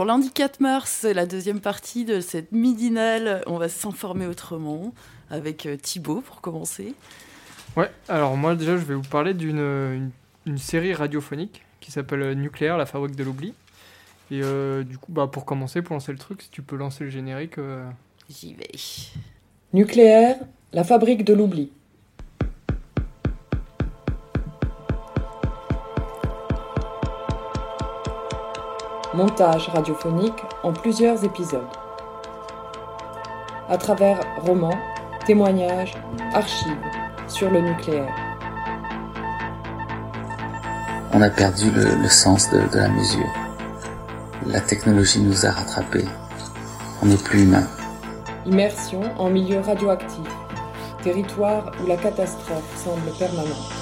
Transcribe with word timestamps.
Lundi 0.00 0.30
4 0.30 0.60
mars, 0.60 0.98
c'est 1.02 1.14
la 1.14 1.26
deuxième 1.26 1.60
partie 1.60 2.04
de 2.04 2.20
cette 2.20 2.50
midinale. 2.50 3.42
On 3.46 3.58
va 3.58 3.68
s'informer 3.68 4.26
autrement 4.26 4.94
avec 5.30 5.66
euh, 5.66 5.76
Thibaut 5.76 6.22
pour 6.22 6.40
commencer. 6.40 6.94
Ouais, 7.76 7.90
alors 8.08 8.36
moi 8.36 8.54
déjà 8.54 8.76
je 8.76 8.84
vais 8.84 8.94
vous 8.94 9.02
parler 9.02 9.34
d'une 9.34 10.10
une, 10.46 10.58
série 10.58 10.94
radiophonique 10.94 11.62
qui 11.80 11.92
s'appelle 11.92 12.32
Nucléaire, 12.32 12.76
la 12.78 12.86
fabrique 12.86 13.16
de 13.16 13.24
l'oubli. 13.24 13.54
Et 14.30 14.40
euh, 14.42 14.82
du 14.82 14.98
coup, 14.98 15.12
bah, 15.12 15.28
pour 15.30 15.44
commencer, 15.44 15.82
pour 15.82 15.94
lancer 15.94 16.12
le 16.12 16.18
truc, 16.18 16.42
si 16.42 16.50
tu 16.50 16.62
peux 16.62 16.76
lancer 16.76 17.04
le 17.04 17.10
générique. 17.10 17.58
euh, 17.58 17.86
J'y 18.30 18.54
vais. 18.54 18.70
Nucléaire, 19.72 20.36
la 20.72 20.84
fabrique 20.84 21.24
de 21.24 21.34
l'oubli. 21.34 21.70
Montage 29.14 29.68
radiophonique 29.68 30.42
en 30.62 30.72
plusieurs 30.72 31.22
épisodes. 31.22 31.68
À 33.68 33.76
travers 33.76 34.18
romans, 34.40 34.78
témoignages, 35.26 35.92
archives 36.32 36.78
sur 37.28 37.50
le 37.50 37.60
nucléaire. 37.60 38.14
On 41.12 41.20
a 41.20 41.28
perdu 41.28 41.70
le, 41.72 41.94
le 41.94 42.08
sens 42.08 42.50
de, 42.52 42.60
de 42.72 42.78
la 42.78 42.88
mesure. 42.88 43.28
La 44.46 44.60
technologie 44.60 45.20
nous 45.20 45.44
a 45.44 45.50
rattrapés. 45.50 46.06
On 47.02 47.06
n'est 47.06 47.16
plus 47.16 47.42
humain. 47.42 47.66
Immersion 48.46 49.02
en 49.18 49.28
milieu 49.28 49.60
radioactif. 49.60 50.26
Territoire 51.02 51.70
où 51.82 51.86
la 51.86 51.96
catastrophe 51.96 52.82
semble 52.82 53.10
permanente. 53.18 53.81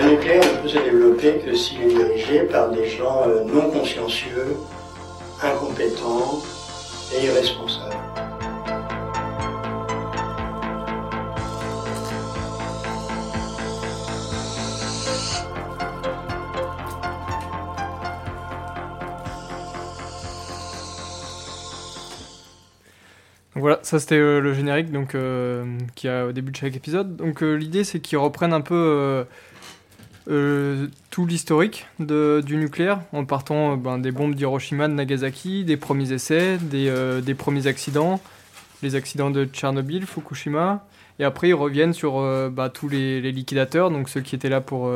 Le 0.00 0.10
nucléaire 0.10 0.44
ne 0.44 0.62
peut 0.62 0.68
se 0.68 0.78
développer 0.78 1.40
que 1.44 1.56
s'il 1.56 1.82
est 1.82 1.88
dirigé 1.88 2.42
par 2.42 2.70
des 2.70 2.88
gens 2.88 3.24
euh, 3.26 3.42
non 3.44 3.68
consciencieux, 3.70 4.56
incompétents 5.42 6.40
et 7.14 7.26
irresponsables. 7.26 7.96
Voilà, 23.58 23.80
ça 23.82 23.98
c'était 23.98 24.14
euh, 24.14 24.40
le 24.40 24.54
générique 24.54 24.92
donc 24.92 25.16
euh, 25.16 25.64
qu'il 25.96 26.08
y 26.08 26.12
a 26.12 26.26
au 26.26 26.32
début 26.32 26.52
de 26.52 26.56
chaque 26.56 26.76
épisode. 26.76 27.16
Donc 27.16 27.42
euh, 27.42 27.54
l'idée 27.54 27.82
c'est 27.82 27.98
qu'ils 27.98 28.18
reprennent 28.18 28.52
un 28.52 28.60
peu 28.60 29.26
euh, 30.30 30.88
tout 31.10 31.24
l'historique 31.24 31.86
du 31.98 32.56
nucléaire 32.56 33.00
en 33.12 33.24
partant 33.24 33.72
euh, 33.72 33.76
ben, 33.76 33.98
des 33.98 34.12
bombes 34.12 34.34
d'Hiroshima, 34.34 34.86
de 34.86 34.92
Nagasaki, 34.92 35.64
des 35.64 35.78
premiers 35.78 36.12
essais, 36.12 36.58
des, 36.58 36.88
euh, 36.88 37.22
des 37.22 37.34
premiers 37.34 37.66
accidents, 37.66 38.20
les 38.82 38.94
accidents 38.94 39.30
de 39.30 39.46
Tchernobyl, 39.46 40.04
Fukushima, 40.04 40.84
et 41.18 41.24
après 41.24 41.48
ils 41.48 41.54
reviennent 41.54 41.94
sur 41.94 42.20
bah, 42.50 42.68
tous 42.68 42.88
les, 42.88 43.20
liquidateurs, 43.32 43.90
donc 43.90 44.08
ceux 44.08 44.20
qui 44.20 44.34
étaient 44.36 44.50
là 44.50 44.60
pour, 44.60 44.88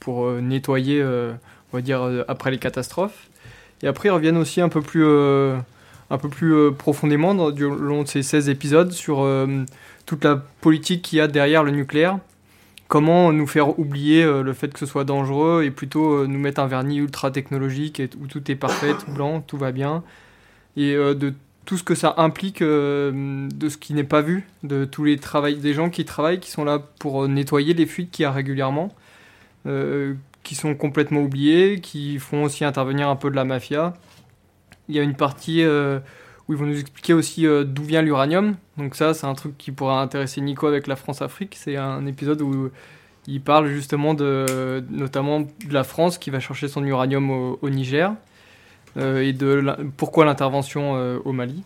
pour 0.00 0.30
nettoyer, 0.30 1.02
on 1.04 1.76
va 1.76 1.82
dire, 1.82 2.24
après 2.26 2.50
les 2.50 2.56
catastrophes. 2.56 3.28
Et 3.82 3.86
après 3.86 4.08
ils 4.08 4.12
reviennent 4.12 4.38
aussi 4.38 4.62
un 4.62 4.70
peu 4.70 4.80
plus 4.80 5.04
un 5.04 6.18
peu 6.18 6.30
plus 6.30 6.72
profondément 6.72 7.34
dans, 7.34 7.50
du 7.50 7.64
long 7.68 8.04
de 8.04 8.08
ces 8.08 8.22
16 8.22 8.48
épisodes 8.48 8.92
sur 8.92 9.28
toute 10.06 10.24
la 10.24 10.36
politique 10.62 11.02
qu'il 11.02 11.18
y 11.18 11.20
a 11.20 11.28
derrière 11.28 11.64
le 11.64 11.72
nucléaire. 11.72 12.18
Comment 12.92 13.32
nous 13.32 13.46
faire 13.46 13.78
oublier 13.78 14.22
euh, 14.22 14.42
le 14.42 14.52
fait 14.52 14.70
que 14.70 14.78
ce 14.78 14.84
soit 14.84 15.04
dangereux 15.04 15.62
et 15.64 15.70
plutôt 15.70 16.12
euh, 16.12 16.26
nous 16.26 16.38
mettre 16.38 16.60
un 16.60 16.66
vernis 16.66 16.98
ultra 16.98 17.30
technologique 17.30 18.02
où 18.20 18.26
tout 18.26 18.50
est 18.50 18.54
parfait, 18.54 18.92
tout 18.92 19.10
blanc, 19.10 19.40
tout 19.40 19.56
va 19.56 19.72
bien. 19.72 20.04
Et 20.76 20.92
euh, 20.94 21.14
de 21.14 21.32
tout 21.64 21.78
ce 21.78 21.84
que 21.84 21.94
ça 21.94 22.12
implique 22.18 22.62
de 22.62 23.68
ce 23.70 23.78
qui 23.78 23.94
n'est 23.94 24.04
pas 24.04 24.20
vu, 24.20 24.46
de 24.62 24.84
tous 24.84 25.04
les 25.04 25.16
travails 25.16 25.56
des 25.56 25.72
gens 25.72 25.88
qui 25.88 26.04
travaillent, 26.04 26.38
qui 26.38 26.50
sont 26.50 26.64
là 26.64 26.80
pour 26.98 27.26
nettoyer 27.28 27.72
les 27.72 27.86
fuites 27.86 28.10
qu'il 28.10 28.24
y 28.24 28.26
a 28.26 28.32
régulièrement, 28.32 28.94
qui 30.42 30.54
sont 30.54 30.74
complètement 30.74 31.22
oubliés, 31.22 31.80
qui 31.80 32.18
font 32.18 32.42
aussi 32.42 32.62
intervenir 32.62 33.08
un 33.08 33.16
peu 33.16 33.30
de 33.30 33.36
la 33.36 33.44
mafia. 33.44 33.94
Il 34.90 34.96
y 34.96 34.98
a 34.98 35.02
une 35.02 35.14
partie 35.14 35.64
ils 36.52 36.58
vont 36.58 36.66
nous 36.66 36.78
expliquer 36.78 37.14
aussi 37.14 37.46
euh, 37.46 37.64
d'où 37.64 37.82
vient 37.82 38.02
l'uranium. 38.02 38.56
Donc 38.78 38.94
ça, 38.94 39.14
c'est 39.14 39.26
un 39.26 39.34
truc 39.34 39.56
qui 39.58 39.72
pourra 39.72 40.00
intéresser 40.00 40.40
Nico 40.40 40.66
avec 40.66 40.86
la 40.86 40.96
France-Afrique. 40.96 41.56
C'est 41.58 41.76
un 41.76 42.06
épisode 42.06 42.40
où 42.42 42.70
il 43.26 43.40
parle 43.40 43.68
justement 43.68 44.14
de, 44.14 44.84
notamment 44.90 45.40
de 45.40 45.72
la 45.72 45.84
France 45.84 46.18
qui 46.18 46.30
va 46.30 46.40
chercher 46.40 46.68
son 46.68 46.84
uranium 46.84 47.30
au, 47.30 47.70
Niger 47.70 48.12
euh, 48.96 49.22
et 49.22 49.32
de 49.32 49.64
pourquoi 49.96 50.24
l'intervention 50.24 50.96
euh, 50.96 51.18
au 51.24 51.32
Mali. 51.32 51.62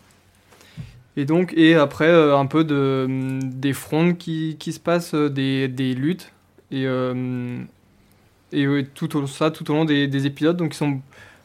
Et 1.15 1.25
donc, 1.25 1.53
et 1.55 1.75
après, 1.75 2.11
un 2.11 2.45
peu 2.45 2.63
de, 2.63 3.39
des 3.43 3.73
fronts 3.73 4.13
qui, 4.13 4.55
se 4.59 4.79
passent, 4.79 5.15
des, 5.15 5.67
luttes. 5.95 6.31
Et, 6.71 6.85
tout 8.93 9.27
ça 9.27 9.49
tout 9.49 9.71
au 9.71 9.73
long 9.73 9.85
des, 9.85 10.07
des 10.07 10.25
épisodes. 10.27 10.57
Donc, 10.57 10.75
ils 10.75 10.77
sont 10.77 11.01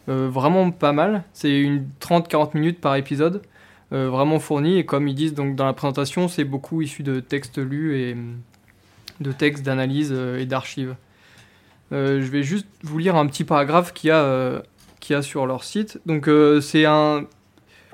vraiment 0.08 0.70
pas 0.70 0.92
mal. 0.92 1.24
C'est 1.32 1.60
une 1.60 1.88
30-40 2.00 2.50
minutes 2.54 2.80
par 2.80 2.96
épisode, 2.96 3.42
euh, 3.92 4.08
vraiment 4.08 4.38
fourni. 4.38 4.78
Et 4.78 4.84
comme 4.84 5.08
ils 5.08 5.14
disent 5.14 5.34
donc 5.34 5.56
dans 5.56 5.66
la 5.66 5.72
présentation, 5.72 6.28
c'est 6.28 6.44
beaucoup 6.44 6.82
issu 6.82 7.02
de 7.02 7.20
textes 7.20 7.58
lus 7.58 7.98
et 7.98 8.16
de 9.20 9.32
textes 9.32 9.64
d'analyse 9.64 10.10
euh, 10.12 10.38
et 10.38 10.46
d'archives. 10.46 10.96
Euh, 11.92 12.22
je 12.22 12.30
vais 12.30 12.42
juste 12.42 12.66
vous 12.82 12.98
lire 12.98 13.16
un 13.16 13.26
petit 13.26 13.44
paragraphe 13.44 13.92
qu'il 13.92 14.08
y 14.08 14.10
a, 14.10 14.22
euh, 14.22 14.60
qu'il 15.00 15.16
a 15.16 15.22
sur 15.22 15.46
leur 15.46 15.64
site. 15.64 16.00
Donc 16.06 16.28
euh, 16.28 16.60
c'est 16.60 16.84
un, 16.86 17.26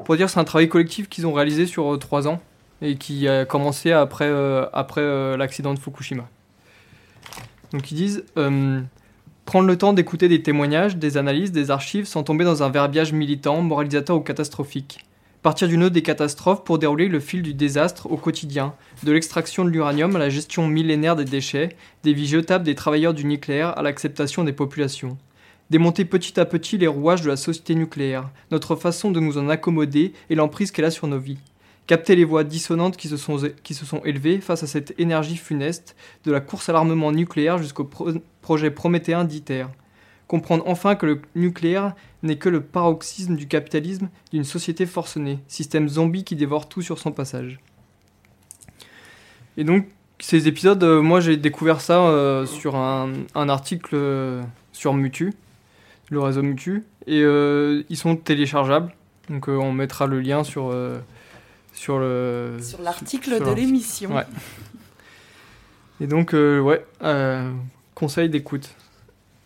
pour 0.05 0.17
dire, 0.17 0.31
c'est 0.31 0.41
un 0.41 0.45
travail 0.45 0.69
collectif 0.69 1.09
qu'ils 1.09 1.27
ont 1.27 1.33
réalisé 1.33 1.67
sur 1.67 1.95
euh, 1.95 1.99
trois 1.99 2.29
ans 2.29 2.41
et 2.81 2.97
qui 2.97 3.27
a 3.27 3.45
commencé 3.45 3.93
après, 3.93 4.29
euh, 4.29 4.67
après 4.73 5.01
euh, 5.01 5.37
l'accident 5.37 5.75
de 5.75 5.79
Fukushima. 5.79 6.29
Donc 7.73 7.91
ils 7.91 7.97
disent 7.97 8.25
euh, 8.37 8.81
prendre 9.49 9.67
le 9.67 9.79
temps 9.79 9.95
d'écouter 9.95 10.29
des 10.29 10.43
témoignages, 10.43 10.99
des 10.99 11.17
analyses, 11.17 11.53
des 11.53 11.71
archives 11.71 12.05
sans 12.05 12.23
tomber 12.23 12.45
dans 12.45 12.63
un 12.63 12.69
verbiage 12.69 13.15
militant, 13.15 13.63
moralisateur 13.63 14.15
ou 14.15 14.21
catastrophique. 14.21 15.07
Partir 15.41 15.69
du 15.69 15.79
nœud 15.79 15.89
des 15.89 16.03
catastrophes 16.03 16.65
pour 16.65 16.79
dérouler 16.79 17.09
le 17.09 17.19
fil 17.19 17.41
du 17.41 17.55
désastre 17.55 18.13
au 18.13 18.19
quotidien, 18.19 18.75
de 19.05 19.11
l'extraction 19.11 19.65
de 19.65 19.71
l'uranium 19.71 20.15
à 20.15 20.19
la 20.19 20.29
gestion 20.29 20.69
millénaire 20.69 21.17
des 21.17 21.25
déchets, 21.25 21.71
des 22.05 22.13
vies 22.13 22.27
jetables 22.27 22.63
des 22.63 22.75
travailleurs 22.75 23.15
du 23.15 23.25
nucléaire 23.25 23.79
à 23.79 23.81
l'acceptation 23.81 24.45
des 24.45 24.53
populations. 24.53 25.17
Démonter 25.71 26.05
petit 26.05 26.39
à 26.39 26.45
petit 26.45 26.77
les 26.77 26.87
rouages 26.87 27.23
de 27.23 27.29
la 27.29 27.39
société 27.39 27.75
nucléaire, 27.75 28.29
notre 28.51 28.77
façon 28.77 29.11
de 29.11 29.19
nous 29.19 29.39
en 29.39 29.49
accommoder 29.49 30.13
et 30.29 30.35
l'emprise 30.35 30.73
qu'elle 30.73 30.85
a 30.85 30.91
sur 30.91 31.07
nos 31.07 31.19
vies. 31.19 31.39
Capter 31.87 32.17
les 32.17 32.27
voix 32.27 32.45
dissonantes 32.45 32.99
qui 32.99 33.09
se, 33.09 33.17
sont, 33.17 33.39
qui 33.63 33.73
se 33.73 33.87
sont 33.87 34.03
élevées 34.05 34.43
face 34.43 34.63
à 34.63 34.67
cette 34.67 34.93
énergie 35.01 35.39
funeste, 35.39 35.97
de 36.27 36.33
la 36.33 36.41
course 36.41 36.69
à 36.69 36.75
l'armement 36.75 37.13
nucléaire 37.13 37.57
jusqu'au 37.57 37.89
projet 38.49 38.71
prométhéen 38.71 39.25
d'ITER. 39.25 39.67
Comprendre 40.27 40.65
enfin 40.67 40.95
que 40.95 41.05
le 41.05 41.21
nucléaire 41.35 41.95
n'est 42.23 42.39
que 42.39 42.49
le 42.49 42.63
paroxysme 42.63 43.37
du 43.37 43.47
capitalisme 43.47 44.09
d'une 44.33 44.45
société 44.45 44.87
forcenée, 44.87 45.41
système 45.49 45.87
zombie 45.87 46.25
qui 46.25 46.35
dévore 46.35 46.67
tout 46.67 46.81
sur 46.81 46.99
son 46.99 47.13
passage. 47.13 47.61
Et 49.59 49.65
donc, 49.65 49.85
ces 50.19 50.49
épisodes, 50.49 50.83
euh, 50.83 51.03
moi 51.03 51.21
j'ai 51.21 51.37
découvert 51.37 51.83
ça 51.83 52.01
euh, 52.01 52.47
sur 52.47 52.77
un, 52.77 53.13
un 53.35 53.49
article 53.51 53.91
euh, 53.93 54.43
sur 54.73 54.95
Mutu, 54.95 55.35
le 56.09 56.21
réseau 56.21 56.41
Mutu, 56.41 56.85
et 57.07 57.21
ils 57.21 57.97
sont 57.99 58.17
téléchargeables. 58.17 58.95
Donc 59.29 59.49
on 59.49 59.73
mettra 59.75 60.07
le 60.07 60.21
lien 60.21 60.43
sur, 60.43 60.75
sur 61.75 61.99
le... 61.99 62.57
Sur 62.63 62.81
l'article 62.81 63.45
de 63.45 63.53
l'émission. 63.53 64.17
Ouais. 64.17 64.27
Et 66.01 66.07
donc, 66.07 66.33
ouais, 66.33 66.83
conseil 67.99 68.29
d'écoute. 68.29 68.71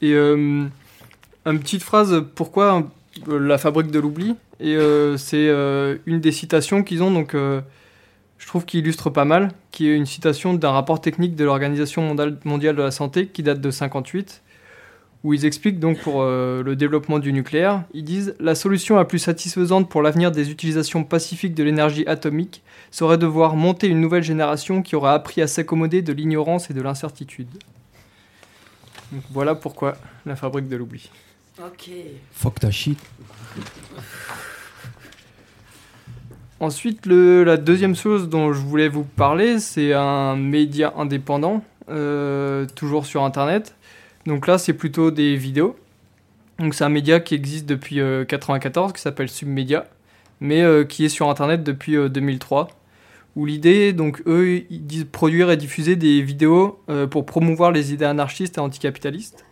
Et 0.01 0.13
euh, 0.15 0.65
une 1.47 1.61
petite 1.61 1.83
phrase, 1.83 2.25
pourquoi 2.35 2.89
La 3.27 3.59
fabrique 3.59 3.91
de 3.91 3.99
l'oubli? 3.99 4.35
Et 4.61 4.77
c'est 5.17 5.49
une 6.07 6.21
des 6.21 6.31
citations 6.31 6.85
qu'ils 6.85 7.03
ont, 7.03 7.11
donc 7.11 7.35
je 7.35 8.47
trouve 8.47 8.65
qu'il 8.65 8.79
illustre 8.81 9.11
pas 9.11 9.25
mal, 9.25 9.49
qui 9.73 9.89
est 9.89 9.97
une 9.97 10.07
citation 10.07 10.55
d'un 10.55 10.71
rapport 10.71 11.01
technique 11.01 11.35
de 11.35 11.45
l'Organisation 11.45 12.15
mondiale 12.45 12.77
de 12.77 12.83
la 12.83 12.93
santé 12.93 13.27
qui 13.27 13.43
date 13.43 13.61
de 13.61 13.71
58 13.73 14.43
où 15.25 15.33
ils 15.35 15.45
expliquent 15.45 15.79
donc 15.79 15.99
pour 16.01 16.23
euh, 16.23 16.63
le 16.63 16.75
développement 16.75 17.19
du 17.19 17.33
nucléaire, 17.33 17.85
ils 17.95 18.05
disent 18.05 18.35
la 18.41 18.55
solution 18.55 18.97
la 18.97 19.05
plus 19.05 19.21
satisfaisante 19.21 19.89
pour 19.89 20.03
l'avenir 20.03 20.33
des 20.33 20.51
utilisations 20.51 21.05
pacifiques 21.05 21.55
de 21.55 21.63
l'énergie 21.63 22.07
atomique 22.07 22.63
serait 22.91 23.19
de 23.19 23.27
voir 23.27 23.55
monter 23.55 23.87
une 23.87 24.01
nouvelle 24.01 24.25
génération 24.25 24.83
qui 24.83 24.97
aura 24.97 25.15
appris 25.15 25.41
à 25.41 25.47
s'accommoder 25.47 26.03
de 26.03 26.13
l'ignorance 26.13 26.71
et 26.71 26.75
de 26.75 26.83
l'incertitude. 26.83 27.49
Voilà 29.31 29.55
pourquoi 29.55 29.97
la 30.27 30.37
fabrique 30.37 30.69
de 30.69 30.77
l'oubli. 30.77 31.11
Ok. 31.59 31.91
Fuck 32.33 32.61
ta 32.61 32.71
shit. 32.71 32.99
Ensuite, 36.61 37.07
le, 37.07 37.43
la 37.43 37.57
deuxième 37.57 37.97
chose 37.97 38.29
dont 38.29 38.53
je 38.53 38.61
voulais 38.61 38.89
vous 38.89 39.03
parler, 39.05 39.59
c'est 39.59 39.93
un 39.93 40.37
média 40.37 40.95
indépendant, 40.97 41.65
euh, 41.89 42.67
toujours 42.77 43.05
sur 43.05 43.25
Internet, 43.25 43.75
donc 44.27 44.47
là, 44.47 44.59
c'est 44.59 44.73
plutôt 44.73 45.11
des 45.11 45.37
vidéos. 45.37 45.77
Donc 46.59 46.75
c'est 46.75 46.85
un 46.85 46.89
média 46.89 47.19
qui 47.19 47.35
existe 47.35 47.67
depuis 47.67 47.97
1994, 47.97 48.91
euh, 48.91 48.95
qui 48.95 49.01
s'appelle 49.01 49.29
Submedia, 49.29 49.87
mais 50.41 50.63
euh, 50.63 50.85
qui 50.85 51.05
est 51.05 51.09
sur 51.09 51.29
Internet 51.29 51.65
depuis 51.65 51.97
2003. 52.09 52.69
Euh, 53.37 53.41
où 53.41 53.47
l'idée, 53.47 53.93
donc 53.93 54.23
eux, 54.27 54.63
ils 54.69 54.87
disent 54.87 55.07
produire 55.11 55.51
et 55.51 55.57
diffuser 55.57 55.97
des 55.97 56.23
vidéos 56.23 56.81
pour 57.11 57.25
promouvoir 57.25 57.73
les 57.73 57.93
idées 57.93 58.05
anarchistes 58.05 58.59
et 58.59 58.61
anticapitalistes. 58.61 59.47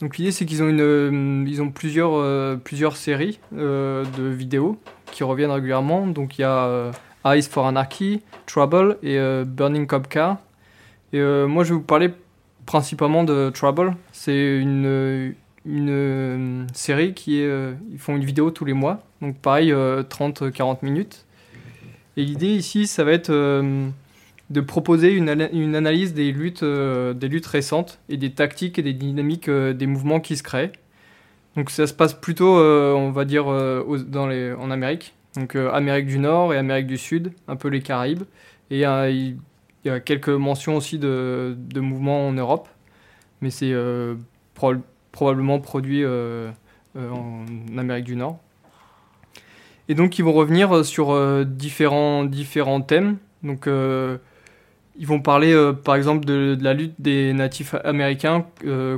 Donc 0.00 0.18
l'idée, 0.18 0.30
c'est 0.30 0.44
qu'ils 0.44 0.62
ont, 0.62 0.68
une, 0.68 1.46
ils 1.48 1.62
ont 1.62 1.70
plusieurs, 1.70 2.60
plusieurs 2.60 2.96
séries 2.96 3.40
de 3.50 4.28
vidéos 4.28 4.78
qui 5.10 5.24
reviennent 5.24 5.50
régulièrement. 5.50 6.06
Donc 6.06 6.38
il 6.38 6.42
y 6.42 6.44
a 6.44 6.92
Eyes 7.24 7.42
for 7.42 7.66
Anarchy, 7.66 8.20
Trouble 8.46 8.98
et 9.02 9.18
Burning 9.46 9.86
Cop 9.86 10.06
Car. 10.08 10.36
Et 11.14 11.20
moi, 11.46 11.64
je 11.64 11.70
vais 11.70 11.76
vous 11.76 11.80
parler 11.80 12.10
principalement 12.68 13.24
de 13.24 13.48
Trouble. 13.48 13.96
C'est 14.12 14.58
une, 14.58 15.34
euh, 15.66 16.66
série 16.74 17.14
qui 17.14 17.40
est. 17.40 17.46
Euh, 17.46 17.72
ils 17.90 17.98
font 17.98 18.14
une 18.14 18.24
vidéo 18.24 18.50
tous 18.50 18.66
les 18.66 18.74
mois, 18.74 19.00
donc 19.22 19.38
pareil, 19.38 19.72
30-40 19.72 20.52
euh, 20.52 20.76
minutes. 20.82 21.24
Et 22.18 22.24
l'idée 22.24 22.48
ici, 22.48 22.86
ça 22.86 23.04
va 23.04 23.12
être 23.12 23.30
de 23.30 24.60
proposer 24.60 25.12
une, 25.12 25.30
analyse 25.30 26.12
des 26.12 26.32
luttes, 26.32 26.64
des 26.64 27.28
luttes 27.28 27.46
récentes 27.46 28.00
et 28.10 28.18
des 28.18 28.32
tactiques 28.32 28.78
et 28.78 28.82
des 28.82 28.92
dynamiques 28.92 29.48
des 29.48 29.86
mouvements 29.86 30.20
qui 30.20 30.36
se 30.36 30.42
créent. 30.42 30.72
Donc 31.56 31.70
ça 31.70 31.86
se 31.86 31.94
passe 31.94 32.14
plutôt, 32.14 32.58
on 32.58 33.10
va 33.10 33.24
dire, 33.24 33.46
dans 34.08 34.26
les, 34.26 34.52
en 34.52 34.70
Amérique. 34.70 35.14
Donc 35.36 35.54
Amérique 35.54 36.06
du 36.06 36.18
Nord 36.18 36.52
et 36.52 36.58
Amérique 36.58 36.88
du 36.88 36.98
Sud, 36.98 37.32
un 37.46 37.56
peu 37.56 37.68
les 37.68 37.80
Caraïbes. 37.80 38.24
Et 38.70 38.80
il 38.80 39.36
y 39.84 39.90
a 39.90 40.00
quelques 40.00 40.28
mentions 40.28 40.76
aussi 40.76 40.98
de, 40.98 41.56
mouvements 41.76 42.28
en 42.28 42.32
Europe, 42.32 42.68
mais 43.40 43.50
c'est 43.50 43.72
euh, 43.72 44.14
probablement 45.12 45.60
produit 45.60 46.04
euh, 46.04 46.50
euh, 46.96 47.10
en 47.10 47.78
Amérique 47.78 48.04
du 48.04 48.16
Nord. 48.16 48.38
Et 49.88 49.94
donc 49.94 50.18
ils 50.18 50.24
vont 50.24 50.32
revenir 50.32 50.84
sur 50.84 51.44
différents, 51.46 52.24
différents 52.24 52.82
thèmes. 52.82 53.16
Donc 53.42 53.66
ils 53.66 55.06
vont 55.06 55.20
parler 55.20 55.56
par 55.82 55.94
exemple 55.94 56.26
de, 56.26 56.58
la 56.60 56.74
lutte 56.74 56.94
des 56.98 57.32
natifs 57.32 57.74
américains 57.84 58.44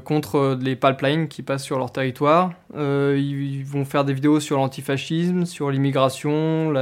contre 0.05 0.59
les 0.61 0.75
pipelines 0.75 1.29
qui 1.29 1.43
passent 1.43 1.65
sur 1.65 1.79
leur 1.79 1.93
territoire. 1.93 2.53
ils 2.77 3.63
vont 3.65 3.85
faire 3.85 4.05
des 4.05 4.15
vidéos 4.15 4.41
sur 4.41 4.57
l'antifascisme, 4.57 5.47
sur 5.47 5.71
l'immigration, 5.71 6.73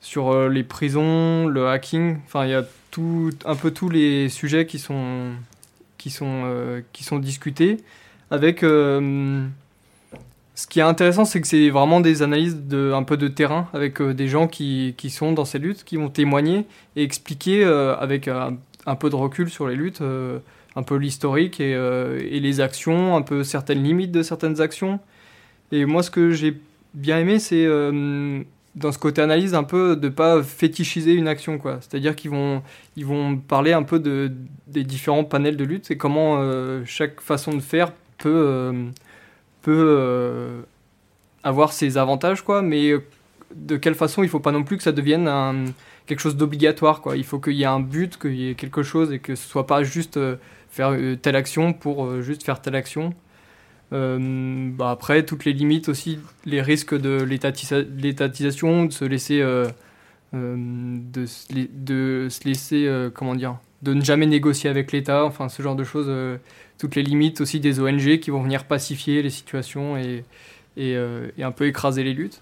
sur 0.00 0.30
euh, 0.30 0.48
les 0.48 0.64
prisons, 0.64 1.46
le 1.46 1.68
hacking. 1.68 2.18
Enfin, 2.24 2.44
il 2.44 2.50
y 2.50 2.54
a 2.54 2.64
tout, 2.90 3.30
un 3.44 3.56
peu 3.56 3.70
tous 3.70 3.88
les 3.88 4.28
sujets 4.28 4.66
qui 4.66 4.78
sont, 4.78 5.32
qui 5.96 6.10
sont, 6.10 6.42
euh, 6.44 6.80
qui 6.92 7.04
sont 7.04 7.18
discutés. 7.18 7.78
Avec. 8.30 8.62
Euh, 10.58 10.62
ce 10.62 10.66
qui 10.66 10.80
est 10.80 10.82
intéressant, 10.82 11.24
c'est 11.24 11.40
que 11.40 11.46
c'est 11.46 11.70
vraiment 11.70 12.00
des 12.00 12.22
analyses 12.22 12.56
de, 12.56 12.92
un 12.92 13.02
peu 13.02 13.16
de 13.16 13.28
terrain 13.28 13.68
avec 13.72 14.02
des 14.02 14.28
gens 14.28 14.48
qui, 14.48 14.94
qui, 14.96 15.10
sont 15.10 15.32
dans 15.32 15.44
ces 15.44 15.58
luttes, 15.58 15.84
qui 15.84 15.96
vont 15.96 16.08
témoigner 16.08 16.66
et 16.96 17.02
expliquer 17.02 17.64
avec 17.64 18.28
un, 18.28 18.94
peu 18.96 19.10
de 19.10 19.16
recul 19.16 19.50
sur 19.50 19.68
les 19.68 19.76
luttes, 19.76 20.02
un 20.02 20.82
peu 20.82 20.96
l'historique 20.96 21.60
et, 21.60 21.72
et, 21.72 22.40
les 22.40 22.60
actions, 22.60 23.16
un 23.16 23.22
peu 23.22 23.44
certaines 23.44 23.82
limites 23.82 24.12
de 24.12 24.22
certaines 24.22 24.60
actions. 24.60 25.00
Et 25.70 25.84
moi, 25.84 26.02
ce 26.02 26.10
que 26.10 26.32
j'ai 26.32 26.56
bien 26.94 27.18
aimé, 27.18 27.38
c'est 27.38 27.66
dans 28.78 28.92
ce 28.92 28.98
côté 28.98 29.20
analyse 29.22 29.54
un 29.54 29.64
peu 29.64 29.96
de 29.96 30.08
pas 30.08 30.42
fétichiser 30.42 31.12
une 31.12 31.28
action 31.28 31.58
quoi 31.58 31.78
c'est 31.80 31.96
à 31.96 32.00
dire 32.00 32.14
qu'ils 32.14 32.30
vont 32.30 32.62
ils 32.96 33.04
vont 33.06 33.36
parler 33.36 33.72
un 33.72 33.82
peu 33.82 33.98
de 33.98 34.30
des 34.66 34.84
différents 34.84 35.24
panels 35.24 35.56
de 35.56 35.64
lutte 35.64 35.90
et 35.90 35.96
comment 35.96 36.36
euh, 36.38 36.82
chaque 36.84 37.20
façon 37.20 37.52
de 37.52 37.60
faire 37.60 37.92
peut 38.18 38.28
euh, 38.28 38.84
euh, 39.72 40.62
avoir 41.42 41.72
ses 41.72 41.98
avantages 41.98 42.42
quoi 42.42 42.62
mais 42.62 42.92
de 43.54 43.76
quelle 43.76 43.94
façon 43.94 44.22
il 44.22 44.28
faut 44.28 44.40
pas 44.40 44.52
non 44.52 44.64
plus 44.64 44.76
que 44.76 44.82
ça 44.82 44.92
devienne 44.92 45.72
quelque 46.06 46.20
chose 46.20 46.36
d'obligatoire 46.36 47.00
quoi. 47.00 47.16
Il 47.16 47.24
faut 47.24 47.38
qu'il 47.38 47.54
y 47.54 47.62
ait 47.62 47.66
un 47.66 47.80
but 47.80 48.18
qu'il 48.18 48.34
y 48.34 48.50
ait 48.50 48.54
quelque 48.54 48.82
chose 48.82 49.12
et 49.12 49.18
que 49.18 49.34
ce 49.34 49.48
soit 49.48 49.66
pas 49.66 49.82
juste 49.82 50.18
faire 50.70 50.96
telle 51.22 51.36
action 51.36 51.72
pour 51.72 52.20
juste 52.20 52.42
faire 52.42 52.60
telle 52.60 52.74
action. 52.74 53.14
Euh, 53.92 54.70
bah 54.72 54.90
après, 54.90 55.24
toutes 55.24 55.44
les 55.44 55.52
limites 55.52 55.88
aussi, 55.88 56.18
les 56.44 56.60
risques 56.60 56.98
de 56.98 57.22
l'étatisation, 57.22 58.84
de 58.86 58.92
se 58.92 59.04
laisser, 59.04 59.40
euh, 59.40 59.66
euh, 60.34 60.56
de, 60.56 61.26
se 61.26 62.44
laisser, 62.44 63.08
comment 63.14 63.34
dire, 63.34 63.58
de 63.82 63.94
ne 63.94 64.02
jamais 64.02 64.26
négocier 64.26 64.68
avec 64.68 64.92
l'État, 64.92 65.24
enfin 65.24 65.48
ce 65.48 65.62
genre 65.62 65.76
de 65.76 65.84
choses, 65.84 66.10
toutes 66.78 66.96
les 66.96 67.02
limites 67.02 67.40
aussi 67.40 67.60
des 67.60 67.80
ONG 67.80 68.18
qui 68.18 68.30
vont 68.30 68.42
venir 68.42 68.64
pacifier 68.64 69.22
les 69.22 69.30
situations 69.30 69.96
et, 69.96 70.24
et, 70.76 70.96
et 71.36 71.42
un 71.44 71.52
peu 71.52 71.66
écraser 71.66 72.02
les 72.02 72.12
luttes. 72.12 72.40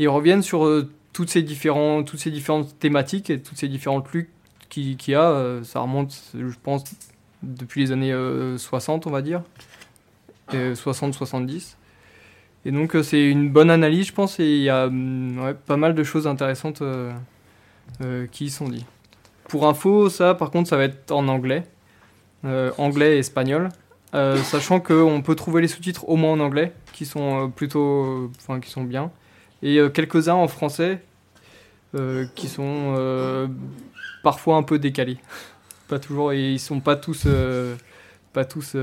Et 0.00 0.04
ils 0.04 0.08
reviennent 0.08 0.42
sur 0.42 0.68
toutes, 1.12 1.30
ces 1.30 1.42
différents, 1.42 2.02
toutes 2.02 2.18
ces 2.18 2.32
différentes 2.32 2.78
thématiques 2.80 3.30
et 3.30 3.40
toutes 3.40 3.58
ces 3.58 3.68
différentes 3.68 4.10
luttes 4.12 4.30
qu'il 4.70 4.96
qui 4.96 5.12
y 5.12 5.14
a. 5.14 5.60
ça 5.62 5.78
remonte, 5.80 6.20
je 6.34 6.56
pense, 6.60 6.82
depuis 7.44 7.82
les 7.82 7.92
années 7.92 8.14
60, 8.58 9.06
on 9.06 9.10
va 9.10 9.22
dire. 9.22 9.42
60-70. 10.50 11.76
Et 12.64 12.70
donc 12.70 12.94
euh, 12.94 13.02
c'est 13.02 13.28
une 13.28 13.50
bonne 13.50 13.70
analyse, 13.70 14.06
je 14.06 14.12
pense, 14.12 14.38
et 14.38 14.44
il 14.44 14.62
y 14.62 14.70
a 14.70 14.88
mm, 14.88 15.54
pas 15.66 15.76
mal 15.76 15.94
de 15.94 16.04
choses 16.04 16.26
intéressantes 16.26 16.82
euh, 16.82 17.12
euh, 18.02 18.26
qui 18.30 18.46
y 18.46 18.50
sont 18.50 18.68
dites. 18.68 18.86
Pour 19.52 19.68
info, 19.68 20.08
ça, 20.08 20.34
par 20.34 20.50
contre, 20.50 20.66
ça 20.66 20.78
va 20.78 20.84
être 20.84 21.12
en 21.12 21.28
anglais, 21.28 21.64
anglais 22.78 23.16
et 23.16 23.18
espagnol, 23.18 23.68
sachant 24.12 24.80
qu'on 24.80 25.20
peut 25.20 25.34
trouver 25.34 25.60
les 25.60 25.68
sous-titres 25.68 26.08
au 26.08 26.16
moins 26.16 26.32
en 26.32 26.40
anglais, 26.40 26.72
qui 26.94 27.04
sont 27.04 27.50
plutôt, 27.54 28.30
enfin, 28.38 28.60
qui 28.60 28.70
sont 28.70 28.82
bien, 28.82 29.10
et 29.62 29.78
quelques-uns 29.92 30.36
en 30.36 30.48
français, 30.48 31.02
qui 32.34 32.48
sont 32.48 33.50
parfois 34.22 34.56
un 34.56 34.62
peu 34.62 34.78
décalés. 34.78 35.18
pas 35.88 35.98
toujours, 35.98 36.32
et 36.32 36.52
ils 36.52 36.58
sont 36.58 36.80
pas 36.80 36.96
tous, 36.96 37.26
pas 38.32 38.46
tous 38.46 38.74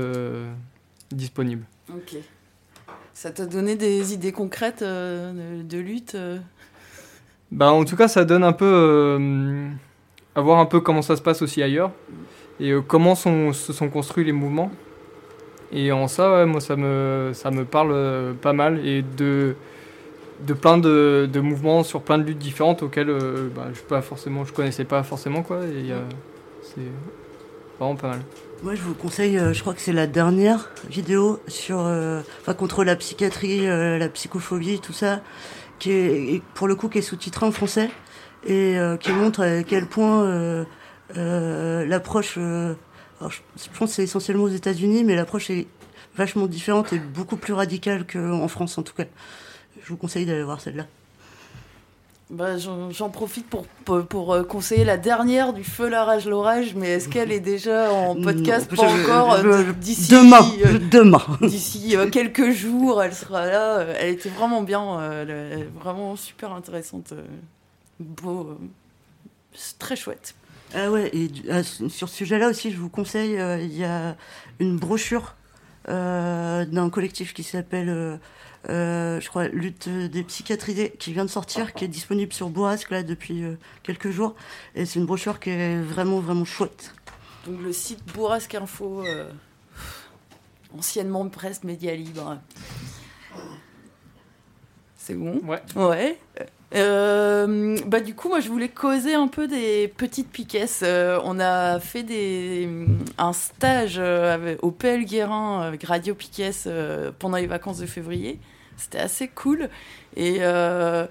disponible. 1.10 1.64
Ok. 1.92 2.14
Ça 3.20 3.30
t'a 3.30 3.44
donné 3.44 3.76
des 3.76 4.14
idées 4.14 4.32
concrètes 4.32 4.80
euh, 4.80 5.62
de, 5.62 5.76
lutte 5.76 6.14
euh? 6.14 6.38
Bah, 7.50 7.70
En 7.70 7.84
tout 7.84 7.94
cas, 7.94 8.08
ça 8.08 8.24
donne 8.24 8.42
un 8.42 8.54
peu. 8.54 8.64
Euh, 8.64 9.68
à 10.34 10.40
voir 10.40 10.58
un 10.58 10.66
peu 10.66 10.80
comment 10.80 11.02
ça 11.02 11.16
se 11.16 11.22
passe 11.22 11.42
aussi 11.42 11.62
ailleurs. 11.62 11.90
Et 12.60 12.74
comment 12.86 13.14
sont, 13.14 13.52
se 13.52 13.72
sont 13.72 13.88
construits 13.88 14.24
les 14.24 14.32
mouvements. 14.32 14.70
Et 15.72 15.92
en 15.92 16.08
ça, 16.08 16.44
moi, 16.46 16.60
ça 16.60 16.76
me, 16.76 17.30
ça 17.32 17.50
me 17.50 17.64
parle 17.64 18.34
pas 18.42 18.52
mal. 18.52 18.86
Et 18.86 19.02
de, 19.02 19.54
de 20.46 20.54
plein 20.54 20.76
de, 20.76 21.28
de, 21.32 21.40
mouvements 21.40 21.82
sur 21.82 22.02
plein 22.02 22.18
de 22.18 22.24
luttes 22.24 22.38
différentes 22.38 22.82
auxquelles 22.82 23.14
bah, 23.54 23.68
je 23.72 23.80
pas 23.80 24.02
forcément 24.02 24.44
je 24.44 24.52
connaissais 24.54 24.84
pas 24.84 25.02
forcément 25.02 25.42
quoi 25.42 25.58
et 25.64 25.92
c'est 26.62 26.80
vraiment 27.78 27.94
pas 27.94 28.08
mal 28.08 28.20
moi, 28.62 28.74
je 28.74 28.82
vous 28.82 28.92
conseille, 28.92 29.38
euh, 29.38 29.54
je 29.54 29.62
crois 29.62 29.72
que 29.72 29.80
c'est 29.80 29.92
la 29.92 30.06
dernière 30.06 30.68
vidéo 30.86 31.40
sur, 31.48 31.78
euh, 31.80 32.20
enfin, 32.42 32.52
contre 32.52 32.84
la 32.84 32.94
psychiatrie, 32.94 33.66
euh, 33.66 33.96
la 33.96 34.10
psychophobie, 34.10 34.80
tout 34.80 34.92
ça, 34.92 35.22
qui 35.78 35.92
est, 35.92 36.42
pour 36.52 36.68
le 36.68 36.74
coup, 36.74 36.90
qui 36.90 36.98
est 36.98 37.02
sous-titré 37.02 37.46
en 37.46 37.52
français 37.52 37.88
et 38.46 38.76
qui 39.00 39.12
montre 39.12 39.40
à 39.42 39.62
quel 39.62 39.86
point 39.86 40.64
l'approche, 41.14 42.34
je, 42.36 42.74
pense 43.78 43.90
que 43.90 43.94
c'est 43.96 44.04
essentiellement 44.04 44.44
aux 44.44 44.48
États-Unis, 44.48 45.04
mais 45.04 45.14
l'approche 45.16 45.50
est 45.50 45.66
vachement 46.16 46.46
différente 46.46 46.92
et 46.92 46.98
beaucoup 46.98 47.36
plus 47.36 47.52
radicale 47.52 48.06
qu'en 48.06 48.48
France 48.48 48.78
en 48.78 48.82
tout 48.82 48.94
cas. 48.94 49.04
Je 49.82 49.88
vous 49.88 49.96
conseille 49.96 50.26
d'aller 50.26 50.42
voir 50.42 50.60
celle-là. 50.60 50.86
Bah, 52.30 52.56
j'en 52.58 53.08
profite 53.10 53.48
pour, 53.48 53.66
pour, 53.84 54.06
pour, 54.06 54.32
euh, 54.34 54.44
conseiller 54.44 54.84
la 54.84 54.96
dernière 54.96 55.52
du 55.52 55.64
Feu, 55.64 55.88
la 55.88 56.04
rage, 56.04 56.26
l'orage, 56.26 56.76
mais 56.76 56.90
est-ce 56.90 57.08
qu'elle 57.08 57.32
est 57.32 57.40
déjà 57.40 57.92
en 57.92 58.14
podcast 58.14 58.70
Non, 58.70 58.76
Pas 58.76 58.88
je- 58.88 59.02
encore. 59.02 59.32
euh, 59.32 59.64
D'ici 59.72 60.12
Demain, 60.12 60.46
euh, 60.64 60.78
demain. 60.92 61.22
D'ici 61.42 61.96
euh, 61.96 62.08
quelques 62.08 62.50
jours, 62.52 63.02
elle 63.02 63.14
sera 63.14 63.46
là. 63.46 63.78
Euh, 63.80 63.94
Elle 63.98 64.10
était 64.10 64.28
vraiment 64.28 64.62
bien, 64.62 65.00
euh, 65.00 65.22
elle 65.22 65.58
elle 65.60 65.68
vraiment 65.82 66.14
super 66.14 66.52
intéressante. 66.52 67.14
Euh, 68.00 68.04
Beau, 68.04 68.48
euh, 68.48 68.56
c'est 69.52 69.78
très 69.78 69.96
chouette. 69.96 70.34
Ah 70.74 70.90
ouais, 70.90 71.10
et 71.12 71.30
ah, 71.50 71.62
sur 71.64 72.08
ce 72.08 72.16
sujet-là 72.16 72.48
aussi, 72.48 72.70
je 72.70 72.76
vous 72.76 72.88
conseille, 72.88 73.38
euh, 73.38 73.60
il 73.60 73.76
y 73.76 73.84
a 73.84 74.16
une 74.60 74.76
brochure 74.76 75.34
euh, 75.88 76.64
d'un 76.64 76.90
collectif 76.90 77.34
qui 77.34 77.42
s'appelle, 77.42 77.88
euh, 77.88 78.16
euh, 78.68 79.20
je 79.20 79.28
crois, 79.28 79.48
Lutte 79.48 79.88
des 79.88 80.22
psychiatrisés, 80.22 80.92
qui 80.98 81.12
vient 81.12 81.24
de 81.24 81.30
sortir, 81.30 81.74
qui 81.74 81.84
est 81.84 81.88
disponible 81.88 82.32
sur 82.32 82.50
Bourrasque 82.50 82.90
là 82.90 83.02
depuis 83.02 83.42
euh, 83.42 83.56
quelques 83.82 84.10
jours. 84.10 84.36
Et 84.76 84.86
c'est 84.86 85.00
une 85.00 85.06
brochure 85.06 85.40
qui 85.40 85.50
est 85.50 85.80
vraiment, 85.80 86.20
vraiment 86.20 86.44
chouette. 86.44 86.94
Donc 87.46 87.60
le 87.60 87.72
site 87.72 88.04
Bourrasque 88.14 88.54
Info, 88.54 89.04
euh, 89.04 89.32
anciennement 90.76 91.28
presse 91.28 91.64
média 91.64 91.94
libre. 91.96 92.38
C'est 94.96 95.14
bon? 95.14 95.40
Ouais. 95.44 95.62
Ouais. 95.74 96.18
Euh, 96.74 97.76
bah 97.86 98.00
du 98.00 98.14
coup, 98.14 98.28
moi, 98.28 98.40
je 98.40 98.48
voulais 98.48 98.68
causer 98.68 99.14
un 99.14 99.28
peu 99.28 99.48
des 99.48 99.88
petites 99.96 100.30
piquesses. 100.30 100.82
Euh, 100.84 101.18
on 101.24 101.40
a 101.40 101.80
fait 101.80 102.02
des, 102.02 102.68
un 103.18 103.32
stage 103.32 103.96
euh, 103.98 104.56
au 104.62 104.70
PL 104.70 105.04
Guérin 105.04 105.62
avec 105.62 105.84
Radio 105.84 106.14
Piquet 106.14 106.52
euh, 106.66 107.10
pendant 107.18 107.36
les 107.38 107.46
vacances 107.46 107.78
de 107.78 107.86
février. 107.86 108.38
C'était 108.76 108.98
assez 108.98 109.28
cool. 109.28 109.68
Et, 110.16 110.38
euh, 110.40 111.06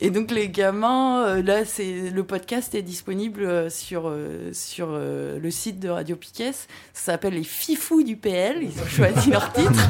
et 0.00 0.10
donc 0.10 0.30
les 0.30 0.48
gamins, 0.48 1.24
euh, 1.24 1.42
là, 1.42 1.64
c'est 1.64 2.10
le 2.10 2.24
podcast 2.24 2.74
est 2.74 2.82
disponible 2.82 3.42
euh, 3.42 3.70
sur 3.70 4.04
euh, 4.06 4.50
sur 4.52 4.88
le 4.90 5.50
site 5.50 5.78
de 5.80 5.88
Radio 5.88 6.16
Piquet. 6.16 6.52
Ça 6.52 7.12
s'appelle 7.12 7.34
les 7.34 7.44
Fifous 7.44 8.02
du 8.02 8.16
PL. 8.16 8.62
Ils 8.62 8.80
ont 8.80 8.86
choisi 8.86 9.30
leur 9.30 9.52
titre. 9.52 9.88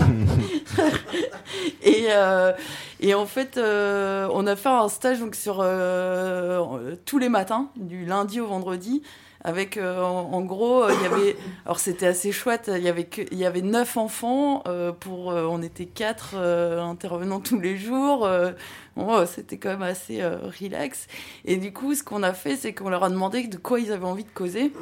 et 1.82 2.06
euh, 2.10 2.52
et 3.00 3.14
en 3.14 3.26
fait, 3.26 3.56
euh, 3.56 4.28
on 4.32 4.46
a 4.46 4.56
fait 4.56 4.68
un 4.68 4.88
stage 4.88 5.20
donc 5.20 5.34
sur 5.34 5.58
euh, 5.60 6.94
tous 7.04 7.18
les 7.18 7.28
matins, 7.28 7.70
du 7.76 8.04
lundi 8.04 8.40
au 8.40 8.46
vendredi. 8.46 9.02
Avec 9.42 9.78
euh, 9.78 10.02
en, 10.02 10.32
en 10.34 10.42
gros, 10.42 10.84
euh, 10.84 10.92
il 10.94 11.02
y 11.02 11.06
avait 11.06 11.36
alors 11.64 11.80
c'était 11.80 12.06
assez 12.06 12.30
chouette. 12.30 12.70
Il 12.76 12.82
y 12.82 12.90
avait 12.90 13.04
que, 13.04 13.22
il 13.32 13.38
y 13.38 13.46
avait 13.46 13.62
neuf 13.62 13.96
enfants 13.96 14.62
euh, 14.68 14.92
pour 14.92 15.28
on 15.28 15.62
était 15.62 15.86
quatre 15.86 16.36
intervenants 16.36 17.40
tous 17.40 17.58
les 17.58 17.78
jours. 17.78 18.28
Euh, 19.08 19.26
c'était 19.26 19.58
quand 19.58 19.70
même 19.70 19.82
assez 19.82 20.22
euh, 20.22 20.38
relax. 20.60 21.06
Et 21.44 21.56
du 21.56 21.72
coup, 21.72 21.94
ce 21.94 22.02
qu'on 22.02 22.22
a 22.22 22.32
fait, 22.32 22.56
c'est 22.56 22.74
qu'on 22.74 22.90
leur 22.90 23.04
a 23.04 23.10
demandé 23.10 23.46
de 23.46 23.56
quoi 23.56 23.80
ils 23.80 23.92
avaient 23.92 24.06
envie 24.06 24.24
de 24.24 24.30
causer. 24.30 24.72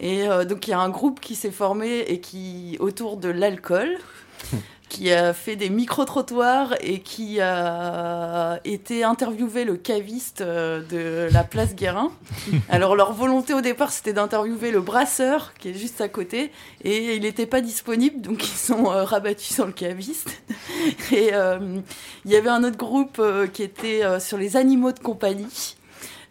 Et 0.00 0.28
euh, 0.28 0.44
donc 0.44 0.66
il 0.66 0.70
y 0.70 0.74
a 0.74 0.80
un 0.80 0.88
groupe 0.88 1.20
qui 1.20 1.34
s'est 1.34 1.50
formé 1.50 2.00
et 2.00 2.20
qui 2.20 2.76
autour 2.80 3.16
de 3.16 3.28
l'alcool 3.28 3.96
qui 4.92 5.10
a 5.10 5.32
fait 5.32 5.56
des 5.56 5.70
micro-trottoirs 5.70 6.74
et 6.82 7.00
qui 7.00 7.40
a 7.40 8.60
été 8.66 9.04
interviewé 9.04 9.64
le 9.64 9.76
caviste 9.78 10.42
euh, 10.42 10.82
de 10.82 11.32
la 11.32 11.44
place 11.44 11.74
Guérin. 11.74 12.12
Alors 12.68 12.94
leur 12.94 13.14
volonté 13.14 13.54
au 13.54 13.62
départ 13.62 13.90
c'était 13.90 14.12
d'interviewer 14.12 14.70
le 14.70 14.82
brasseur 14.82 15.54
qui 15.58 15.70
est 15.70 15.74
juste 15.74 16.02
à 16.02 16.08
côté 16.08 16.52
et 16.84 17.16
il 17.16 17.22
n'était 17.22 17.46
pas 17.46 17.62
disponible 17.62 18.20
donc 18.20 18.44
ils 18.46 18.58
sont 18.58 18.92
euh, 18.92 19.04
rabattus 19.04 19.54
sur 19.54 19.64
le 19.64 19.72
caviste. 19.72 20.42
Et 21.10 21.30
euh, 21.32 21.78
il 22.26 22.30
y 22.30 22.36
avait 22.36 22.50
un 22.50 22.62
autre 22.62 22.76
groupe 22.76 23.16
euh, 23.18 23.46
qui 23.46 23.62
était 23.62 24.04
euh, 24.04 24.20
sur 24.20 24.36
les 24.36 24.58
animaux 24.58 24.92
de 24.92 24.98
compagnie. 24.98 25.76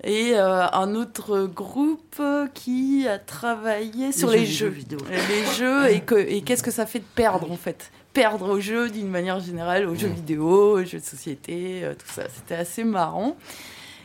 Et 0.03 0.33
euh, 0.35 0.67
un 0.71 0.93
autre 0.95 1.45
groupe 1.47 2.21
qui 2.53 3.07
a 3.07 3.17
travaillé 3.17 4.11
sur 4.11 4.29
les, 4.29 4.45
jeux, 4.45 4.67
vidéo. 4.67 4.99
Les 5.09 5.45
jeux 5.57 5.89
et, 5.89 6.01
que- 6.01 6.15
et 6.15 6.41
qu'est-ce 6.41 6.63
que 6.63 6.71
ça 6.71 6.85
fait 6.85 6.99
de 6.99 7.05
perdre 7.15 7.51
en 7.51 7.57
fait? 7.57 7.91
Perdre 8.13 8.49
au 8.49 8.59
jeu 8.59 8.89
d'une 8.89 9.09
manière 9.09 9.39
générale 9.39 9.87
aux 9.87 9.95
jeux 9.95 10.07
vidéo 10.07 10.79
aux 10.79 10.83
jeux 10.83 10.99
de 10.99 11.03
société 11.03 11.81
euh, 11.83 11.93
tout 11.93 12.11
ça. 12.11 12.23
C'était 12.33 12.55
assez 12.55 12.83
marrant. 12.83 13.37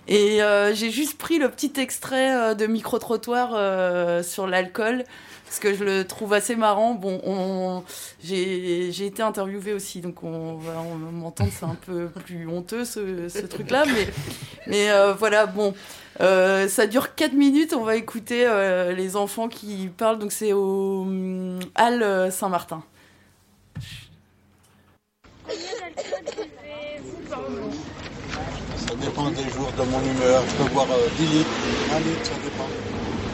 Et 0.08 0.42
euh, 0.42 0.72
j'ai 0.72 0.90
juste 0.90 1.18
pris 1.18 1.38
le 1.38 1.48
petit 1.48 1.72
extrait 1.78 2.32
euh, 2.32 2.54
de 2.54 2.66
micro 2.66 2.98
trottoir 2.98 3.50
euh, 3.54 4.22
sur 4.22 4.46
l'alcool 4.46 5.04
parce 5.44 5.58
que 5.58 5.74
je 5.74 5.84
le 5.84 6.04
trouve 6.04 6.32
assez 6.32 6.54
marrant. 6.54 6.94
Bon 6.94 7.20
on 7.24 7.82
j'ai 8.22 8.92
j'ai 8.92 9.06
été 9.06 9.22
interviewée 9.22 9.72
aussi 9.72 10.00
donc 10.00 10.22
on 10.22 10.54
va 10.54 10.74
m'entendre 11.12 11.50
c'est 11.52 11.64
un 11.64 11.76
peu 11.86 12.08
plus 12.24 12.48
honteux 12.48 12.84
ce, 12.84 13.28
ce 13.28 13.46
truc 13.46 13.70
là 13.70 13.84
mais 13.86 14.08
mais 14.66 15.12
voilà 15.18 15.46
bon. 15.46 15.74
Euh, 16.20 16.68
ça 16.68 16.86
dure 16.86 17.14
4 17.14 17.32
minutes, 17.34 17.74
on 17.74 17.84
va 17.84 17.96
écouter 17.96 18.46
euh, 18.46 18.92
les 18.92 19.16
enfants 19.16 19.48
qui 19.48 19.90
parlent, 19.96 20.18
donc 20.18 20.32
c'est 20.32 20.52
au 20.52 21.02
hum, 21.02 21.58
Halle 21.74 22.02
euh, 22.02 22.30
Saint-Martin. 22.30 22.82
Ça 28.76 28.94
dépend 29.00 29.30
des 29.30 29.48
jours 29.50 29.72
de 29.76 29.82
mon 29.84 30.00
humeur. 30.02 30.44
Je 30.48 30.62
peux 30.62 30.70
boire 30.70 30.88
euh, 30.90 31.08
10 31.16 31.26
litres, 31.26 31.50
1 31.92 32.00
litre, 32.00 32.24
ça 32.24 32.34
dépend. 32.42 32.68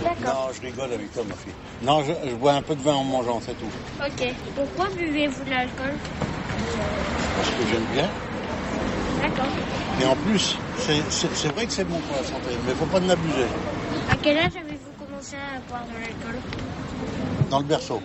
D'accord. 0.04 0.46
Non, 0.48 0.52
je 0.54 0.60
rigole 0.66 0.92
avec 0.92 1.12
toi, 1.12 1.22
ma 1.28 1.34
fille. 1.34 1.52
Non, 1.82 2.04
je, 2.04 2.12
je 2.28 2.34
bois 2.34 2.52
un 2.54 2.62
peu 2.62 2.74
de 2.74 2.82
vin 2.82 2.94
en 2.94 3.04
mangeant, 3.04 3.40
c'est 3.44 3.54
tout. 3.58 3.70
Ok. 4.04 4.34
Pourquoi 4.54 4.88
buvez-vous 4.96 5.44
de 5.44 5.50
l'alcool? 5.50 5.94
Parce 7.36 7.48
que 7.50 7.66
j'aime 7.70 7.84
bien. 7.92 8.08
D'accord. 9.20 9.46
Et 10.00 10.06
en 10.06 10.16
plus, 10.16 10.56
c'est- 10.78 11.02
c'est 11.10 11.34
c'est 11.34 11.48
vrai 11.48 11.66
que 11.66 11.72
c'est 11.72 11.84
bon 11.84 11.98
pour 11.98 12.16
la 12.16 12.24
santé, 12.24 12.48
mais 12.64 12.72
il 12.72 12.76
faut 12.76 12.86
pas 12.86 12.98
en 13.00 13.08
abuser. 13.08 13.46
À 14.10 14.16
quel 14.22 14.36
âge 14.38 14.52
avez-vous 14.56 15.04
commencé 15.06 15.36
à 15.36 15.60
boire 15.68 15.84
de 15.86 15.92
l'alcool? 16.00 16.40
Dans 17.50 17.58
le 17.58 17.64
berceau. 17.64 18.00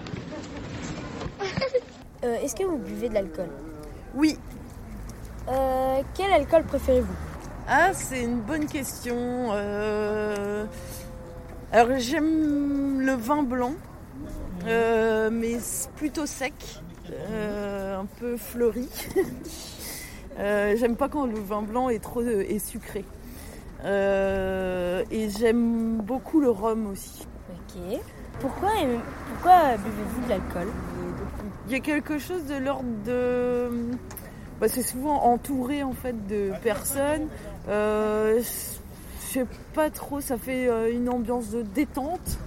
Euh, 2.23 2.35
Est-ce 2.43 2.55
que 2.55 2.63
vous 2.63 2.77
buvez 2.77 3.09
de 3.09 3.13
l'alcool? 3.13 3.49
Oui. 4.15 4.37
Euh, 5.49 6.01
quel 6.13 6.31
alcool 6.31 6.63
préférez-vous? 6.63 7.13
Ah, 7.67 7.93
c'est 7.93 8.23
une 8.23 8.41
bonne 8.41 8.65
question. 8.65 9.15
Euh, 9.51 10.65
Alors 11.71 11.97
j'aime 11.99 13.01
le 13.01 13.13
vin 13.13 13.43
blanc, 13.43 13.73
euh, 14.65 15.29
mais 15.31 15.57
plutôt 15.95 16.25
sec, 16.25 16.53
un 17.09 18.05
peu 18.19 18.37
fleuri. 18.37 18.89
J'aime 20.37 20.95
pas 20.95 21.09
quand 21.09 21.25
le 21.25 21.39
vin 21.39 21.63
blanc 21.63 21.89
est 21.89 21.99
trop 21.99 22.21
est 22.21 22.59
sucré. 22.59 23.03
Et 23.83 25.29
j'aime 25.37 25.97
beaucoup 25.97 26.39
le 26.39 26.49
rhum 26.49 26.87
aussi. 26.91 27.25
Ok. 27.49 27.99
Pourquoi 28.39 28.71
buvez-vous 29.77 30.25
de 30.25 30.29
l'alcool? 30.29 30.67
Il 31.67 31.73
y 31.73 31.75
a 31.75 31.79
quelque 31.79 32.17
chose 32.17 32.45
de 32.45 32.55
l'ordre 32.55 32.89
de. 33.05 33.69
Bah, 34.59 34.67
c'est 34.67 34.81
souvent 34.81 35.21
entouré 35.23 35.83
en 35.83 35.93
fait 35.93 36.27
de 36.27 36.51
personnes. 36.63 37.27
Euh, 37.69 38.39
je 38.39 39.25
sais 39.33 39.45
pas 39.73 39.89
trop, 39.89 40.19
ça 40.21 40.37
fait 40.37 40.67
euh, 40.67 40.91
une 40.91 41.09
ambiance 41.09 41.49
de 41.51 41.61
détente. 41.61 42.39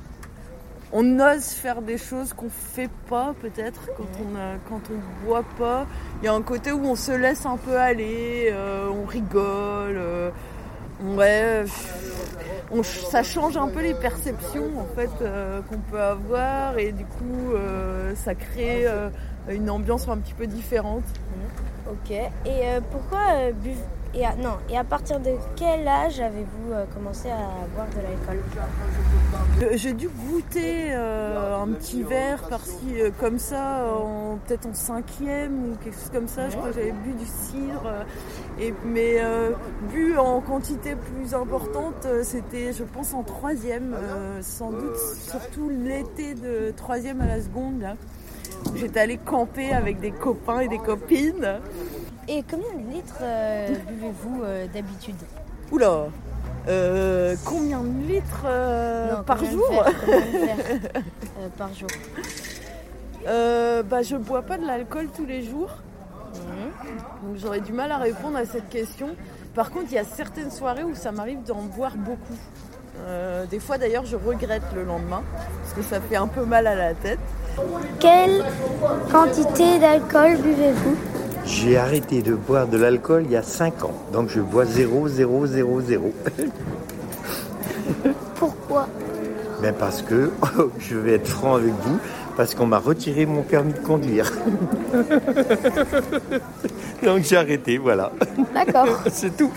On 0.93 1.21
ose 1.21 1.45
faire 1.51 1.83
des 1.83 1.99
choses 1.99 2.33
qu'on 2.33 2.49
fait 2.49 2.91
pas 3.09 3.33
peut-être 3.41 3.81
quand 3.97 4.09
on 4.25 4.35
a- 4.37 4.57
quand 4.69 4.81
on 4.91 5.27
boit 5.27 5.45
pas. 5.57 5.87
Il 6.21 6.25
y 6.25 6.29
a 6.29 6.33
un 6.35 6.43
côté 6.43 6.73
où 6.73 6.83
on 6.85 6.97
se 6.97 7.13
laisse 7.13 7.47
un 7.47 7.57
peu 7.59 7.77
aller, 7.79 8.49
euh, 8.51 8.89
on 8.91 9.05
rigole. 9.07 9.97
euh, 9.99 10.31
ouais, 11.03 11.65
on- 12.71 12.83
ça 12.83 13.23
change 13.23 13.57
un 13.57 13.69
peu 13.69 13.81
les 13.83 13.95
perceptions 13.95 14.67
en 14.79 14.87
fait 14.95 15.11
euh, 15.23 15.61
qu'on 15.69 15.79
peut 15.79 16.01
avoir 16.01 16.79
et 16.79 16.93
du 16.93 17.05
coup 17.05 17.53
euh, 17.55 18.15
ça 18.15 18.35
crée 18.35 18.87
euh, 18.87 19.09
une 19.49 19.71
ambiance 19.71 20.09
un 20.09 20.19
petit 20.19 20.35
peu 20.35 20.47
différente. 20.47 21.05
Ok. 21.91 22.11
Et 22.11 22.29
euh, 22.47 22.81
pourquoi 22.91 23.19
euh, 23.37 23.53
et 24.15 24.27
à, 24.27 24.35
non, 24.35 24.55
et 24.69 24.77
à 24.77 24.85
partir 24.85 25.21
de 25.21 25.31
quel 25.57 25.87
âge 25.87 26.19
avez-vous 26.21 26.73
euh, 26.73 26.85
commencé 26.95 27.29
à 27.31 27.49
boire 27.75 27.87
de 27.91 27.97
l'alcool 28.03 28.43
Euh, 29.63 29.71
J'ai 29.77 29.93
dû 29.93 30.09
goûter 30.09 30.89
euh, 30.93 31.63
un 31.63 31.69
petit 31.69 32.03
verre 32.03 32.43
par-ci 32.49 33.01
euh, 33.01 33.11
comme 33.21 33.39
ça, 33.39 33.85
peut-être 34.47 34.67
en 34.67 34.75
cinquième 34.75 35.73
ou 35.73 35.77
quelque 35.85 35.95
chose 35.95 36.11
comme 36.13 36.29
ça. 36.29 36.49
Je 36.49 36.57
crois 36.57 36.71
que 36.71 36.75
j'avais 36.77 36.93
bu 36.93 37.13
du 37.13 37.27
cidre, 37.27 37.83
euh, 37.87 38.03
et, 38.59 38.75
mais 38.85 39.19
bu 39.93 40.17
en 40.19 40.41
quantité 40.41 40.95
plus 40.97 41.35
importante, 41.35 42.07
c'était 42.23 42.73
je 42.73 42.85
pense 42.85 43.15
en 43.15 43.23
troisième, 43.23 43.97
sans 44.41 44.71
doute 44.71 44.97
surtout 44.97 45.69
l'été 45.71 46.35
de 46.35 46.73
troisième 46.77 47.21
à 47.21 47.27
la 47.27 47.41
seconde. 47.41 47.81
là. 47.81 47.95
J'étais 48.75 49.01
allée 49.01 49.17
camper 49.19 49.73
avec 49.73 50.01
des 50.01 50.11
copains 50.11 50.61
et 50.61 50.69
des 50.69 50.79
copines. 50.79 51.61
Et 52.33 52.45
combien 52.49 52.73
de 52.75 52.93
litres 52.93 53.19
euh, 53.23 53.69
buvez-vous 53.89 54.43
euh, 54.45 54.67
d'habitude? 54.73 55.17
Oula 55.73 56.05
euh, 56.69 57.35
Combien 57.45 57.81
de 57.81 58.07
litres 58.07 58.45
Non, 58.45 59.23
par 59.25 59.39
combien 59.39 59.51
jour? 59.53 59.73
verres- 59.73 61.51
par 61.59 61.75
jour 61.75 61.89
bah, 63.91 64.03
je 64.03 64.17
bois 64.17 64.43
pas 64.43 64.59
de 64.59 64.67
l'alcool 64.67 65.09
tous 65.15 65.27
les 65.27 65.43
jours. 65.43 65.71
Mhm. 66.35 67.29
Donc 67.29 67.37
j'aurais 67.41 67.61
du 67.61 67.73
mal 67.73 67.91
à 67.93 67.99
répondre 67.99 68.37
à 68.37 68.45
cette 68.45 68.69
question. 68.69 69.09
Par 69.55 69.71
contre, 69.71 69.87
il 69.91 69.95
y 69.95 69.99
a 69.99 70.05
certaines 70.05 70.51
soirées 70.53 70.85
où 70.85 70.95
ça 70.95 71.11
m'arrive 71.13 71.43
d'en 71.43 71.63
boire 71.63 71.97
beaucoup. 71.97 72.39
Euh, 73.07 73.47
des 73.47 73.59
fois 73.61 73.79
d'ailleurs 73.79 74.05
je 74.07 74.17
regrette 74.17 74.63
le 74.75 74.85
lendemain 74.85 75.23
parce 75.63 75.75
que 75.75 75.83
ça 75.83 76.01
fait 76.01 76.17
un 76.17 76.27
peu 76.29 76.45
mal 76.45 76.67
à 76.67 76.75
la 76.77 76.95
tête. 76.95 77.19
Quelle 77.99 78.45
quantité 79.11 79.79
d'alcool 79.81 80.37
buvez-vous? 80.39 80.97
J'ai 81.45 81.77
arrêté 81.77 82.23
de 82.23 82.35
boire 82.35 82.67
de 82.67 82.79
l'alcool 82.79 83.25
il 83.27 83.33
y 83.33 83.37
a 83.37 83.43
5 83.43 83.85
ans, 83.85 83.93
donc 84.13 84.29
je 84.29 84.41
bois 84.41 84.65
0, 84.65 85.09
0, 85.09 85.47
0, 85.47 85.81
0. 85.81 86.13
Pourquoi? 88.37 88.87
Mais 89.61 89.73
parce 89.73 90.03
que, 90.03 90.31
je 90.79 90.97
vais 90.97 91.15
être 91.15 91.27
franc 91.29 91.57
avec 91.57 91.73
vous, 91.83 91.99
parce 92.37 92.55
qu'on 92.55 92.67
m'a 92.67 92.79
retiré 92.79 93.27
mon 93.27 93.43
permis 93.43 93.73
de 93.73 93.81
conduire. 93.81 94.31
donc 97.03 97.23
j'ai 97.23 97.37
arrêté, 97.37 97.79
voilà. 97.79 98.13
D'accord. 98.55 98.87
C'est 99.11 99.37
tout. 99.37 99.51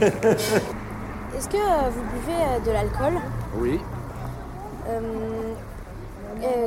Est-ce 0.00 1.48
que 1.48 1.56
euh, 1.56 1.90
vous 1.90 2.02
buvez 2.18 2.40
euh, 2.40 2.60
de 2.66 2.70
l'alcool? 2.70 3.20
Oui. 3.58 3.80
Euh, 4.88 5.00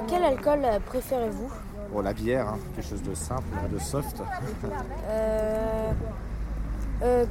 Quel 0.08 0.24
alcool 0.24 0.60
préférez-vous? 0.88 1.50
Bon, 1.92 2.02
la 2.02 2.14
bière, 2.14 2.48
hein, 2.50 2.58
quelque 2.76 2.88
chose 2.88 3.02
de 3.02 3.14
simple, 3.16 3.44
de 3.72 3.80
soft. 3.80 4.22
Euh, 5.10 5.92
euh, 7.02 7.26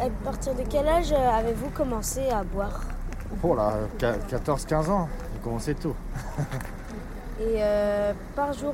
À 0.00 0.08
partir 0.24 0.54
de 0.54 0.62
quel 0.68 0.88
âge 0.88 1.12
euh, 1.12 1.30
avez-vous 1.30 1.68
commencé 1.70 2.28
à 2.30 2.42
boire? 2.42 2.80
Oh 3.42 3.54
là, 3.54 3.74
14-15 4.00 4.90
ans, 4.90 5.08
j'ai 5.34 5.40
commencé 5.40 5.74
tôt. 5.74 5.94
Et 7.40 7.56
euh, 7.58 8.12
par 8.34 8.52
jour, 8.54 8.72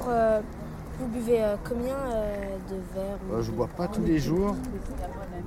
vous 1.00 1.06
buvez 1.08 1.42
combien 1.68 1.96
de 2.70 2.76
verres 2.94 3.18
Euh, 3.32 3.42
je 3.42 3.50
bois 3.50 3.68
pas 3.76 3.88
tous 3.88 4.02
les 4.02 4.18
jours. 4.18 4.54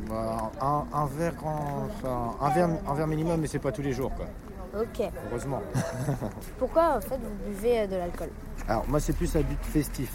Bah, 0.10 0.52
un, 0.62 0.84
un 0.94 1.06
verre 1.06 1.34
enfin, 1.44 2.36
un 2.42 2.50
verre, 2.50 2.70
un 2.88 2.94
verre 2.94 3.08
minimum, 3.08 3.40
mais 3.40 3.48
c'est 3.48 3.60
pas 3.60 3.72
tous 3.72 3.82
les 3.82 3.94
jours, 3.94 4.12
quoi. 4.14 4.26
Ok. 4.76 5.10
Heureusement. 5.30 5.62
Pourquoi 6.60 6.98
en 6.98 7.02
fait 7.02 7.16
vous 7.18 7.50
buvez 7.52 7.82
euh, 7.82 7.88
de 7.88 7.96
l'alcool? 7.96 8.30
Alors 8.68 8.86
moi 8.88 9.00
c'est 9.00 9.14
plus 9.14 9.36
à 9.36 9.42
but 9.42 9.60
festif. 9.62 10.12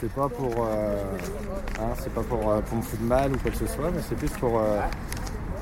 C'est 0.00 0.10
pas 0.12 0.28
pour, 0.28 0.66
euh, 0.66 1.02
hein, 1.80 1.94
c'est 1.98 2.12
pas 2.12 2.22
pour, 2.22 2.50
euh, 2.50 2.60
pour 2.60 2.76
me 2.78 2.82
foutre 2.82 3.02
de 3.02 3.06
mal 3.06 3.32
ou 3.32 3.38
quoi 3.38 3.50
que 3.50 3.56
ce 3.56 3.66
soit, 3.66 3.90
mais 3.94 4.00
c'est 4.06 4.16
plus 4.16 4.30
pour 4.30 4.58
euh, 4.58 4.80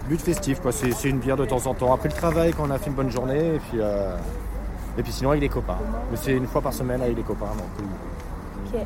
but 0.09 0.21
festif. 0.21 0.61
Quoi. 0.61 0.73
C'est, 0.73 0.91
c'est 0.93 1.11
une 1.11 1.19
bière 1.19 1.37
de 1.37 1.45
temps 1.45 1.65
en 1.67 1.75
temps. 1.75 1.93
Après 1.93 2.09
le 2.09 2.15
travail, 2.15 2.53
quand 2.53 2.65
on 2.67 2.71
a 2.71 2.79
fait 2.79 2.89
une 2.91 2.97
bonne 2.97 3.11
journée, 3.11 3.57
et 3.57 3.59
puis, 3.59 3.79
euh, 3.81 4.17
et 4.99 5.03
puis 5.03 5.13
sinon 5.13 5.31
avec 5.31 5.43
les 5.43 5.49
copains. 5.49 5.79
Mais 6.11 6.17
c'est 6.21 6.33
une 6.33 6.47
fois 6.47 6.61
par 6.63 6.73
semaine 6.73 7.03
avec 7.03 7.17
les 7.17 7.23
copains. 7.23 7.47
Donc, 7.47 7.87
Ok. 8.75 8.81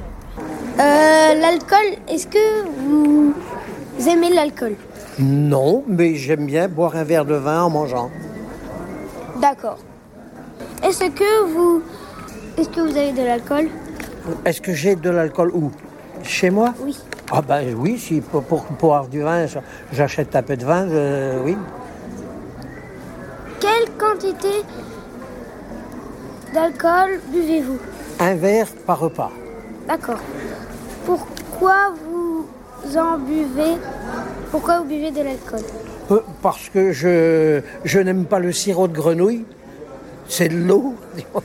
Euh, 0.79 1.35
l'alcool, 1.41 1.99
est-ce 2.09 2.27
que 2.27 2.65
vous 2.67 3.35
aimez 4.09 4.31
l'alcool? 4.35 4.75
Non, 5.19 5.85
mais 5.87 6.17
j'aime 6.17 6.45
bien 6.47 6.69
boire 6.69 6.97
un 6.97 7.05
verre 7.05 7.25
de 7.25 7.35
vin 7.35 7.63
en 7.63 7.71
mangeant. 7.71 8.11
D'accord. 9.49 9.79
Est-ce 10.83 11.05
que 11.05 11.45
vous, 11.45 11.81
est-ce 12.59 12.69
que 12.69 12.81
vous 12.81 12.97
avez 12.97 13.13
de 13.13 13.23
l'alcool? 13.23 13.69
Est-ce 14.45 14.61
que 14.61 14.73
j'ai 14.73 14.97
de 14.97 15.09
l'alcool 15.09 15.53
où? 15.55 15.71
Chez 16.25 16.51
moi? 16.51 16.75
Oui. 16.81 16.99
Ah 17.31 17.43
ben 17.43 17.73
oui, 17.79 17.97
si 17.97 18.21
pour, 18.21 18.43
pour 18.43 18.65
boire 18.81 19.07
du 19.07 19.23
vin, 19.23 19.47
j'achète 19.93 20.35
un 20.35 20.43
peu 20.43 20.57
de 20.57 20.65
vin, 20.65 20.89
oui. 21.45 21.57
Quelle 23.61 23.89
quantité 23.97 24.65
d'alcool 26.53 27.21
buvez-vous? 27.29 27.79
Un 28.19 28.35
verre 28.35 28.67
par 28.85 28.99
repas. 28.99 29.31
D'accord. 29.87 30.19
Pourquoi 31.05 31.95
vous 32.05 32.47
en 32.99 33.17
buvez? 33.19 33.77
Pourquoi 34.51 34.81
vous 34.81 34.87
buvez 34.87 35.13
de 35.13 35.23
l'alcool? 35.23 35.61
Parce 36.43 36.69
que 36.69 36.93
je, 36.93 37.61
je 37.85 37.99
n'aime 37.99 38.25
pas 38.25 38.39
le 38.39 38.53
sirop 38.53 38.89
de 38.89 38.95
grenouille. 38.95 39.45
C'est 40.29 40.49
de 40.49 40.57
l'eau. 40.57 40.95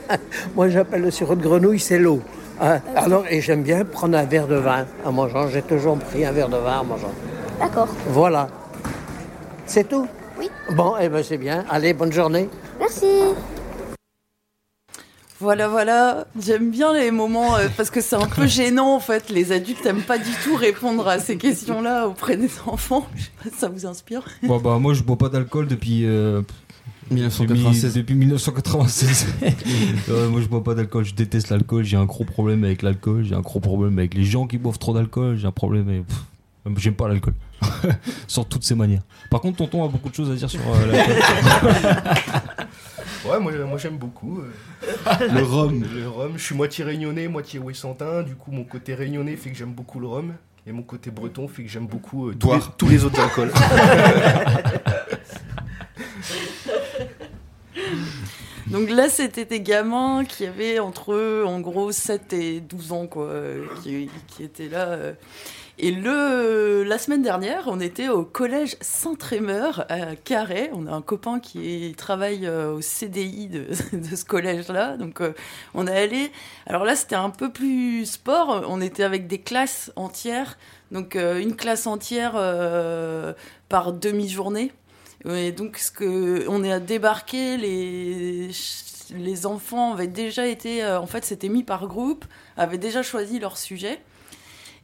Moi 0.56 0.68
j'appelle 0.68 1.02
le 1.02 1.10
sirop 1.10 1.34
de 1.34 1.42
grenouille, 1.42 1.78
c'est 1.78 1.98
l'eau. 1.98 2.20
Hein, 2.60 2.80
Alors, 2.94 3.24
et 3.28 3.40
j'aime 3.40 3.62
bien 3.62 3.84
prendre 3.84 4.16
un 4.16 4.24
verre 4.24 4.46
de 4.46 4.56
vin 4.56 4.86
en 5.04 5.12
mangeant. 5.12 5.48
J'ai 5.48 5.62
toujours 5.62 5.96
pris 5.98 6.24
un 6.24 6.32
verre 6.32 6.48
de 6.48 6.56
vin 6.56 6.78
en 6.80 6.84
mangeant. 6.84 7.12
D'accord. 7.60 7.88
Voilà. 8.08 8.48
C'est 9.66 9.88
tout? 9.88 10.06
Oui. 10.38 10.50
Bon, 10.70 10.94
eh 11.00 11.08
ben 11.08 11.22
c'est 11.22 11.38
bien. 11.38 11.64
Allez, 11.70 11.92
bonne 11.92 12.12
journée. 12.12 12.48
Merci. 12.78 13.06
Voilà, 15.42 15.66
voilà. 15.66 16.26
J'aime 16.40 16.70
bien 16.70 16.92
les 16.94 17.10
moments 17.10 17.56
euh, 17.56 17.66
parce 17.76 17.90
que 17.90 18.00
c'est 18.00 18.14
un 18.14 18.28
peu 18.28 18.46
gênant 18.46 18.94
en 18.94 19.00
fait. 19.00 19.28
Les 19.28 19.50
adultes 19.50 19.84
n'aiment 19.84 20.02
pas 20.02 20.16
du 20.18 20.30
tout 20.44 20.54
répondre 20.54 21.08
à 21.08 21.18
ces 21.18 21.36
questions-là 21.36 22.06
auprès 22.06 22.36
des 22.36 22.48
enfants. 22.66 23.06
Je 23.16 23.22
sais 23.24 23.30
pas 23.42 23.50
si 23.50 23.56
ça 23.58 23.68
vous 23.68 23.84
inspire. 23.84 24.22
Bon, 24.44 24.58
bah, 24.60 24.78
moi, 24.78 24.94
je 24.94 25.02
bois 25.02 25.18
pas 25.18 25.28
d'alcool 25.28 25.66
depuis. 25.66 26.04
euh, 26.04 26.42
1996. 27.10 27.94
Depuis 27.94 28.14
1996. 28.14 29.26
Ouais, 30.08 30.28
moi, 30.28 30.40
je 30.40 30.46
bois 30.46 30.62
pas 30.62 30.74
d'alcool. 30.74 31.04
Je 31.04 31.14
déteste 31.14 31.50
l'alcool. 31.50 31.84
J'ai 31.84 31.96
un 31.96 32.04
gros 32.04 32.24
problème 32.24 32.62
avec 32.62 32.82
l'alcool. 32.82 33.24
J'ai 33.24 33.34
un 33.34 33.40
gros 33.40 33.58
problème 33.60 33.98
avec 33.98 34.14
les 34.14 34.24
gens 34.24 34.46
qui 34.46 34.58
boivent 34.58 34.78
trop 34.78 34.94
d'alcool. 34.94 35.36
J'ai 35.36 35.46
un 35.48 35.52
problème 35.52 35.88
avec. 35.88 36.06
pff, 36.06 36.18
J'aime 36.78 36.94
pas 36.94 37.08
l'alcool. 37.08 37.34
Sur 38.28 38.46
toutes 38.46 38.62
ses 38.64 38.74
manières. 38.76 39.02
Par 39.30 39.40
contre, 39.40 39.58
tonton 39.58 39.84
a 39.84 39.88
beaucoup 39.88 40.08
de 40.08 40.14
choses 40.14 40.30
à 40.30 40.34
dire 40.34 40.48
sur 40.50 40.60
euh, 40.60 40.86
l'alcool. 40.92 41.72
Ouais, 43.24 43.38
moi, 43.38 43.52
moi 43.52 43.78
j'aime 43.78 43.98
beaucoup. 43.98 44.40
euh, 44.40 45.28
Le 45.32 45.42
rhum. 45.42 45.84
Le 45.94 46.08
rhum. 46.08 46.32
Je 46.36 46.42
suis 46.42 46.54
moitié 46.56 46.84
réunionnais, 46.84 47.28
moitié 47.28 47.58
ouessantin. 47.60 48.22
Du 48.22 48.34
coup, 48.34 48.50
mon 48.50 48.64
côté 48.64 48.94
réunionnais 48.94 49.36
fait 49.36 49.50
que 49.50 49.56
j'aime 49.56 49.72
beaucoup 49.72 50.00
le 50.00 50.06
rhum. 50.08 50.34
Et 50.66 50.72
mon 50.72 50.82
côté 50.82 51.10
breton 51.10 51.48
fait 51.48 51.62
que 51.64 51.68
j'aime 51.68 51.86
beaucoup 51.86 52.28
euh, 52.28 52.34
tous, 52.34 52.48
les, 52.52 52.56
Boire. 52.58 52.76
tous 52.76 52.88
les 52.88 53.04
autres 53.04 53.20
alcools. 53.20 53.50
Donc 58.68 58.88
là, 58.90 59.08
c'était 59.08 59.44
des 59.44 59.60
gamins 59.60 60.24
qui 60.24 60.46
avaient 60.46 60.78
entre, 60.78 61.42
en 61.44 61.60
gros, 61.60 61.92
7 61.92 62.32
et 62.32 62.60
12 62.60 62.92
ans, 62.92 63.06
quoi, 63.06 63.24
euh, 63.26 63.64
qui, 63.82 64.08
qui 64.28 64.44
étaient 64.44 64.68
là. 64.68 64.88
euh. 64.88 65.12
Et 65.84 65.90
le, 65.90 66.84
la 66.84 66.96
semaine 66.96 67.22
dernière, 67.22 67.64
on 67.66 67.80
était 67.80 68.08
au 68.08 68.24
collège 68.24 68.76
Saint-Trémeur 68.80 69.84
à 69.88 70.14
Carhaix. 70.14 70.70
On 70.72 70.86
a 70.86 70.92
un 70.92 71.02
copain 71.02 71.40
qui 71.40 71.92
travaille 71.96 72.46
euh, 72.46 72.74
au 72.74 72.80
CDI 72.80 73.48
de, 73.48 73.66
ce 73.74 74.24
collège-là. 74.24 74.96
Donc, 74.96 75.20
euh, 75.20 75.32
on 75.74 75.88
est 75.88 75.98
allé. 75.98 76.30
Alors 76.68 76.84
là, 76.84 76.94
c'était 76.94 77.16
un 77.16 77.30
peu 77.30 77.50
plus 77.50 78.06
sport. 78.06 78.64
On 78.68 78.80
était 78.80 79.02
avec 79.02 79.26
des 79.26 79.38
classes 79.38 79.90
entières. 79.96 80.56
Donc, 80.92 81.16
euh, 81.16 81.40
une 81.40 81.56
classe 81.56 81.88
entière 81.88 82.34
euh, 82.36 83.32
par 83.68 83.92
demi-journée. 83.92 84.70
Et 85.28 85.50
donc, 85.50 85.78
ce 85.78 85.90
que 85.90 86.46
on 86.48 86.62
est 86.62 86.72
à 86.72 86.78
débarquer, 86.78 87.56
les 87.56 88.52
les 89.16 89.46
enfants 89.46 89.92
avaient 89.92 90.06
déjà 90.06 90.46
été, 90.46 90.82
euh, 90.82 91.00
en 91.00 91.06
fait, 91.06 91.24
c'était 91.24 91.48
mis 91.48 91.62
par 91.62 91.86
groupe, 91.86 92.24
avaient 92.56 92.78
déjà 92.78 93.02
choisi 93.02 93.38
leur 93.38 93.58
sujet 93.58 94.00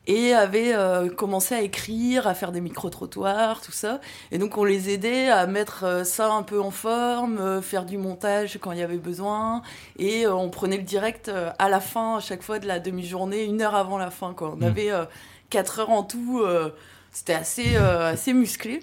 et 0.08 0.32
avaient 0.34 0.74
euh, 0.74 1.08
commencé 1.08 1.54
à 1.54 1.60
écrire, 1.60 2.26
à 2.26 2.34
faire 2.34 2.50
des 2.50 2.60
micro-trottoirs, 2.60 3.60
tout 3.60 3.72
ça. 3.72 4.00
Et 4.32 4.38
donc, 4.38 4.58
on 4.58 4.64
les 4.64 4.90
aidait 4.90 5.28
à 5.28 5.46
mettre 5.46 5.84
euh, 5.84 6.02
ça 6.02 6.32
un 6.32 6.42
peu 6.42 6.60
en 6.60 6.70
forme, 6.72 7.38
euh, 7.38 7.62
faire 7.62 7.84
du 7.84 7.98
montage 7.98 8.58
quand 8.60 8.72
il 8.72 8.78
y 8.78 8.82
avait 8.82 8.96
besoin. 8.96 9.62
Et 9.98 10.26
on 10.26 10.48
prenait 10.48 10.78
le 10.78 10.82
direct 10.82 11.30
à 11.58 11.68
la 11.68 11.80
fin, 11.80 12.16
à 12.16 12.20
chaque 12.20 12.42
fois 12.42 12.58
de 12.58 12.66
la 12.66 12.80
demi-journée, 12.80 13.44
une 13.44 13.62
heure 13.62 13.76
avant 13.76 13.98
la 13.98 14.10
fin. 14.10 14.32
Quoi. 14.32 14.52
On 14.54 14.56
Mm. 14.56 14.64
avait 14.64 14.90
quatre 15.50 15.78
heures 15.80 15.90
en 15.90 16.02
tout. 16.02 16.42
c'était 17.12 17.34
assez, 17.34 17.76
assez 17.76 18.32
musclé. 18.32 18.80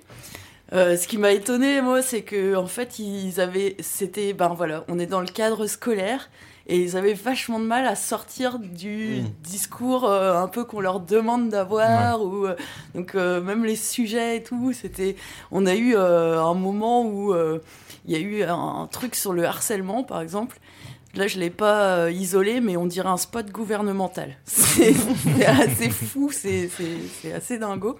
Euh, 0.73 0.97
ce 0.97 1.07
qui 1.07 1.17
m'a 1.17 1.31
étonné, 1.31 1.81
moi, 1.81 2.01
c'est 2.01 2.23
que 2.23 2.55
en 2.55 2.65
fait, 2.67 2.97
ils 2.99 3.39
avaient, 3.39 3.75
c'était, 3.79 4.33
ben 4.33 4.49
voilà, 4.49 4.83
on 4.87 4.97
est 4.99 5.05
dans 5.05 5.21
le 5.21 5.27
cadre 5.27 5.67
scolaire 5.67 6.29
et 6.67 6.79
ils 6.79 6.97
avaient 6.97 7.13
vachement 7.13 7.59
de 7.59 7.65
mal 7.65 7.85
à 7.85 7.95
sortir 7.95 8.57
du 8.57 9.21
discours 9.43 10.05
euh, 10.05 10.41
un 10.41 10.47
peu 10.47 10.63
qu'on 10.63 10.79
leur 10.79 10.99
demande 10.99 11.49
d'avoir 11.49 12.23
ou 12.23 12.45
euh, 12.45 12.55
donc 12.95 13.13
euh, 13.13 13.39
même 13.39 13.65
les 13.65 13.75
sujets 13.75 14.37
et 14.37 14.43
tout. 14.43 14.73
C'était, 14.73 15.15
on 15.51 15.65
a 15.67 15.75
eu 15.75 15.95
un 15.95 16.53
moment 16.55 17.05
où 17.05 17.35
il 18.05 18.11
y 18.11 18.15
a 18.15 18.19
eu 18.19 18.43
un, 18.43 18.55
un 18.55 18.87
truc 18.87 19.15
sur 19.15 19.33
le 19.33 19.45
harcèlement, 19.45 20.03
par 20.03 20.21
exemple. 20.21 20.59
Là, 21.13 21.27
je 21.27 21.39
l'ai 21.39 21.49
pas 21.49 22.09
isolé, 22.11 22.59
mais 22.59 22.75
on 22.75 22.85
dirait 22.85 23.07
un 23.07 23.17
spot 23.17 23.49
gouvernemental. 23.49 24.35
C'est 24.45 25.45
assez 25.45 25.89
fou, 25.89 26.29
c'est 26.31 26.69
assez 27.33 27.57
dingo. 27.57 27.97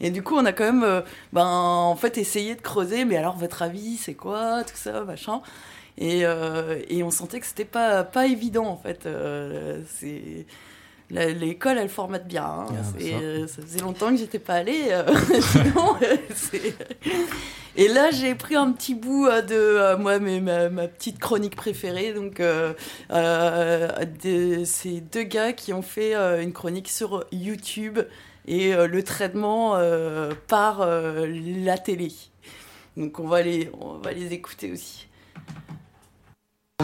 Et 0.00 0.10
du 0.10 0.22
coup, 0.22 0.36
on 0.36 0.44
a 0.44 0.52
quand 0.52 0.72
même, 0.72 1.02
ben, 1.32 1.44
en 1.44 1.96
fait, 1.96 2.18
essayé 2.18 2.54
de 2.54 2.60
creuser. 2.60 3.04
Mais 3.04 3.16
alors, 3.16 3.36
votre 3.36 3.62
avis, 3.62 3.96
c'est 3.96 4.14
quoi, 4.14 4.62
tout 4.62 4.76
ça, 4.76 5.02
machin. 5.02 5.40
Et, 5.98 6.24
euh, 6.24 6.80
et 6.88 7.02
on 7.02 7.10
sentait 7.10 7.38
que 7.40 7.46
c'était 7.46 7.64
pas 7.64 8.02
pas 8.04 8.26
évident, 8.26 8.66
en 8.66 8.76
fait. 8.76 9.06
Euh, 9.06 9.80
c'est 9.88 10.46
L'école, 11.10 11.76
elle 11.76 11.90
formate 11.90 12.26
bien. 12.26 12.44
hein. 12.46 12.66
Ah, 12.70 12.82
C'est, 12.98 13.10
ça. 13.10 13.16
euh, 13.18 13.46
ça 13.46 13.60
faisait 13.60 13.80
longtemps 13.80 14.08
que 14.10 14.16
j'étais 14.16 14.38
pas 14.38 14.54
allée. 14.54 14.86
euh, 14.92 15.04
sinon, 15.42 15.94
euh, 16.02 16.16
c'est- 16.34 16.74
et 17.76 17.88
là, 17.88 18.10
j'ai 18.10 18.34
pris 18.34 18.54
un 18.56 18.72
petit 18.72 18.94
bout 18.94 19.26
de 19.28 19.94
moi, 19.96 20.18
mais 20.18 20.40
ma, 20.40 20.70
ma 20.70 20.88
petite 20.88 21.18
chronique 21.18 21.54
préférée. 21.54 22.14
Donc, 22.14 22.40
euh, 22.40 22.72
euh, 23.10 23.88
de 24.24 24.64
ces 24.64 25.02
deux 25.02 25.24
gars 25.24 25.52
qui 25.52 25.74
ont 25.74 25.82
fait 25.82 26.14
une 26.14 26.54
chronique 26.54 26.88
sur 26.88 27.26
YouTube 27.30 27.98
et 28.48 28.72
le 28.74 29.02
traitement 29.02 29.78
par 30.48 30.86
la 30.86 31.76
télé. 31.78 32.08
Donc 32.96 33.18
on 33.20 33.26
va 33.28 33.42
les, 33.42 33.70
on 33.80 33.98
va 33.98 34.12
les 34.12 34.32
écouter 34.32 34.72
aussi. 34.72 35.08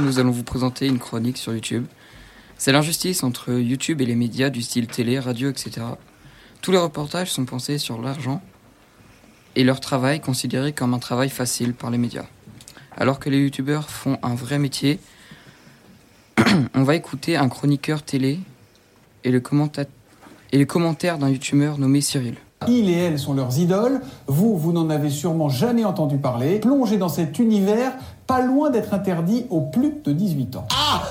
Nous 0.01 0.21
allons 0.21 0.31
vous 0.31 0.45
présenter 0.45 0.87
une 0.87 0.99
chronique 0.99 1.39
sur 1.39 1.53
YouTube. 1.53 1.85
C'est 2.57 2.71
l'injustice 2.71 3.25
entre 3.25 3.53
YouTube 3.53 4.01
et 4.01 4.07
les 4.07 4.15
médias 4.15 4.49
du 4.49 4.63
style 4.63 4.87
télé, 4.87 5.19
radio, 5.19 5.51
etc. 5.51 5.87
Tous 6.63 6.71
les 6.71 6.79
reportages 6.79 7.33
sont 7.33 7.45
pensés 7.45 7.79
sur 7.79 8.01
l'argent 8.01 8.41
et 9.57 9.65
leur 9.65 9.81
travail 9.81 10.21
considéré 10.21 10.73
comme 10.73 10.95
un 10.95 10.99
travail 10.99 11.31
facile 11.31 11.75
par 11.75 11.91
les 11.91 11.99
médias. 11.99 12.27
Alors 12.97 13.19
que 13.19 13.29
les 13.29 13.41
youtubeurs 13.41 13.91
font 13.91 14.19
un 14.23 14.35
vrai 14.35 14.59
métier, 14.59 15.01
on 16.75 16.85
va 16.85 16.95
écouter 16.95 17.37
un 17.37 17.49
chroniqueur 17.49 18.03
télé 18.03 18.39
et 19.25 19.31
le, 19.31 19.43
et 20.53 20.59
le 20.59 20.65
commentaire 20.65 21.19
d'un 21.19 21.29
youtubeur 21.29 21.79
nommé 21.79 22.01
Cyril. 22.01 22.37
Ils 22.67 22.91
et 22.91 22.95
elles 22.95 23.19
sont 23.19 23.35
leurs 23.35 23.59
idoles. 23.59 24.01
Vous, 24.27 24.57
vous 24.57 24.73
n'en 24.73 24.91
avez 24.91 25.11
sûrement 25.11 25.49
jamais 25.49 25.85
entendu 25.85 26.19
parler. 26.19 26.59
Plongez 26.59 26.99
dans 26.99 27.09
cet 27.09 27.39
univers, 27.39 27.93
pas 28.29 28.43
loin 28.43 28.71
d'être 28.71 28.93
interdit 28.95 29.47
aux 29.49 29.63
plus 29.63 29.95
de 30.05 30.13
18 30.13 30.55
ans. 30.57 30.69
Ah 30.71 31.03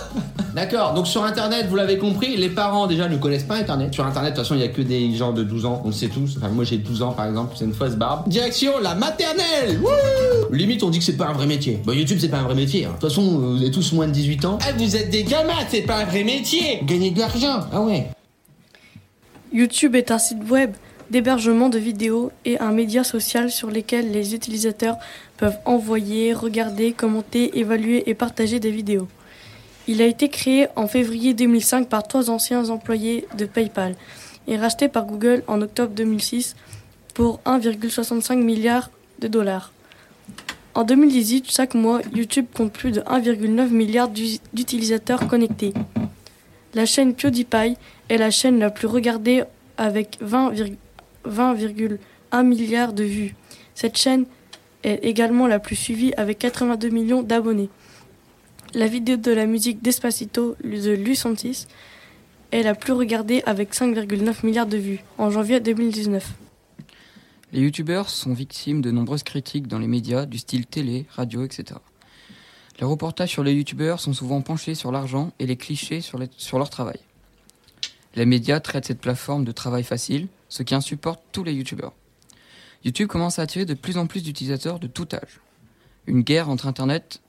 D'accord, 0.54 0.94
donc 0.94 1.08
sur 1.08 1.24
internet, 1.24 1.66
vous 1.68 1.76
l'avez 1.76 1.98
compris, 1.98 2.38
les 2.38 2.50
parents 2.50 2.88
déjà 2.88 3.10
ne 3.10 3.18
connaissent 3.18 3.44
pas 3.44 3.56
internet. 3.56 3.94
Sur 3.94 4.06
internet, 4.06 4.32
de 4.32 4.36
toute 4.36 4.46
façon, 4.46 4.56
il 4.56 4.60
n'y 4.60 4.64
a 4.64 4.70
que 4.70 4.82
des 4.82 5.14
gens 5.16 5.34
de 5.34 5.44
12 5.44 5.66
ans, 5.66 5.82
on 5.84 5.88
le 5.88 5.94
sait 5.94 6.08
tous. 6.10 6.38
Enfin, 6.38 6.50
moi 6.50 6.64
j'ai 6.64 6.78
12 6.78 7.02
ans 7.02 7.12
par 7.12 7.26
exemple, 7.26 7.56
c'est 7.58 7.66
une 7.66 7.74
fausse 7.74 7.96
barbe. 7.96 8.30
Direction 8.30 8.72
la 8.82 8.94
maternelle 8.96 9.80
Wouh 9.82 10.56
Limite, 10.56 10.84
on 10.84 10.90
dit 10.90 11.00
que 11.00 11.04
c'est 11.04 11.18
pas 11.18 11.28
un 11.28 11.34
vrai 11.34 11.48
métier. 11.48 11.82
Bon, 11.84 11.92
YouTube, 11.94 12.20
c'est 12.22 12.30
pas 12.30 12.38
un 12.38 12.44
vrai 12.44 12.56
métier. 12.56 12.86
hein. 12.86 12.90
De 12.90 12.94
toute 13.02 13.10
façon, 13.10 13.24
vous 13.40 13.58
avez 13.58 13.72
tous 13.72 13.92
moins 13.94 14.08
de 14.08 14.12
18 14.14 14.46
ans. 14.46 14.60
Ah, 14.62 14.72
vous 14.78 14.96
êtes 14.96 15.10
des 15.10 15.24
gamins, 15.24 15.54
c'est 15.70 15.82
pas 15.82 15.98
un 15.98 16.06
vrai 16.06 16.24
métier 16.24 16.80
Gagner 16.84 17.12
de 17.12 17.20
l'argent, 17.20 17.62
ah 17.74 17.82
ouais. 17.82 18.08
YouTube 19.52 19.96
est 19.96 20.12
un 20.12 20.20
site 20.20 20.50
web 20.50 20.72
d'hébergement 21.10 21.70
de 21.70 21.78
vidéos 21.80 22.32
et 22.46 22.60
un 22.60 22.72
média 22.72 23.04
social 23.04 23.50
sur 23.52 23.70
lequel 23.70 24.12
les 24.12 24.36
utilisateurs 24.36 24.98
peuvent 25.38 25.58
envoyer, 25.66 26.34
regarder, 26.34 26.92
commenter, 26.92 27.58
évaluer 27.60 28.10
et 28.10 28.14
partager 28.14 28.60
des 28.60 28.72
vidéos. 28.72 29.08
Il 29.88 30.02
a 30.02 30.06
été 30.06 30.28
créé 30.30 30.68
en 30.76 30.88
février 30.88 31.34
2005 31.34 31.88
par 31.88 32.06
trois 32.08 32.30
anciens 32.30 32.70
employés 32.70 33.26
de 33.38 33.46
PayPal 33.46 33.96
et 34.48 34.58
racheté 34.58 34.90
par 34.90 35.06
Google 35.06 35.44
en 35.48 35.62
octobre 35.62 35.94
2006 35.96 36.56
pour 37.14 37.40
1,65 37.46 38.36
milliard 38.44 38.92
de 39.20 39.28
dollars. 39.28 39.72
En 40.76 40.84
2018, 40.84 41.50
chaque 41.50 41.74
mois, 41.74 42.02
YouTube 42.14 42.46
compte 42.54 42.72
plus 42.72 42.92
de 42.92 43.02
1,9 43.02 43.70
milliard 43.70 44.10
d'u- 44.10 44.40
d'utilisateurs 44.54 45.28
connectés. 45.28 45.74
La 46.76 46.86
chaîne 46.86 47.16
PewDiePie 47.16 47.78
est 48.10 48.18
la 48.18 48.30
chaîne 48.30 48.60
la 48.60 48.70
plus 48.70 48.88
regardée 48.88 49.44
avec 49.78 50.18
20 50.22 50.52
virg- 50.52 50.76
20,1 51.28 52.44
milliards 52.46 52.94
de 52.94 53.04
vues. 53.04 53.36
Cette 53.76 53.98
chaîne 53.98 54.26
est 54.84 55.00
également 55.04 55.48
la 55.48 55.60
plus 55.60 55.76
suivie 55.76 56.14
avec 56.16 56.40
82 56.40 56.90
millions 56.90 57.24
d'abonnés. 57.24 57.70
La 58.74 58.88
vidéo 58.88 59.18
de 59.18 59.32
la 59.32 59.46
musique 59.46 59.82
Despacito 59.82 60.56
de 60.64 60.92
Lucentis 60.92 61.68
est 62.52 62.64
la 62.64 62.76
plus 62.76 62.94
regardée 62.94 63.42
avec 63.46 63.74
5,9 63.74 64.46
milliards 64.46 64.68
de 64.68 64.78
vues 64.78 65.00
en 65.18 65.30
janvier 65.30 65.60
2019. 65.60 66.34
Les 67.54 67.62
youtubeurs 67.62 68.10
sont 68.10 68.34
victimes 68.34 68.82
de 68.82 68.92
nombreuses 68.92 69.24
critiques 69.24 69.68
dans 69.68 69.80
les 69.80 69.88
médias 69.88 70.26
du 70.26 70.38
style 70.38 70.66
télé, 70.66 71.06
radio, 71.10 71.46
etc. 71.46 71.80
Les 72.80 72.86
reportages 72.86 73.30
sur 73.30 73.44
les 73.44 73.54
youtubeurs 73.54 74.00
sont 74.00 74.14
souvent 74.14 74.42
penchés 74.42 74.76
sur 74.76 74.92
l'argent 74.92 75.32
et 75.40 75.46
les 75.46 75.56
clichés 75.56 76.02
sur, 76.02 76.20
leur 76.60 76.70
travail. 76.70 77.00
Les 78.16 78.26
médias 78.26 78.60
traitent 78.60 78.86
cette 78.86 79.00
plateforme 79.00 79.46
de 79.46 79.52
travail 79.52 79.84
facile, 79.84 80.28
ce 80.50 80.64
qui 80.64 80.76
insupporte 80.76 81.22
tous 81.32 81.44
les 81.44 81.54
youtubeurs. 81.54 81.94
YouTube 82.84 83.08
commence 83.08 83.40
à 83.40 83.44
attirer 83.44 83.66
de 83.66 83.74
plus 83.74 83.98
en 83.98 84.08
plus 84.08 84.24
d'utilisateurs 84.24 84.80
de 84.80 84.88
tout 84.88 85.08
âge. 85.14 85.42
Une 86.06 86.22
guerre 86.22 86.50
entre 86.50 86.68
Internet 86.68 87.22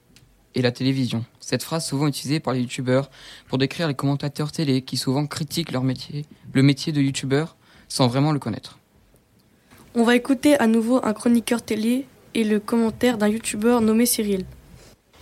et 0.54 0.62
la 0.62 0.72
télévision. 0.72 1.24
Cette 1.40 1.62
phrase 1.62 1.86
souvent 1.86 2.06
utilisée 2.06 2.40
par 2.40 2.54
les 2.54 2.60
youtubeurs 2.60 3.10
pour 3.48 3.58
décrire 3.58 3.88
les 3.88 3.94
commentateurs 3.94 4.52
télé 4.52 4.82
qui 4.82 4.96
souvent 4.96 5.26
critiquent 5.26 5.72
leur 5.72 5.82
métier, 5.82 6.26
le 6.52 6.62
métier 6.62 6.92
de 6.92 7.00
youtubeur, 7.00 7.56
sans 7.88 8.08
vraiment 8.08 8.32
le 8.32 8.38
connaître. 8.38 8.78
On 9.94 10.04
va 10.04 10.14
écouter 10.14 10.58
à 10.58 10.66
nouveau 10.66 11.00
un 11.02 11.12
chroniqueur 11.12 11.62
télé 11.62 12.06
et 12.34 12.44
le 12.44 12.60
commentaire 12.60 13.18
d'un 13.18 13.28
youtubeur 13.28 13.80
nommé 13.80 14.06
Cyril. 14.06 14.44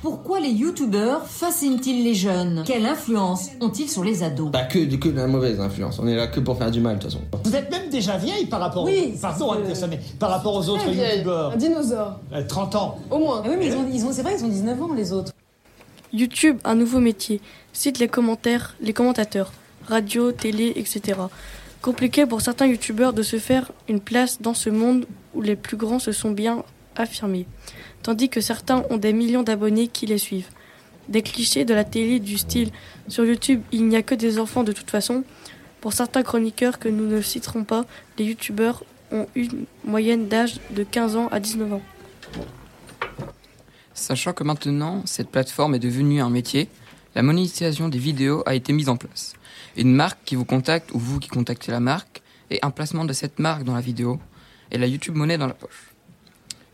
Pourquoi 0.03 0.41
les 0.41 0.51
youtubeurs 0.51 1.27
fascinent-ils 1.27 2.05
les 2.05 2.15
jeunes? 2.15 2.63
Quelle 2.67 2.85
influence 2.87 3.49
ont-ils 3.61 3.89
sur 3.89 4.05
les 4.05 4.23
ados? 4.23 4.51
Bah, 4.51 4.65
que, 4.65 4.79
que 4.97 5.09
de 5.09 5.17
la 5.17 5.27
mauvaise 5.27 5.59
influence. 5.59 5.99
On 5.99 6.07
est 6.07 6.15
là 6.15 6.27
que 6.27 6.39
pour 6.39 6.59
faire 6.59 6.71
du 6.71 6.81
mal, 6.81 6.99
de 6.99 7.03
toute 7.03 7.11
façon. 7.13 7.25
Vous 7.45 7.57
êtes 7.57 7.71
même 7.71 7.89
déjà 7.89 8.17
vieille 8.17 8.47
par 8.47 8.61
rapport, 8.61 8.85
Oui, 8.85 9.15
pardon 9.21 9.53
c'est- 9.55 9.59
à 9.59 9.63
dire 9.63 9.77
ça, 9.77 9.87
mais 9.87 9.99
par 10.19 10.31
rapport 10.31 10.55
aux 10.55 10.69
autres 10.69 10.89
youtubeurs. 10.89 11.53
Un 11.53 11.57
dinosaure. 11.57 12.21
Euh, 12.33 12.43
30 12.47 12.75
ans. 12.77 12.99
Au 13.11 13.19
moins. 13.19 13.43
oui, 13.49 13.55
mais 13.59 13.67
ils 13.69 13.75
ont, 13.75 13.87
ils 13.93 14.05
ont- 14.05 14.13
c'est 14.13 14.23
vrai, 14.23 14.37
ils 14.39 14.45
ont 14.45 14.49
19 14.49 14.81
ans, 14.83 14.93
les 14.95 15.13
autres. 15.13 15.33
YouTube, 16.13 16.59
un 16.65 16.75
nouveau 16.75 17.01
métier. 17.01 17.41
Cite 17.73 17.99
les 17.99 18.09
commentaires, 18.09 18.77
les 18.81 18.93
commentateurs, 18.93 19.51
radio, 19.89 20.31
télé, 20.31 20.73
etc. 20.77 21.19
Compliqué 21.83 22.27
pour 22.27 22.41
certains 22.43 22.67
youtubeurs 22.67 23.13
de 23.13 23.23
se 23.23 23.39
faire 23.39 23.73
une 23.89 24.01
place 24.01 24.41
dans 24.41 24.55
ce 24.55 24.71
monde 24.71 25.07
où 25.35 25.41
les 25.43 25.57
plus 25.57 25.77
grands 25.77 25.99
se 25.99 26.13
sont 26.13 26.31
bien 26.31 26.63
affirmés, 26.97 27.47
tandis 28.07 28.29
que 28.29 28.41
certains 28.41 28.85
ont 28.89 28.99
des 28.99 29.13
millions 29.13 29.43
d'abonnés 29.43 29.89
qui 29.89 30.07
les 30.07 30.19
suivent. 30.19 30.51
Des 31.09 31.23
clichés 31.23 31.65
de 31.65 31.75
la 31.75 31.83
télé 31.83 32.21
du 32.21 32.39
style 32.39 32.71
sur 33.09 33.25
YouTube, 33.25 33.63
il 33.73 33.89
n'y 33.89 33.97
a 33.97 34.03
que 34.05 34.15
des 34.15 34.39
enfants 34.39 34.63
de 34.63 34.71
toute 34.71 34.93
façon. 34.93 35.25
Pour 35.81 35.93
certains 35.93 36.23
chroniqueurs 36.23 36.79
que 36.79 36.89
nous 36.89 37.09
ne 37.09 37.21
citerons 37.21 37.65
pas, 37.65 37.85
les 38.17 38.27
youtubeurs 38.27 38.85
ont 39.11 39.27
une 39.35 39.65
moyenne 39.85 40.29
d'âge 40.29 40.61
de 40.71 40.85
15 40.85 41.17
ans 41.17 41.27
à 41.33 41.41
19 41.41 41.73
ans. 41.73 41.83
Sachant 43.93 44.33
que 44.33 44.45
maintenant, 44.45 45.03
cette 45.05 45.31
plateforme 45.31 45.75
est 45.75 45.81
devenue 45.81 46.21
un 46.21 46.31
métier, 46.31 46.69
la 47.17 47.25
monétisation 47.25 47.89
des 47.89 47.99
vidéos 47.99 48.45
a 48.47 48.55
été 48.55 48.73
mise 48.73 48.89
en 48.89 48.97
place. 48.97 49.33
Une 49.77 49.93
marque 49.93 50.21
qui 50.25 50.37
vous 50.37 50.45
contacte 50.45 50.93
ou 50.93 51.01
vous 51.01 51.19
qui 51.19 51.29
contactez 51.29 51.73
la 51.73 51.81
marque 51.81 52.23
et 52.51 52.61
un 52.63 52.71
placement 52.71 53.05
de 53.05 53.13
cette 53.13 53.41
marque 53.41 53.65
dans 53.65 53.75
la 53.75 53.81
vidéo 53.81 54.21
et 54.71 54.79
la 54.79 54.87
YouTube 54.87 55.17
monnaie 55.17 55.39
dans 55.39 55.49
la 55.49 55.55
poche. 55.55 55.96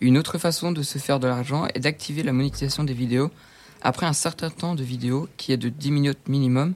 Une 0.03 0.19
autre 0.19 0.37
façon 0.37 0.73
de 0.73 0.83
se 0.83 0.99
faire 0.99 1.21
de 1.21 1.29
l'argent 1.29 1.69
est 1.75 1.79
d'activer 1.79 2.25
la 2.25 2.33
monétisation 2.33 2.83
des 2.83 2.93
vidéos 2.93 3.31
après 3.83 4.05
un 4.05 4.13
certain 4.13 4.51
temps 4.51 4.75
de 4.75 4.83
vidéo 4.83 5.29
qui 5.37 5.53
est 5.53 5.57
de 5.57 5.69
10 5.69 5.93
minutes 5.93 6.29
minimum 6.29 6.75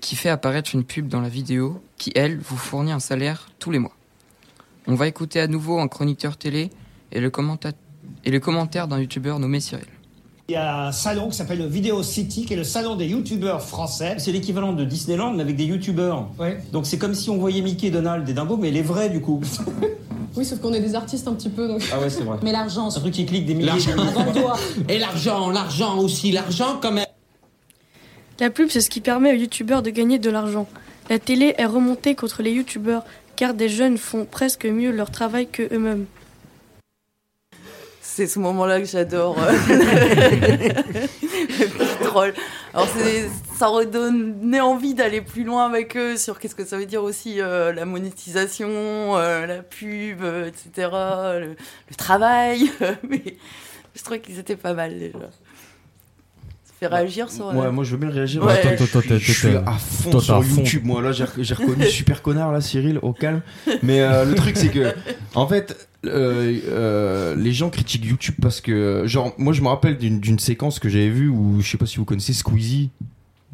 qui 0.00 0.16
fait 0.16 0.28
apparaître 0.28 0.74
une 0.74 0.82
pub 0.82 1.06
dans 1.06 1.20
la 1.20 1.28
vidéo 1.28 1.80
qui, 1.96 2.10
elle, 2.16 2.38
vous 2.38 2.56
fournit 2.56 2.90
un 2.90 2.98
salaire 2.98 3.48
tous 3.60 3.70
les 3.70 3.78
mois. 3.78 3.94
On 4.88 4.96
va 4.96 5.06
écouter 5.06 5.38
à 5.38 5.46
nouveau 5.46 5.78
un 5.78 5.86
chroniqueur 5.86 6.36
télé 6.36 6.70
et 7.12 7.20
le, 7.20 7.30
commenta- 7.30 7.70
et 8.24 8.32
le 8.32 8.40
commentaire 8.40 8.88
d'un 8.88 8.98
youtubeur 8.98 9.38
nommé 9.38 9.60
Cyril. 9.60 9.86
Il 10.48 10.52
y 10.52 10.56
a 10.56 10.86
un 10.88 10.92
salon 10.92 11.28
qui 11.28 11.36
s'appelle 11.36 11.58
le 11.58 11.66
Video 11.66 12.02
City, 12.02 12.46
qui 12.46 12.54
est 12.54 12.56
le 12.56 12.64
salon 12.64 12.96
des 12.96 13.06
youtubeurs 13.06 13.62
français. 13.62 14.16
C'est 14.18 14.32
l'équivalent 14.32 14.72
de 14.72 14.84
Disneyland, 14.84 15.34
mais 15.34 15.42
avec 15.42 15.54
des 15.54 15.64
youtubeurs. 15.66 16.30
Donc 16.72 16.84
c'est 16.86 16.98
comme 16.98 17.14
si 17.14 17.30
on 17.30 17.36
voyait 17.38 17.62
Mickey, 17.62 17.90
Donald 17.90 18.28
et 18.28 18.32
Dingo, 18.32 18.56
mais 18.56 18.72
les 18.72 18.82
vrais 18.82 19.08
du 19.08 19.20
coup. 19.20 19.40
Oui, 20.36 20.44
sauf 20.44 20.60
qu'on 20.60 20.72
est 20.74 20.80
des 20.80 20.94
artistes 20.94 21.26
un 21.28 21.34
petit 21.34 21.48
peu, 21.48 21.66
donc. 21.66 21.82
Ah 21.92 21.98
ouais, 21.98 22.10
c'est 22.10 22.22
vrai. 22.22 22.38
Mais 22.42 22.52
l'argent, 22.52 22.88
Un 22.88 23.00
truc 23.00 23.14
qui 23.14 23.24
clique 23.26 23.46
des 23.46 23.54
milliers 23.54 23.70
de. 23.72 24.92
Et 24.92 24.98
l'argent, 24.98 25.50
l'argent 25.50 25.98
aussi, 25.98 26.30
l'argent 26.32 26.78
quand 26.80 26.92
même. 26.92 27.06
La 28.38 28.50
pub, 28.50 28.68
c'est 28.68 28.82
ce 28.82 28.90
qui 28.90 29.00
permet 29.00 29.32
aux 29.32 29.36
youtubeurs 29.36 29.80
de 29.82 29.88
gagner 29.90 30.18
de 30.18 30.28
l'argent. 30.28 30.68
La 31.08 31.18
télé 31.18 31.54
est 31.56 31.64
remontée 31.64 32.14
contre 32.14 32.42
les 32.42 32.50
youtubeurs 32.50 33.02
car 33.36 33.54
des 33.54 33.68
jeunes 33.68 33.96
font 33.96 34.26
presque 34.26 34.66
mieux 34.66 34.90
leur 34.90 35.10
travail 35.10 35.46
que 35.46 35.62
eux-mêmes. 35.74 36.04
C'est 38.02 38.26
ce 38.26 38.38
moment-là 38.38 38.80
que 38.80 38.86
j'adore. 38.86 39.36
Le 39.68 41.66
petit 41.66 42.04
troll. 42.04 42.34
Alors, 42.74 42.88
c'est- 42.96 43.28
ça 43.58 43.68
redonnait 43.68 44.60
envie 44.60 44.94
d'aller 44.94 45.20
plus 45.22 45.44
loin 45.44 45.66
avec 45.66 45.96
eux 45.96 46.16
sur 46.16 46.38
qu'est-ce 46.38 46.54
que 46.54 46.64
ça 46.64 46.76
veut 46.76 46.86
dire 46.86 47.02
aussi 47.02 47.40
euh, 47.40 47.72
la 47.72 47.84
monétisation, 47.84 48.68
euh, 48.68 49.46
la 49.46 49.62
pub, 49.62 50.22
euh, 50.22 50.46
etc., 50.48 50.88
le, 51.40 51.56
le 51.88 51.94
travail. 51.96 52.70
Mais 53.08 53.22
je 53.94 54.02
trouvais 54.02 54.20
qu'ils 54.20 54.38
étaient 54.38 54.56
pas 54.56 54.74
mal 54.74 54.98
déjà. 54.98 55.18
Ça 56.64 56.72
fait 56.80 56.86
réagir 56.88 57.30
sur. 57.30 57.46
Ouais, 57.54 57.70
moi 57.72 57.84
je 57.84 57.92
veux 57.92 57.96
bien 57.96 58.10
réagir. 58.10 58.44
Ouais. 58.44 58.52
Attends, 58.52 58.84
Attends, 58.84 58.84
je, 58.84 58.98
suis- 58.98 58.98
attends, 58.98 59.18
je 59.18 59.32
suis 59.32 59.56
à 59.56 59.72
fond 59.78 60.10
Toi, 60.10 60.20
sur 60.20 60.34
à 60.34 60.42
fond. 60.42 60.56
YouTube. 60.60 60.84
Moi 60.84 61.00
là, 61.00 61.12
j'ai 61.12 61.24
reconnu 61.54 61.86
super 61.86 62.20
connard 62.20 62.52
là, 62.52 62.60
Cyril, 62.60 62.98
au 63.00 63.14
calme. 63.14 63.40
Mais 63.82 64.02
euh, 64.02 64.24
le 64.26 64.34
truc 64.34 64.56
c'est 64.58 64.68
que, 64.68 64.94
en 65.34 65.46
fait, 65.48 65.88
euh, 66.04 66.58
euh, 66.68 67.34
les 67.36 67.52
gens 67.54 67.70
critiquent 67.70 68.04
YouTube 68.04 68.34
parce 68.42 68.60
que, 68.60 69.04
genre, 69.06 69.32
moi 69.38 69.54
je 69.54 69.62
me 69.62 69.68
rappelle 69.68 69.96
d'une 69.96 70.20
d'une 70.20 70.38
séquence 70.38 70.78
que 70.78 70.90
j'avais 70.90 71.08
vue 71.08 71.30
où 71.30 71.62
je 71.62 71.70
sais 71.70 71.78
pas 71.78 71.86
si 71.86 71.96
vous 71.96 72.04
connaissez 72.04 72.34
Squeezie. 72.34 72.90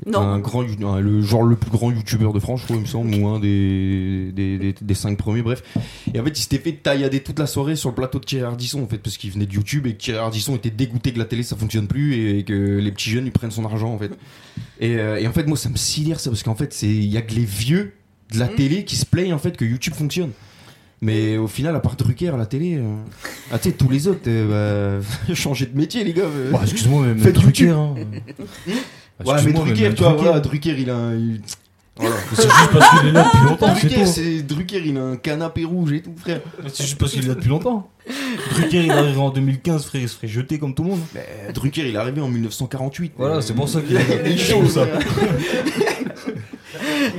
Non. 0.07 0.21
Un 0.21 0.39
grand, 0.39 0.63
un- 0.63 1.01
le 1.01 1.21
genre 1.23 1.43
le 1.45 1.55
plus 1.55 1.71
grand 1.71 1.93
youtubeur 1.93 2.33
de 2.33 2.41
France, 2.41 2.61
je 2.61 2.65
crois, 2.65 2.77
il 2.77 2.83
me 2.83 2.87
semble, 2.87 3.15
ou 3.15 3.29
un 3.29 3.39
des, 3.39 4.33
des, 4.33 4.59
des, 4.59 4.75
des 4.81 4.95
cinq 4.95 5.17
premiers, 5.19 5.43
bref. 5.43 5.63
Et 6.13 6.19
en 6.19 6.25
fait, 6.25 6.31
il 6.31 6.43
s'était 6.43 6.59
fait 6.59 6.73
taillader 6.73 7.21
toute 7.21 7.39
la 7.39 7.47
soirée 7.47 7.77
sur 7.77 7.91
le 7.91 7.95
plateau 7.95 8.19
de 8.19 8.25
Thierry 8.25 8.45
Ardisson, 8.47 8.83
en 8.83 8.87
fait, 8.87 8.99
parce 8.99 9.17
qu'il 9.19 9.31
venait 9.31 9.47
de 9.47 9.53
YouTube 9.53 9.87
et 9.87 9.93
que 9.93 9.99
Thierry 9.99 10.19
Ardisson 10.19 10.57
était 10.57 10.71
dégoûté 10.71 11.13
que 11.13 11.19
la 11.19 11.27
télé 11.27 11.43
ça 11.43 11.57
fonctionne 11.57 11.87
plus 11.87 12.39
et 12.39 12.43
que 12.43 12.79
les 12.79 12.91
petits 12.91 13.11
jeunes 13.11 13.27
ils 13.27 13.33
prennent 13.33 13.51
son 13.51 13.65
argent, 13.67 13.93
en 13.93 13.99
fait. 13.99 14.11
Et, 14.81 14.97
euh, 14.97 15.21
et 15.21 15.27
en 15.29 15.33
fait, 15.33 15.47
moi 15.47 15.57
ça 15.59 15.69
me 15.69 15.77
sidère 15.77 16.19
ça, 16.21 16.31
parce 16.31 16.43
qu'en 16.43 16.55
fait, 16.57 16.73
c'est- 16.73 16.89
il 16.89 17.05
y 17.13 17.17
a 17.19 17.23
que 17.23 17.35
les 17.35 17.45
vieux 17.45 17.93
de 18.33 18.39
la 18.39 18.49
télé 18.49 18.85
qui 18.85 18.97
se 18.97 19.05
plaignent 19.05 19.35
en 19.35 19.39
fait 19.39 19.57
que 19.59 19.65
YouTube 19.67 19.95
fonctionne. 19.95 20.31
Mais 21.05 21.37
au 21.37 21.49
final, 21.49 21.75
à 21.77 21.81
part 21.81 21.97
Drucker 21.97 22.29
à 22.29 22.37
la 22.37 22.47
télé, 22.47 22.77
euh, 22.79 22.95
ah, 23.51 23.59
tu 23.59 23.69
sais, 23.71 23.75
tous 23.75 23.89
les 23.91 24.07
autres, 24.09 24.21
euh, 24.29 25.01
bah, 25.29 25.35
changez 25.35 25.67
de 25.67 25.77
métier, 25.77 26.03
les 26.05 26.13
gars. 26.15 26.23
euh. 26.23 26.51
Bah, 26.51 26.61
excuse-moi, 26.63 27.07
mais 27.15 27.21
Faites 27.21 27.35
Drucker, 27.35 27.71
hein. 27.71 27.95
ouais, 29.27 29.43
mais 29.45 29.53
Drucker, 29.53 29.95
tu 29.95 30.03
vois, 30.03 30.11
Drucker. 30.13 30.23
voilà, 30.25 30.41
Drucker, 30.41 30.77
il 30.79 30.91
a 30.91 30.97
un. 30.97 31.15
il- 31.15 31.41
Voilà. 31.97 32.17
C'est 32.35 32.43
juste 32.43 32.71
parce 32.73 32.91
qu'il 33.01 33.09
est 33.09 33.13
là 33.13 33.25
depuis 33.25 33.45
longtemps, 33.49 33.75
c'est 33.75 33.87
Drucker, 33.89 34.05
tout. 34.05 34.11
c'est 34.11 34.43
Drucker, 34.43 34.83
il 34.87 34.97
a 34.99 35.03
un 35.03 35.17
canapé 35.17 35.65
rouge 35.65 35.93
et 35.93 36.03
tout, 36.03 36.15
frère. 36.17 36.41
C'est 36.73 36.85
juste 36.85 36.99
parce 36.99 37.13
qu'il 37.13 37.25
est 37.25 37.29
là 37.29 37.35
depuis 37.35 37.49
longtemps. 37.51 37.89
Drucker, 38.55 38.83
il 38.85 38.91
arriverait 38.91 39.21
en 39.23 39.31
2015, 39.31 39.85
frère, 39.85 40.03
il 40.03 40.09
se 40.09 40.17
ferait 40.17 40.29
jeter 40.29 40.59
comme 40.59 40.75
tout 40.75 40.83
le 40.85 40.91
monde. 40.91 41.01
Mais 41.15 41.53
Drucker, 41.53 41.89
il 41.89 41.95
est 41.95 41.99
arrivé 41.99 42.21
en 42.21 42.29
1948. 42.29 43.13
Voilà, 43.17 43.41
c'est 43.43 43.55
pour 43.55 43.69
ça 43.69 43.81
qu'il 43.83 43.93
il 43.93 43.97
est- 43.99 44.23
il 44.27 44.33
est 44.33 44.37
choses, 44.39 44.75
ça. 44.75 44.87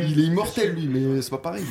il 0.08 0.20
est 0.20 0.24
immortel, 0.24 0.74
lui, 0.76 0.88
mais 0.88 1.22
c'est 1.22 1.30
pas 1.30 1.38
pareil. 1.38 1.64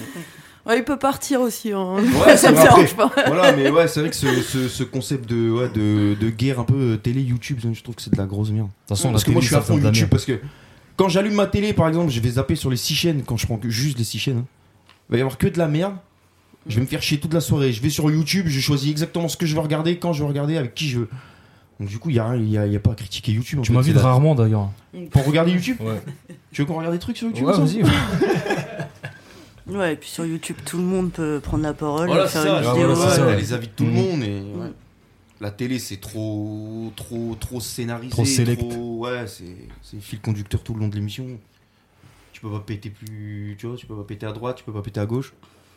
Ouais, 0.65 0.79
il 0.79 0.85
peut 0.85 0.97
partir 0.99 1.41
aussi. 1.41 1.73
Hein. 1.73 1.97
Ouais, 2.25 2.37
ça 2.37 2.53
me 2.53 2.57
dérange 2.63 2.95
pas. 2.95 3.11
Voilà, 3.27 3.53
mais 3.53 3.69
ouais, 3.71 3.89
c'est 3.89 4.01
vrai 4.01 4.11
que 4.11 4.17
ce, 4.17 4.29
ce- 4.43 4.69
ce 4.69 4.85
concept 4.85 5.29
de, 5.29 5.51
ouais, 5.51 5.69
de, 5.71 6.15
de 6.15 6.31
guerre 6.31 6.61
un 6.61 6.65
peu 6.65 6.75
euh, 6.93 6.97
télé 6.97 7.21
YouTube, 7.21 7.59
je 7.73 7.83
trouve 7.83 7.97
que 7.97 8.03
c'est 8.03 8.13
de 8.13 8.17
la 8.19 8.27
grosse 8.27 8.51
merde. 8.51 8.69
toute 8.87 8.97
façon, 8.97 9.11
parce 9.11 9.25
que 9.25 9.31
moi 9.33 9.41
je 9.41 9.47
suis 9.47 9.57
à 9.57 9.61
fond 9.61 9.77
YouTube 9.79 10.09
parce 10.09 10.25
que 10.25 10.41
quand 10.97 11.09
j'allume 11.09 11.35
ma 11.35 11.47
télé 11.47 11.73
par 11.73 11.89
exemple, 11.89 12.11
je 12.11 12.21
vais 12.21 12.31
zapper 12.31 12.55
sur 12.55 12.71
les 12.71 12.77
six 12.77 12.95
chaînes 12.95 13.23
quand 13.27 13.37
je 13.37 13.47
prends 13.47 13.57
que 13.57 13.69
juste 13.71 13.99
les 13.99 14.05
six 14.05 14.19
chaînes. 14.19 14.39
hein. 14.39 14.47
Il 15.09 15.13
va 15.13 15.19
y 15.19 15.21
avoir 15.23 15.37
que 15.39 15.49
de 15.49 15.59
la 15.59 15.67
merde. 15.69 15.95
Je 16.69 16.77
vais 16.77 16.83
me 16.83 16.87
faire 16.87 17.03
chier 17.03 17.19
toute 17.19 17.35
la 17.35 17.41
soirée. 17.41 17.73
Je 17.73 17.83
vais 17.83 17.91
sur 17.91 18.09
YouTube, 18.09 18.47
je 18.47 18.61
choisis 18.61 18.89
exactement 18.89 19.27
ce 19.27 19.37
que 19.37 19.47
je 19.47 19.55
veux 19.55 19.61
regarder, 19.61 19.97
quand 19.99 20.13
je 20.13 20.21
veux 20.23 20.29
regarder, 20.29 20.57
avec 20.57 20.75
qui 20.77 20.89
je 20.89 21.01
veux. 21.01 21.09
Donc 21.81 21.89
du 21.89 21.99
coup, 21.99 22.11
il 22.11 22.13
n'y 22.13 22.21
a, 22.21 22.37
y 22.37 22.57
a, 22.57 22.67
il 22.67 22.73
y 22.73 22.77
a 22.77 22.81
pas 22.81 22.93
à 22.93 22.95
critiquer 22.95 23.33
YouTube. 23.33 23.59
en 23.59 23.63
Tu 23.63 23.73
m'invites 23.73 23.97
rarement 23.97 24.37
d'ailleurs. 24.37 24.71
Pour 25.11 25.27
regarder 25.27 25.51
YouTube 25.51 25.79
Ouais. 25.81 26.01
Tu 26.53 26.61
veux 26.63 26.67
qu'on 26.67 26.77
regarde 26.77 26.95
des 26.95 27.01
trucs 27.01 27.17
sur 27.17 27.27
YouTube 27.27 27.47
Ouais, 27.47 27.53
vas-y. 27.59 27.83
Ouais, 29.69 29.93
et 29.93 29.97
puis 29.97 30.09
sur 30.09 30.27
YouTube, 30.27 30.57
tout 30.65 30.77
le 30.79 30.83
monde 30.83 31.13
peut 31.13 31.41
prendre 31.43 31.63
la 31.63 31.73
parole, 31.73 32.09
Voilà, 32.09 32.27
faire 32.27 32.43
c'est 32.43 32.49
ça, 32.49 32.57
une 32.59 32.65
voilà, 32.65 32.95
vidéo. 32.95 33.09
ça, 33.09 33.37
les 33.37 33.53
avis 33.53 33.69
de 33.69 33.73
tout 33.73 33.85
le 33.85 33.91
Mhm. 33.91 33.97
monde 33.97 34.23
et 34.25 34.41
ouais. 34.43 34.73
la 35.41 35.51
télé 35.53 35.79
c'est 35.79 35.99
trop 35.99 36.93
trop 36.97 37.37
trop 37.39 37.61
scénarisé, 37.61 38.11
Trop 38.11 38.25
select. 38.25 38.61
trop- 38.61 38.99
ouais, 39.01 39.25
c'est 39.27 40.01
fil 40.01 40.21
conducteur 40.21 40.63
tout 40.63 40.75
le 40.75 40.81
long 40.81 40.89
de 40.89 40.97
l'émission. 40.97 41.27
Tu 42.33 42.41
peux 42.41 42.51
pas 42.51 42.61
péter 42.61 42.91
plus, 42.91 43.55
tu 43.59 43.67
vois, 43.69 43.77
tu 43.77 43.87
peux 43.87 43.95
pas 43.95 44.03
péter 44.05 44.27
à 44.27 44.33
droite, 44.33 44.57
tu 44.57 44.65
peux 44.65 44.73
pas 44.73 44.83
péter 44.83 44.99
à 45.01 45.07
gauche. 45.07 45.33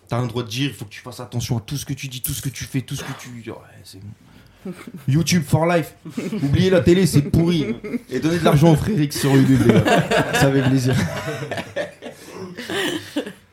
T'as 0.08 0.18
un 0.18 0.26
droit 0.26 0.42
de 0.44 0.50
dire, 0.50 0.70
il 0.70 0.74
faut 0.76 0.86
que 0.86 0.90
tu 0.92 1.02
fasses 1.02 1.20
attention 1.20 1.58
à 1.58 1.62
tout 1.62 1.78
ce 1.78 1.86
que 1.86 1.94
tu 1.94 2.08
dis, 2.08 2.22
tout 2.22 2.34
ce 2.34 2.42
que 2.42 2.50
tu 2.50 2.64
fais, 2.64 2.82
tout 2.82 2.96
ce 2.96 3.04
que 3.04 3.12
tu 3.20 3.30
ouais, 3.52 3.56
c'est 3.84 4.00
bon. 4.00 4.72
YouTube 5.08 5.44
for 5.46 5.68
life. 5.68 5.94
Oubliez 6.42 6.72
la 6.72 6.82
télé, 6.82 7.06
c'est 7.06 7.22
pourri. 7.22 7.76
Et 8.10 8.20
donnez 8.20 8.40
de 8.40 8.44
l'argent 8.44 8.72
au 8.72 8.76
frère 8.76 9.00
X 9.00 9.20
sur 9.20 9.32
YouTube, 9.36 9.60
les 9.68 9.74
gars. 9.74 9.84
Ça 10.34 10.52
fait 10.52 10.64
plaisir. 10.64 10.96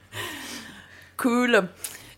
Cool. 1.23 1.69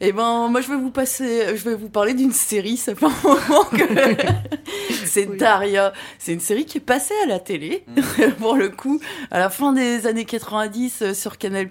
Et 0.00 0.12
ben, 0.12 0.48
moi, 0.48 0.62
je 0.62 0.68
vais 0.68 0.76
vous 0.76 0.90
passer, 0.90 1.56
je 1.56 1.68
vais 1.68 1.74
vous 1.74 1.90
parler 1.90 2.14
d'une 2.14 2.32
série. 2.32 2.78
Ça 2.78 2.94
fait 2.94 3.04
un 3.04 3.12
moment 3.22 3.64
que 3.64 3.84
c'est 5.04 5.26
Daria. 5.36 5.92
C'est 6.18 6.32
une 6.32 6.40
série 6.40 6.64
qui 6.64 6.78
est 6.78 6.80
passée 6.80 7.12
à 7.22 7.26
la 7.26 7.38
télé, 7.38 7.84
pour 8.38 8.54
le 8.54 8.70
coup, 8.70 9.00
à 9.30 9.38
la 9.38 9.50
fin 9.50 9.74
des 9.74 10.06
années 10.06 10.24
90 10.24 11.02
euh, 11.02 11.12
sur 11.14 11.36
Canal+. 11.36 11.68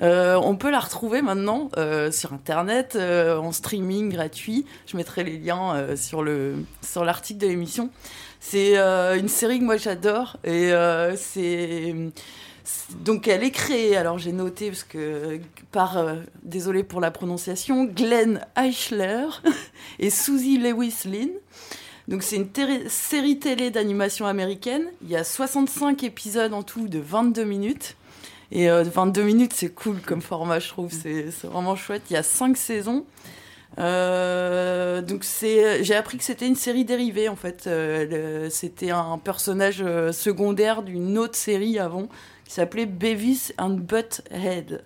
Euh, 0.00 0.36
on 0.42 0.54
peut 0.54 0.70
la 0.70 0.78
retrouver 0.78 1.22
maintenant 1.22 1.70
euh, 1.76 2.12
sur 2.12 2.32
Internet, 2.32 2.94
euh, 2.94 3.36
en 3.36 3.50
streaming 3.50 4.10
gratuit. 4.10 4.64
Je 4.86 4.96
mettrai 4.96 5.24
les 5.24 5.38
liens 5.38 5.96
sur 5.96 6.22
le 6.22 6.54
sur 6.82 7.04
l'article 7.04 7.40
de 7.40 7.48
l'émission. 7.48 7.90
C'est 8.38 8.76
une 8.76 9.28
série 9.28 9.58
que 9.58 9.64
moi 9.64 9.76
j'adore 9.76 10.36
et 10.44 10.70
c'est 11.16 11.94
donc 13.00 13.28
elle 13.28 13.44
est 13.44 13.50
créée, 13.50 13.96
alors 13.96 14.18
j'ai 14.18 14.32
noté 14.32 14.68
parce 14.68 14.84
que 14.84 15.38
par, 15.70 15.98
euh, 15.98 16.16
désolé 16.42 16.82
pour 16.82 17.00
la 17.00 17.10
prononciation, 17.10 17.84
Glenn 17.84 18.40
Eichler 18.56 19.26
et 19.98 20.10
Susie 20.10 20.58
Lewis 20.58 21.02
Lynn. 21.04 21.30
Donc 22.08 22.22
c'est 22.22 22.36
une 22.36 22.48
série 22.88 23.38
télé 23.38 23.70
d'animation 23.70 24.26
américaine. 24.26 24.84
Il 25.02 25.10
y 25.10 25.16
a 25.16 25.24
65 25.24 26.02
épisodes 26.04 26.52
en 26.52 26.62
tout 26.62 26.88
de 26.88 26.98
22 26.98 27.44
minutes. 27.44 27.96
Et 28.52 28.70
euh, 28.70 28.82
22 28.82 29.22
minutes, 29.22 29.52
c'est 29.54 29.70
cool 29.70 30.00
comme 30.00 30.20
format, 30.20 30.58
je 30.58 30.68
trouve. 30.68 30.92
C'est 30.92 31.30
vraiment 31.44 31.76
chouette. 31.76 32.02
Il 32.10 32.12
y 32.12 32.16
a 32.16 32.22
5 32.22 32.56
saisons. 32.56 33.04
Euh, 33.78 35.02
donc 35.02 35.24
j'ai 35.40 35.94
appris 35.96 36.18
que 36.18 36.24
c'était 36.24 36.46
une 36.46 36.54
série 36.54 36.84
dérivée 36.84 37.28
en 37.28 37.36
fait. 37.36 37.66
Euh, 37.66 38.48
c'était 38.50 38.90
un 38.90 39.18
personnage 39.18 39.82
euh, 39.82 40.12
secondaire 40.12 40.82
d'une 40.82 41.18
autre 41.18 41.36
série 41.36 41.78
avant 41.78 42.08
qui 42.44 42.52
s'appelait 42.52 42.86
Beavis 42.86 43.52
and 43.58 43.70
Butthead 43.70 44.84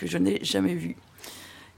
que 0.00 0.06
je 0.06 0.18
n'ai 0.18 0.42
jamais 0.42 0.74
vu. 0.74 0.96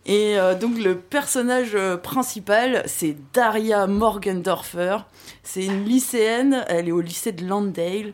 Et 0.06 0.38
euh, 0.38 0.54
donc 0.54 0.78
le 0.78 0.96
personnage 0.96 1.74
euh, 1.74 1.96
principal, 1.96 2.82
c'est 2.86 3.16
Daria 3.32 3.86
Morgendorfer. 3.86 4.98
C'est 5.42 5.64
une 5.64 5.84
lycéenne, 5.84 6.64
elle 6.68 6.88
est 6.88 6.92
au 6.92 7.00
lycée 7.00 7.32
de 7.32 7.44
Landale. 7.44 8.12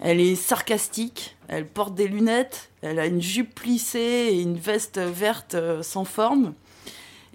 Elle 0.00 0.20
est 0.20 0.34
sarcastique, 0.34 1.36
elle 1.48 1.66
porte 1.66 1.94
des 1.94 2.08
lunettes, 2.08 2.70
elle 2.82 2.98
a 2.98 3.06
une 3.06 3.22
jupe 3.22 3.54
plissée 3.54 4.30
et 4.32 4.40
une 4.40 4.56
veste 4.56 4.98
verte 4.98 5.54
euh, 5.54 5.82
sans 5.82 6.04
forme. 6.04 6.54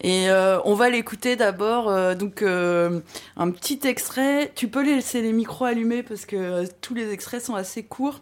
Et 0.03 0.27
on 0.63 0.75
va 0.75 0.91
l'écouter 0.91 1.35
d'abord. 1.35 1.85
donc 2.15 2.43
un 2.43 3.51
petit 3.51 3.79
extrait. 3.83 4.51
Tu 4.53 4.67
peux 4.67 4.83
laisser 4.83 5.23
les 5.23 5.33
micros 5.33 5.65
allumés 5.65 6.03
parce 6.03 6.27
que 6.27 6.67
tous 6.81 6.93
les 6.93 7.11
extraits 7.11 7.43
sont 7.43 7.55
assez 7.55 7.81
courts. 7.81 8.21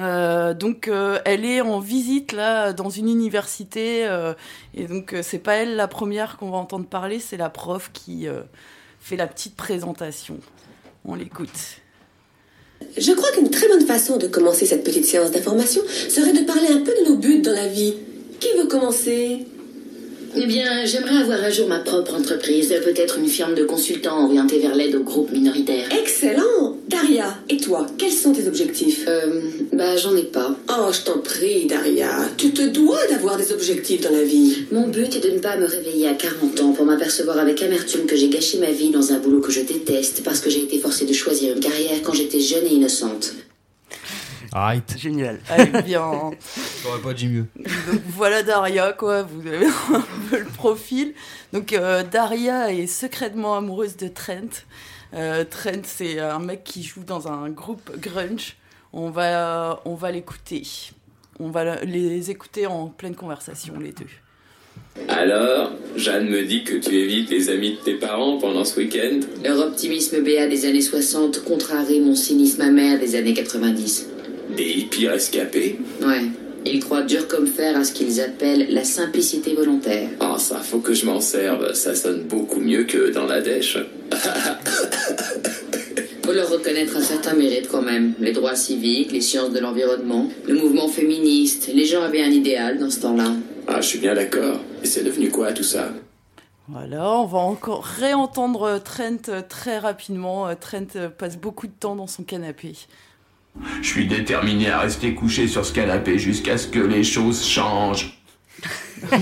Euh, 0.00 0.54
donc 0.54 0.88
euh, 0.88 1.18
elle 1.24 1.44
est 1.44 1.60
en 1.60 1.80
visite 1.80 2.32
là 2.32 2.72
dans 2.72 2.90
une 2.90 3.08
université 3.08 4.06
euh, 4.06 4.34
et 4.74 4.84
donc 4.84 5.14
c'est 5.22 5.38
pas 5.38 5.54
elle 5.54 5.76
la 5.76 5.88
première 5.88 6.36
qu'on 6.36 6.50
va 6.50 6.58
entendre 6.58 6.86
parler, 6.86 7.18
c'est 7.18 7.36
la 7.36 7.50
prof 7.50 7.90
qui 7.92 8.26
fait 9.00 9.16
la 9.16 9.26
petite 9.26 9.56
présentation. 9.56 10.38
On 11.04 11.14
l'écoute. 11.14 11.80
Je 12.98 13.12
crois 13.12 13.30
qu'une 13.32 13.50
très 13.50 13.68
bonne 13.68 13.86
façon 13.86 14.18
de 14.18 14.26
commencer 14.26 14.66
cette 14.66 14.84
petite 14.84 15.06
séance 15.06 15.30
d'information 15.30 15.82
serait 16.08 16.32
de 16.32 16.44
parler 16.44 16.68
un 16.68 16.80
peu 16.80 16.92
de 16.92 17.08
nos 17.08 17.16
buts 17.16 17.40
dans 17.40 17.52
la 17.52 17.68
vie. 17.68 17.94
Qui 18.38 18.48
veut 18.58 18.66
commencer? 18.66 19.46
Eh 20.38 20.44
bien, 20.44 20.84
j'aimerais 20.84 21.22
avoir 21.22 21.42
un 21.42 21.48
jour 21.48 21.66
ma 21.66 21.78
propre 21.78 22.14
entreprise, 22.14 22.68
peut-être 22.84 23.18
une 23.18 23.26
firme 23.26 23.54
de 23.54 23.64
consultants 23.64 24.26
orientée 24.26 24.58
vers 24.58 24.74
l'aide 24.74 24.94
aux 24.94 25.02
groupes 25.02 25.32
minoritaires. 25.32 25.88
Excellent 25.98 26.76
Daria, 26.88 27.38
et 27.48 27.56
toi, 27.56 27.86
quels 27.96 28.12
sont 28.12 28.32
tes 28.32 28.46
objectifs? 28.46 29.06
Euh, 29.08 29.40
bah, 29.72 29.96
j'en 29.96 30.14
ai 30.14 30.24
pas. 30.24 30.54
Oh, 30.68 30.92
je 30.92 31.00
t'en 31.00 31.20
prie, 31.20 31.64
Daria. 31.64 32.10
Tu 32.36 32.52
te 32.52 32.62
dois 32.62 33.06
d'avoir 33.08 33.38
des 33.38 33.50
objectifs 33.50 34.02
dans 34.02 34.12
la 34.12 34.24
vie. 34.24 34.66
Mon 34.70 34.88
but 34.88 35.16
est 35.16 35.26
de 35.26 35.30
ne 35.30 35.38
pas 35.38 35.56
me 35.56 35.64
réveiller 35.64 36.08
à 36.08 36.14
40 36.14 36.60
ans 36.60 36.72
pour 36.72 36.84
m'apercevoir 36.84 37.38
avec 37.38 37.62
amertume 37.62 38.04
que 38.04 38.14
j'ai 38.14 38.28
gâché 38.28 38.58
ma 38.58 38.70
vie 38.70 38.90
dans 38.90 39.12
un 39.12 39.18
boulot 39.18 39.40
que 39.40 39.50
je 39.50 39.62
déteste 39.62 40.22
parce 40.22 40.40
que 40.40 40.50
j'ai 40.50 40.62
été 40.64 40.78
forcée 40.78 41.06
de 41.06 41.14
choisir 41.14 41.54
une 41.54 41.60
carrière 41.60 42.02
quand 42.04 42.12
j'étais 42.12 42.40
jeune 42.40 42.66
et 42.66 42.74
innocente. 42.74 43.32
Arrête. 44.56 44.94
Génial. 44.96 45.38
Allez, 45.50 45.82
bien. 45.82 46.30
J'aurais 46.82 47.02
pas 47.02 47.12
dit 47.12 47.28
mieux. 47.28 47.44
Donc 47.92 48.00
voilà 48.08 48.42
Daria, 48.42 48.94
quoi. 48.94 49.22
Vous 49.22 49.46
avez 49.46 49.66
un 49.66 50.04
peu 50.30 50.38
le 50.38 50.46
profil. 50.46 51.12
Donc 51.52 51.74
euh, 51.74 52.02
Daria 52.02 52.72
est 52.72 52.86
secrètement 52.86 53.58
amoureuse 53.58 53.98
de 53.98 54.08
Trent. 54.08 54.64
Euh, 55.12 55.44
Trent, 55.44 55.82
c'est 55.84 56.20
un 56.20 56.38
mec 56.38 56.64
qui 56.64 56.82
joue 56.82 57.04
dans 57.04 57.28
un 57.28 57.50
groupe 57.50 58.00
grunge. 58.00 58.56
On 58.94 59.10
va, 59.10 59.82
on 59.84 59.94
va 59.94 60.10
l'écouter. 60.10 60.62
On 61.38 61.50
va 61.50 61.84
les 61.84 62.30
écouter 62.30 62.66
en 62.66 62.86
pleine 62.86 63.14
conversation, 63.14 63.74
les 63.78 63.92
deux. 63.92 64.06
Alors, 65.08 65.72
Jeanne 65.96 66.30
me 66.30 66.44
dit 66.44 66.64
que 66.64 66.76
tu 66.76 66.94
évites 66.94 67.28
les 67.28 67.50
amis 67.50 67.72
de 67.72 67.80
tes 67.84 67.94
parents 67.94 68.38
pendant 68.38 68.64
ce 68.64 68.80
week-end 68.80 69.20
Leur 69.44 69.58
optimisme 69.58 70.22
béat 70.22 70.46
des 70.46 70.64
années 70.64 70.80
60 70.80 71.44
contrarie 71.44 72.00
mon 72.00 72.14
cynisme 72.14 72.62
amer 72.62 72.98
des 72.98 73.16
années 73.16 73.34
90. 73.34 74.15
Des 74.54 74.64
hippies 74.64 75.08
rescapés 75.08 75.78
Ouais. 76.00 76.22
Ils 76.64 76.80
croient 76.80 77.02
dur 77.02 77.28
comme 77.28 77.46
fer 77.46 77.76
à 77.76 77.84
ce 77.84 77.92
qu'ils 77.92 78.20
appellent 78.20 78.66
la 78.70 78.82
simplicité 78.82 79.54
volontaire. 79.54 80.08
Ah, 80.18 80.36
ça, 80.38 80.56
faut 80.56 80.80
que 80.80 80.94
je 80.94 81.06
m'en 81.06 81.20
serve. 81.20 81.74
Ça 81.74 81.94
sonne 81.94 82.22
beaucoup 82.24 82.58
mieux 82.58 82.84
que 82.84 83.12
dans 83.12 83.26
la 83.26 83.40
dèche. 83.40 83.78
Faut 86.24 86.32
leur 86.32 86.50
reconnaître 86.50 86.96
un 86.96 87.02
certain 87.02 87.34
mérite 87.34 87.68
quand 87.70 87.82
même. 87.82 88.14
Les 88.18 88.32
droits 88.32 88.56
civiques, 88.56 89.12
les 89.12 89.20
sciences 89.20 89.52
de 89.52 89.60
l'environnement, 89.60 90.28
le 90.48 90.54
mouvement 90.54 90.88
féministe. 90.88 91.70
Les 91.72 91.84
gens 91.84 92.02
avaient 92.02 92.22
un 92.22 92.30
idéal 92.30 92.78
dans 92.78 92.90
ce 92.90 92.98
temps-là. 93.02 93.30
Ah, 93.68 93.80
je 93.80 93.86
suis 93.86 94.00
bien 94.00 94.16
d'accord. 94.16 94.58
Et 94.82 94.86
c'est 94.86 95.04
devenu 95.04 95.30
quoi 95.30 95.52
tout 95.52 95.62
ça? 95.62 95.92
Voilà, 96.66 97.12
on 97.20 97.26
va 97.26 97.38
encore 97.38 97.84
réentendre 97.84 98.82
Trent 98.82 99.44
très 99.48 99.78
rapidement. 99.78 100.48
Trent 100.56 100.98
passe 101.16 101.36
beaucoup 101.36 101.68
de 101.68 101.72
temps 101.78 101.94
dans 101.94 102.08
son 102.08 102.24
canapé. 102.24 102.72
Je 103.82 103.88
suis 103.88 104.06
déterminé 104.06 104.70
à 104.70 104.80
rester 104.80 105.14
couché 105.14 105.48
sur 105.48 105.64
ce 105.64 105.72
canapé 105.72 106.18
jusqu'à 106.18 106.58
ce 106.58 106.66
que 106.66 106.80
les 106.80 107.04
choses 107.04 107.44
changent. 107.44 108.20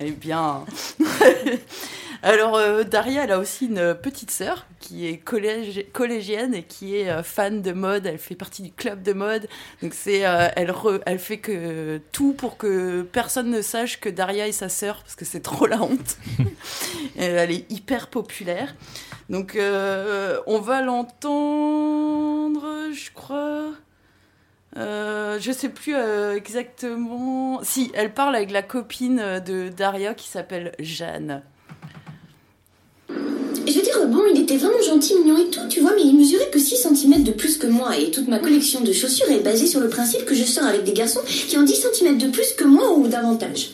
Eh 0.00 0.10
bien. 0.10 0.64
Alors, 2.22 2.56
euh, 2.56 2.84
Daria, 2.84 3.24
elle 3.24 3.32
a 3.32 3.38
aussi 3.38 3.66
une 3.66 3.94
petite 3.94 4.30
sœur 4.30 4.66
qui 4.80 5.06
est 5.06 5.18
collégienne 5.18 6.54
et 6.54 6.62
qui 6.62 6.96
est 6.96 7.10
euh, 7.10 7.22
fan 7.22 7.60
de 7.60 7.72
mode. 7.72 8.06
Elle 8.06 8.18
fait 8.18 8.34
partie 8.34 8.62
du 8.62 8.72
club 8.72 9.02
de 9.02 9.12
mode. 9.12 9.46
Donc, 9.82 9.94
euh, 10.06 10.48
elle, 10.56 11.18
fait 11.18 11.36
que 11.36 12.00
tout 12.12 12.32
pour 12.32 12.56
que 12.56 13.02
personne 13.02 13.50
ne 13.50 13.60
sache 13.60 14.00
que 14.00 14.08
Daria 14.08 14.48
est 14.48 14.52
sa 14.52 14.70
sœur 14.70 15.02
parce 15.02 15.16
que 15.16 15.26
c'est 15.26 15.40
trop 15.40 15.66
la 15.66 15.82
honte. 15.82 16.16
Elle 17.16 17.50
est 17.50 17.70
hyper 17.70 18.08
populaire. 18.08 18.74
Donc, 19.30 19.56
euh, 19.56 20.38
on 20.46 20.58
va 20.58 20.82
l'entendre, 20.82 22.66
je 22.92 23.10
crois. 23.12 23.70
Euh, 24.76 25.38
je 25.40 25.52
sais 25.52 25.68
plus 25.68 25.94
euh, 25.94 26.34
exactement. 26.34 27.60
Si, 27.62 27.90
elle 27.94 28.12
parle 28.12 28.34
avec 28.34 28.50
la 28.50 28.62
copine 28.62 29.20
euh, 29.20 29.40
de 29.40 29.68
Daria 29.68 30.14
qui 30.14 30.28
s'appelle 30.28 30.72
Jeanne. 30.80 31.42
Je 33.08 33.72
veux 33.72 33.82
dire, 33.82 34.06
bon, 34.08 34.22
il 34.34 34.42
était 34.42 34.56
vraiment 34.56 34.82
gentil, 34.82 35.14
mignon 35.14 35.38
et 35.38 35.48
tout, 35.48 35.66
tu 35.70 35.80
vois, 35.80 35.92
mais 35.94 36.02
il 36.02 36.18
mesurait 36.18 36.50
que 36.50 36.58
6 36.58 36.88
cm 36.94 37.22
de 37.22 37.32
plus 37.32 37.56
que 37.56 37.66
moi 37.66 37.96
et 37.96 38.10
toute 38.10 38.28
ma 38.28 38.38
collection 38.38 38.82
de 38.82 38.92
chaussures 38.92 39.30
est 39.30 39.40
basée 39.40 39.66
sur 39.66 39.80
le 39.80 39.88
principe 39.88 40.26
que 40.26 40.34
je 40.34 40.44
sors 40.44 40.66
avec 40.66 40.84
des 40.84 40.92
garçons 40.92 41.20
qui 41.24 41.56
ont 41.56 41.62
10 41.62 41.86
cm 41.94 42.18
de 42.18 42.28
plus 42.28 42.52
que 42.52 42.64
moi 42.64 42.92
ou 42.92 43.06
davantage. 43.08 43.70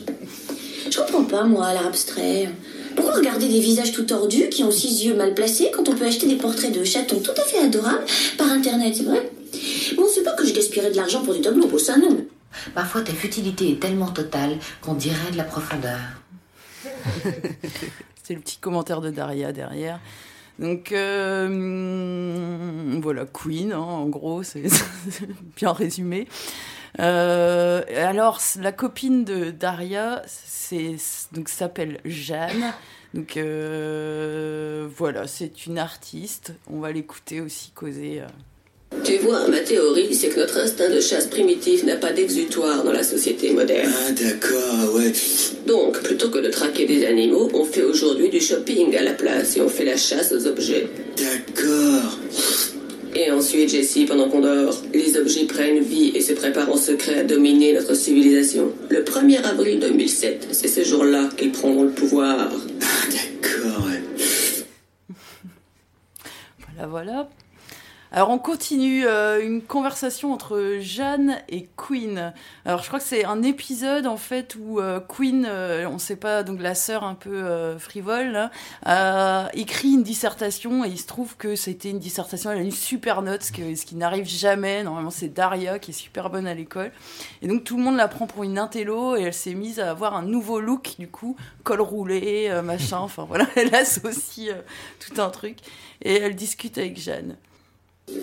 Je 0.89 0.97
comprends 0.97 1.25
pas, 1.25 1.43
moi, 1.43 1.73
l'art 1.73 1.87
abstrait. 1.87 2.49
Pourquoi 2.95 3.15
regarder 3.15 3.47
des 3.47 3.59
visages 3.59 3.91
tout 3.91 4.03
tordus 4.03 4.49
qui 4.49 4.63
ont 4.63 4.71
six 4.71 5.05
yeux 5.05 5.15
mal 5.15 5.33
placés 5.33 5.71
quand 5.73 5.87
on 5.89 5.95
peut 5.95 6.05
acheter 6.05 6.27
des 6.27 6.35
portraits 6.35 6.71
de 6.71 6.83
chatons 6.83 7.19
tout 7.19 7.31
à 7.31 7.43
fait 7.43 7.59
adorables 7.59 8.05
par 8.37 8.51
internet, 8.51 8.95
c'est 8.95 9.03
vrai? 9.03 9.29
Bon, 9.95 10.05
c'est 10.13 10.23
pas 10.23 10.33
que 10.33 10.45
je 10.45 10.53
gaspillerais 10.53 10.91
de 10.91 10.95
l'argent 10.95 11.21
pour 11.21 11.33
des 11.33 11.41
tableaux, 11.41 11.67
pour 11.67 11.79
ça, 11.79 11.97
non. 11.97 12.25
Parfois, 12.73 13.01
ta 13.01 13.13
futilité 13.13 13.71
est 13.71 13.79
tellement 13.79 14.09
totale 14.09 14.57
qu'on 14.81 14.93
dirait 14.93 15.31
de 15.31 15.37
la 15.37 15.43
profondeur. 15.43 15.99
C'est 18.23 18.33
le 18.33 18.39
petit 18.39 18.57
commentaire 18.57 19.01
de 19.01 19.09
Daria 19.09 19.51
derrière. 19.51 19.99
Donc 20.59 20.91
euh, 20.91 21.47
voilà, 23.01 23.25
Queen, 23.25 23.73
hein, 23.73 23.79
en 23.79 24.07
gros, 24.07 24.43
c'est 24.43 24.63
bien 25.55 25.71
résumé. 25.73 26.27
Euh, 26.99 27.83
alors, 27.95 28.39
la 28.59 28.71
copine 28.71 29.23
de 29.23 29.51
Daria, 29.51 30.21
s'appelle 31.47 31.99
Jeanne. 32.05 32.73
Donc 33.13 33.35
euh, 33.37 34.87
voilà, 34.95 35.27
c'est 35.27 35.65
une 35.65 35.77
artiste. 35.77 36.53
On 36.69 36.79
va 36.79 36.91
l'écouter 36.91 37.41
aussi 37.41 37.71
causer. 37.71 38.21
Tu 39.03 39.17
vois, 39.17 39.47
ma 39.47 39.59
théorie, 39.59 40.13
c'est 40.13 40.29
que 40.29 40.39
notre 40.39 40.57
instinct 40.59 40.89
de 40.89 40.99
chasse 40.99 41.27
primitif 41.27 41.83
n'a 41.85 41.95
pas 41.95 42.11
d'exutoire 42.11 42.83
dans 42.83 42.91
la 42.91 43.03
société 43.03 43.51
moderne. 43.51 43.91
Ah, 44.07 44.11
d'accord, 44.11 44.93
ouais. 44.95 45.11
Donc, 45.65 46.01
plutôt 46.03 46.29
que 46.29 46.39
de 46.39 46.49
traquer 46.49 46.85
des 46.85 47.05
animaux, 47.05 47.49
on 47.53 47.63
fait 47.63 47.83
aujourd'hui 47.83 48.29
du 48.29 48.39
shopping 48.39 48.95
à 48.95 49.01
la 49.01 49.13
place 49.13 49.57
et 49.57 49.61
on 49.61 49.69
fait 49.69 49.85
la 49.85 49.97
chasse 49.97 50.31
aux 50.31 50.45
objets. 50.45 50.87
D'accord. 51.17 52.17
Et 53.15 53.31
ensuite, 53.31 53.69
Jessie, 53.69 54.05
pendant 54.05 54.29
qu'on 54.29 54.41
dort, 54.41 54.81
les 54.93 55.17
objets 55.17 55.45
prennent 55.45 55.79
vie 55.79 56.11
et 56.13 56.21
se 56.21 56.33
préparent 56.33 56.71
en 56.71 56.77
secret 56.77 57.19
à 57.19 57.23
dominer 57.23 57.73
notre 57.73 57.95
civilisation. 57.95 58.71
Le 58.89 59.03
1er 59.03 59.41
avril 59.43 59.79
2007, 59.79 60.49
c'est 60.51 60.67
ce 60.67 60.83
jour-là 60.83 61.29
qu'ils 61.37 61.51
prendront 61.51 61.83
le 61.83 61.91
pouvoir. 61.91 62.49
D'accord, 62.49 63.87
ouais. 63.87 64.01
Voilà, 66.59 66.87
voilà. 66.87 67.29
Alors 68.13 68.29
on 68.29 68.39
continue 68.39 69.05
euh, 69.07 69.41
une 69.41 69.61
conversation 69.61 70.33
entre 70.33 70.79
Jeanne 70.81 71.37
et 71.47 71.69
Queen. 71.77 72.33
Alors 72.65 72.81
je 72.83 72.87
crois 72.89 72.99
que 72.99 73.05
c'est 73.05 73.23
un 73.23 73.41
épisode 73.41 74.05
en 74.05 74.17
fait 74.17 74.57
où 74.59 74.81
euh, 74.81 74.99
Queen, 74.99 75.45
euh, 75.47 75.87
on 75.87 75.97
sait 75.97 76.17
pas, 76.17 76.43
donc 76.43 76.59
la 76.61 76.75
sœur 76.75 77.05
un 77.05 77.15
peu 77.15 77.33
euh, 77.33 77.79
frivole, 77.79 78.31
là, 78.33 78.51
a 78.83 79.49
écrit 79.53 79.93
une 79.93 80.03
dissertation 80.03 80.83
et 80.83 80.89
il 80.89 80.99
se 80.99 81.07
trouve 81.07 81.37
que 81.37 81.55
c'était 81.55 81.89
une 81.89 81.99
dissertation, 81.99 82.51
elle 82.51 82.57
a 82.57 82.61
une 82.63 82.71
super 82.71 83.21
note, 83.21 83.43
ce, 83.43 83.53
que- 83.53 83.75
ce 83.75 83.85
qui 83.85 83.95
n'arrive 83.95 84.27
jamais. 84.27 84.83
Normalement 84.83 85.09
c'est 85.09 85.29
Daria 85.29 85.79
qui 85.79 85.91
est 85.91 85.93
super 85.93 86.29
bonne 86.29 86.47
à 86.47 86.53
l'école. 86.53 86.91
Et 87.41 87.47
donc 87.47 87.63
tout 87.63 87.77
le 87.77 87.83
monde 87.83 87.95
la 87.95 88.09
prend 88.09 88.27
pour 88.27 88.43
une 88.43 88.59
intello 88.59 89.15
et 89.15 89.21
elle 89.21 89.33
s'est 89.33 89.53
mise 89.53 89.79
à 89.79 89.89
avoir 89.89 90.17
un 90.17 90.23
nouveau 90.23 90.59
look 90.59 90.95
du 90.99 91.07
coup, 91.07 91.37
col 91.63 91.79
roulé, 91.79 92.47
euh, 92.49 92.61
machin, 92.61 92.97
enfin 92.97 93.23
voilà, 93.23 93.47
elle 93.55 93.73
associe 93.73 94.49
euh, 94.49 94.61
tout 94.99 95.21
un 95.21 95.29
truc 95.29 95.59
et 96.01 96.15
elle 96.17 96.35
discute 96.35 96.77
avec 96.77 96.99
Jeanne. 96.99 97.37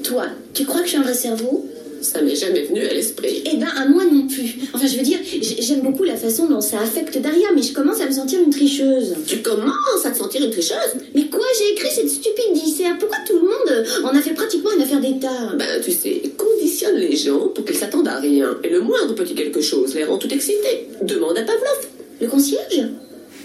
Toi, 0.03 0.27
tu 0.55 0.65
crois 0.65 0.81
que 0.81 0.87
je 0.87 0.91
suis 0.91 0.99
un 0.99 1.03
vrai 1.03 1.15
cerveau? 1.15 1.67
Ça 2.01 2.23
m'est 2.23 2.37
jamais 2.37 2.63
venu 2.63 2.87
à 2.87 2.95
l'esprit. 2.95 3.43
Eh 3.45 3.57
ben, 3.57 3.67
à 3.67 3.87
moi 3.89 4.05
non 4.05 4.27
plus. 4.27 4.55
Enfin, 4.73 4.87
je 4.87 4.97
veux 4.97 5.03
dire, 5.03 5.19
j'aime 5.61 5.81
beaucoup 5.81 6.05
la 6.05 6.17
façon 6.17 6.47
dont 6.47 6.61
ça 6.61 6.81
affecte 6.81 7.19
Daria, 7.19 7.49
mais 7.55 7.63
je 7.63 7.73
commence 7.73 8.01
à 8.01 8.07
me 8.07 8.13
sentir 8.13 8.41
une 8.41 8.51
tricheuse. 8.51 9.17
Tu 9.27 9.39
commences 9.39 10.05
à 10.05 10.11
te 10.11 10.19
sentir 10.19 10.45
une 10.45 10.51
tricheuse? 10.51 10.95
Mais 11.15 11.25
quoi, 11.27 11.45
j'ai 11.59 11.73
écrit 11.73 11.91
cette 11.93 12.09
stupide 12.09 12.53
dissert 12.55 12.97
Pourquoi 12.99 13.19
tout 13.27 13.35
le 13.35 13.41
monde 13.41 13.71
euh, 13.71 14.05
en 14.05 14.17
a 14.17 14.23
fait 14.23 14.35
pratiquement 14.35 14.71
une 14.77 14.83
affaire 14.83 15.01
d'État? 15.01 15.55
Ben, 15.57 15.81
tu 15.85 15.91
sais, 15.91 16.23
conditionne 16.37 16.97
les 16.97 17.17
gens 17.17 17.49
pour 17.49 17.65
qu'ils 17.65 17.77
s'attendent 17.77 18.09
à 18.09 18.19
rien. 18.19 18.57
Et 18.63 18.69
le 18.69 18.81
moindre 18.81 19.15
petit 19.15 19.35
quelque 19.35 19.61
chose 19.61 19.95
les 19.95 20.05
rend 20.05 20.19
tout 20.19 20.33
excités. 20.33 20.89
Demande 21.03 21.37
à 21.37 21.43
Pavlov. 21.43 21.89
Le 22.21 22.29
concierge? 22.29 22.89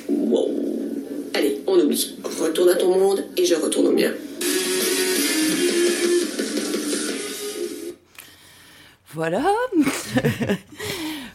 Wow. 0.10 0.49
Allez, 1.34 1.62
on 1.65 1.79
oublie. 1.79 2.15
Retourne 2.39 2.69
à 2.69 2.75
ton 2.75 2.95
monde 2.97 3.23
et 3.36 3.45
je 3.45 3.56
retourne 3.56 3.88
au 3.88 3.91
mien. 3.91 4.12
Voilà. 9.13 9.43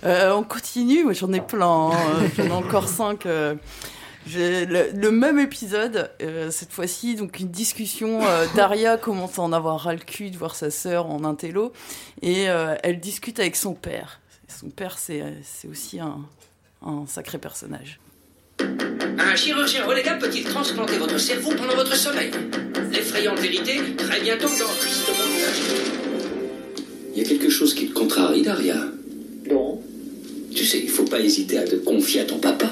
Euh, 0.04 0.32
on 0.32 0.44
continue. 0.44 1.02
Moi, 1.02 1.12
j'en 1.12 1.32
ai 1.32 1.40
plein. 1.40 1.90
hein. 1.90 2.28
J'en 2.36 2.44
ai 2.44 2.50
encore 2.52 2.88
cinq. 2.88 3.26
euh. 3.26 3.56
Le, 4.32 5.08
même 5.10 5.40
épisode, 5.40 6.12
euh, 6.22 6.52
cette 6.52 6.70
fois-ci, 6.70 7.16
donc 7.16 7.40
une 7.40 7.48
discussion. 7.48 8.20
Daria 8.54 8.96
commence 8.96 9.40
à 9.40 9.42
en 9.42 9.52
avoir 9.52 9.80
ras 9.80 9.94
le 9.94 9.98
cul 9.98 10.30
de 10.30 10.36
voir 10.36 10.54
sa 10.54 10.70
sœur 10.70 11.06
en 11.10 11.24
intello, 11.24 11.72
et 12.22 12.42
elle 12.44 13.00
discute 13.00 13.40
avec 13.40 13.56
son 13.56 13.74
père. 13.74 14.20
Son 14.46 14.70
père, 14.70 14.98
c'est 14.98 15.24
aussi 15.68 15.98
un, 15.98 16.20
sacré 17.08 17.38
personnage. 17.38 17.98
Un 18.60 19.34
chirurgien 19.34 19.84
relégable 19.84 20.20
peut-il 20.20 20.44
transplanter 20.44 20.98
votre 20.98 21.18
cerveau 21.18 21.50
pendant 21.56 21.74
votre 21.74 21.96
sommeil? 21.96 22.30
L'effrayante 22.92 23.40
vérité, 23.40 23.80
très 23.96 24.20
bientôt 24.20 24.48
dans 24.48 24.72
Triste 24.78 25.08
Monde 25.08 26.07
Il 27.18 27.24
y 27.24 27.26
a 27.26 27.28
quelque 27.30 27.50
chose 27.50 27.74
qui 27.74 27.86
te 27.86 27.92
contrarie, 27.94 28.42
Daria 28.42 28.76
Non. 29.50 29.80
Tu 30.54 30.64
sais, 30.64 30.78
il 30.80 30.88
faut 30.88 31.02
pas 31.02 31.18
hésiter 31.18 31.58
à 31.58 31.64
te 31.64 31.74
confier 31.74 32.20
à 32.20 32.24
ton 32.24 32.38
papa. 32.38 32.70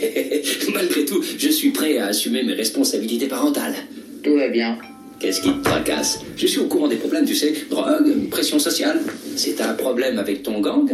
Malgré 0.72 1.04
tout, 1.04 1.22
je 1.36 1.50
suis 1.50 1.72
prêt 1.72 1.98
à 1.98 2.06
assumer 2.06 2.42
mes 2.42 2.54
responsabilités 2.54 3.26
parentales. 3.26 3.74
Tout 4.22 4.34
va 4.34 4.48
bien. 4.48 4.78
Qu'est-ce 5.20 5.42
qui 5.42 5.50
te 5.50 5.62
tracasse? 5.62 6.20
Je 6.38 6.46
suis 6.46 6.58
au 6.58 6.68
courant 6.68 6.88
des 6.88 6.96
problèmes, 6.96 7.26
tu 7.26 7.34
sais. 7.34 7.52
Drogue, 7.68 8.30
pression 8.30 8.58
sociale. 8.58 8.98
C'est 9.36 9.60
un 9.60 9.74
problème 9.74 10.18
avec 10.18 10.42
ton 10.42 10.60
gang? 10.62 10.88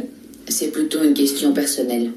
C'est 0.49 0.73
plutôt 0.73 1.05
une 1.05 1.15
question 1.15 1.53
personnelle. 1.53 2.11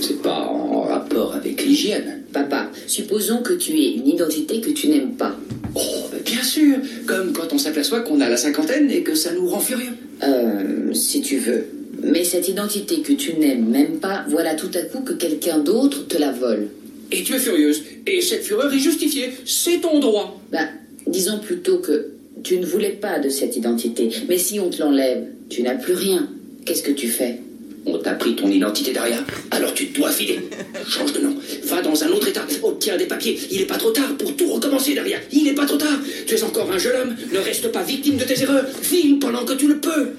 C'est 0.00 0.22
pas 0.22 0.38
en 0.38 0.82
rapport 0.82 1.34
avec 1.34 1.64
l'hygiène. 1.64 2.21
Papa, 2.32 2.70
supposons 2.86 3.38
que 3.38 3.52
tu 3.52 3.72
aies 3.72 3.92
une 3.94 4.08
identité 4.08 4.60
que 4.60 4.70
tu 4.70 4.88
n'aimes 4.88 5.14
pas. 5.14 5.36
Oh, 5.74 5.80
mais 6.12 6.20
bien 6.20 6.42
sûr 6.42 6.76
Comme 7.06 7.32
quand 7.32 7.52
on 7.52 7.58
s'aperçoit 7.58 8.00
qu'on 8.00 8.20
a 8.20 8.28
la 8.28 8.36
cinquantaine 8.36 8.90
et 8.90 9.02
que 9.02 9.14
ça 9.14 9.32
nous 9.32 9.46
rend 9.48 9.60
furieux. 9.60 9.92
Euh, 10.22 10.92
si 10.92 11.20
tu 11.20 11.38
veux. 11.38 11.66
Mais 12.02 12.24
cette 12.24 12.48
identité 12.48 13.00
que 13.02 13.12
tu 13.12 13.34
n'aimes 13.34 13.68
même 13.68 13.98
pas, 13.98 14.24
voilà 14.28 14.54
tout 14.54 14.70
à 14.74 14.82
coup 14.82 15.00
que 15.00 15.12
quelqu'un 15.12 15.58
d'autre 15.58 16.06
te 16.08 16.18
la 16.18 16.32
vole. 16.32 16.68
Et 17.10 17.22
tu 17.22 17.34
es 17.34 17.38
furieuse. 17.38 17.82
Et 18.06 18.20
cette 18.20 18.42
fureur 18.42 18.72
est 18.72 18.78
justifiée. 18.78 19.30
C'est 19.44 19.80
ton 19.80 20.00
droit. 20.00 20.40
Ben, 20.50 20.68
disons 21.06 21.38
plutôt 21.38 21.78
que 21.78 22.08
tu 22.42 22.58
ne 22.58 22.66
voulais 22.66 22.90
pas 22.90 23.18
de 23.18 23.28
cette 23.28 23.56
identité. 23.56 24.08
Mais 24.28 24.38
si 24.38 24.58
on 24.58 24.70
te 24.70 24.80
l'enlève, 24.80 25.26
tu 25.48 25.62
n'as 25.62 25.74
plus 25.74 25.94
rien. 25.94 26.28
Qu'est-ce 26.64 26.82
que 26.82 26.92
tu 26.92 27.08
fais? 27.08 27.40
On 27.84 27.98
t'a 27.98 28.14
pris 28.14 28.36
ton 28.36 28.48
identité, 28.48 28.92
Daria. 28.92 29.18
Alors 29.50 29.74
tu 29.74 29.86
dois 29.86 30.10
filer. 30.10 30.40
Change 30.88 31.12
de 31.12 31.20
nom. 31.20 31.34
Va 31.64 31.82
dans 31.82 32.02
un 32.04 32.08
autre 32.08 32.28
état. 32.28 32.44
Obtiens 32.62 32.96
des 32.96 33.06
papiers. 33.06 33.38
Il 33.50 33.58
n'est 33.58 33.66
pas 33.66 33.76
trop 33.76 33.90
tard 33.90 34.16
pour 34.18 34.36
tout 34.36 34.48
recommencer, 34.52 34.94
Daria. 34.94 35.18
Il 35.32 35.44
n'est 35.44 35.54
pas 35.54 35.66
trop 35.66 35.76
tard. 35.78 35.98
Tu 36.26 36.34
es 36.34 36.42
encore 36.44 36.70
un 36.70 36.78
jeune 36.78 37.00
homme. 37.00 37.16
Ne 37.32 37.38
reste 37.38 37.70
pas 37.72 37.82
victime 37.82 38.16
de 38.16 38.24
tes 38.24 38.40
erreurs. 38.42 38.64
File 38.82 39.18
pendant 39.18 39.44
que 39.44 39.54
tu 39.54 39.66
le 39.66 39.78
peux. 39.78 40.10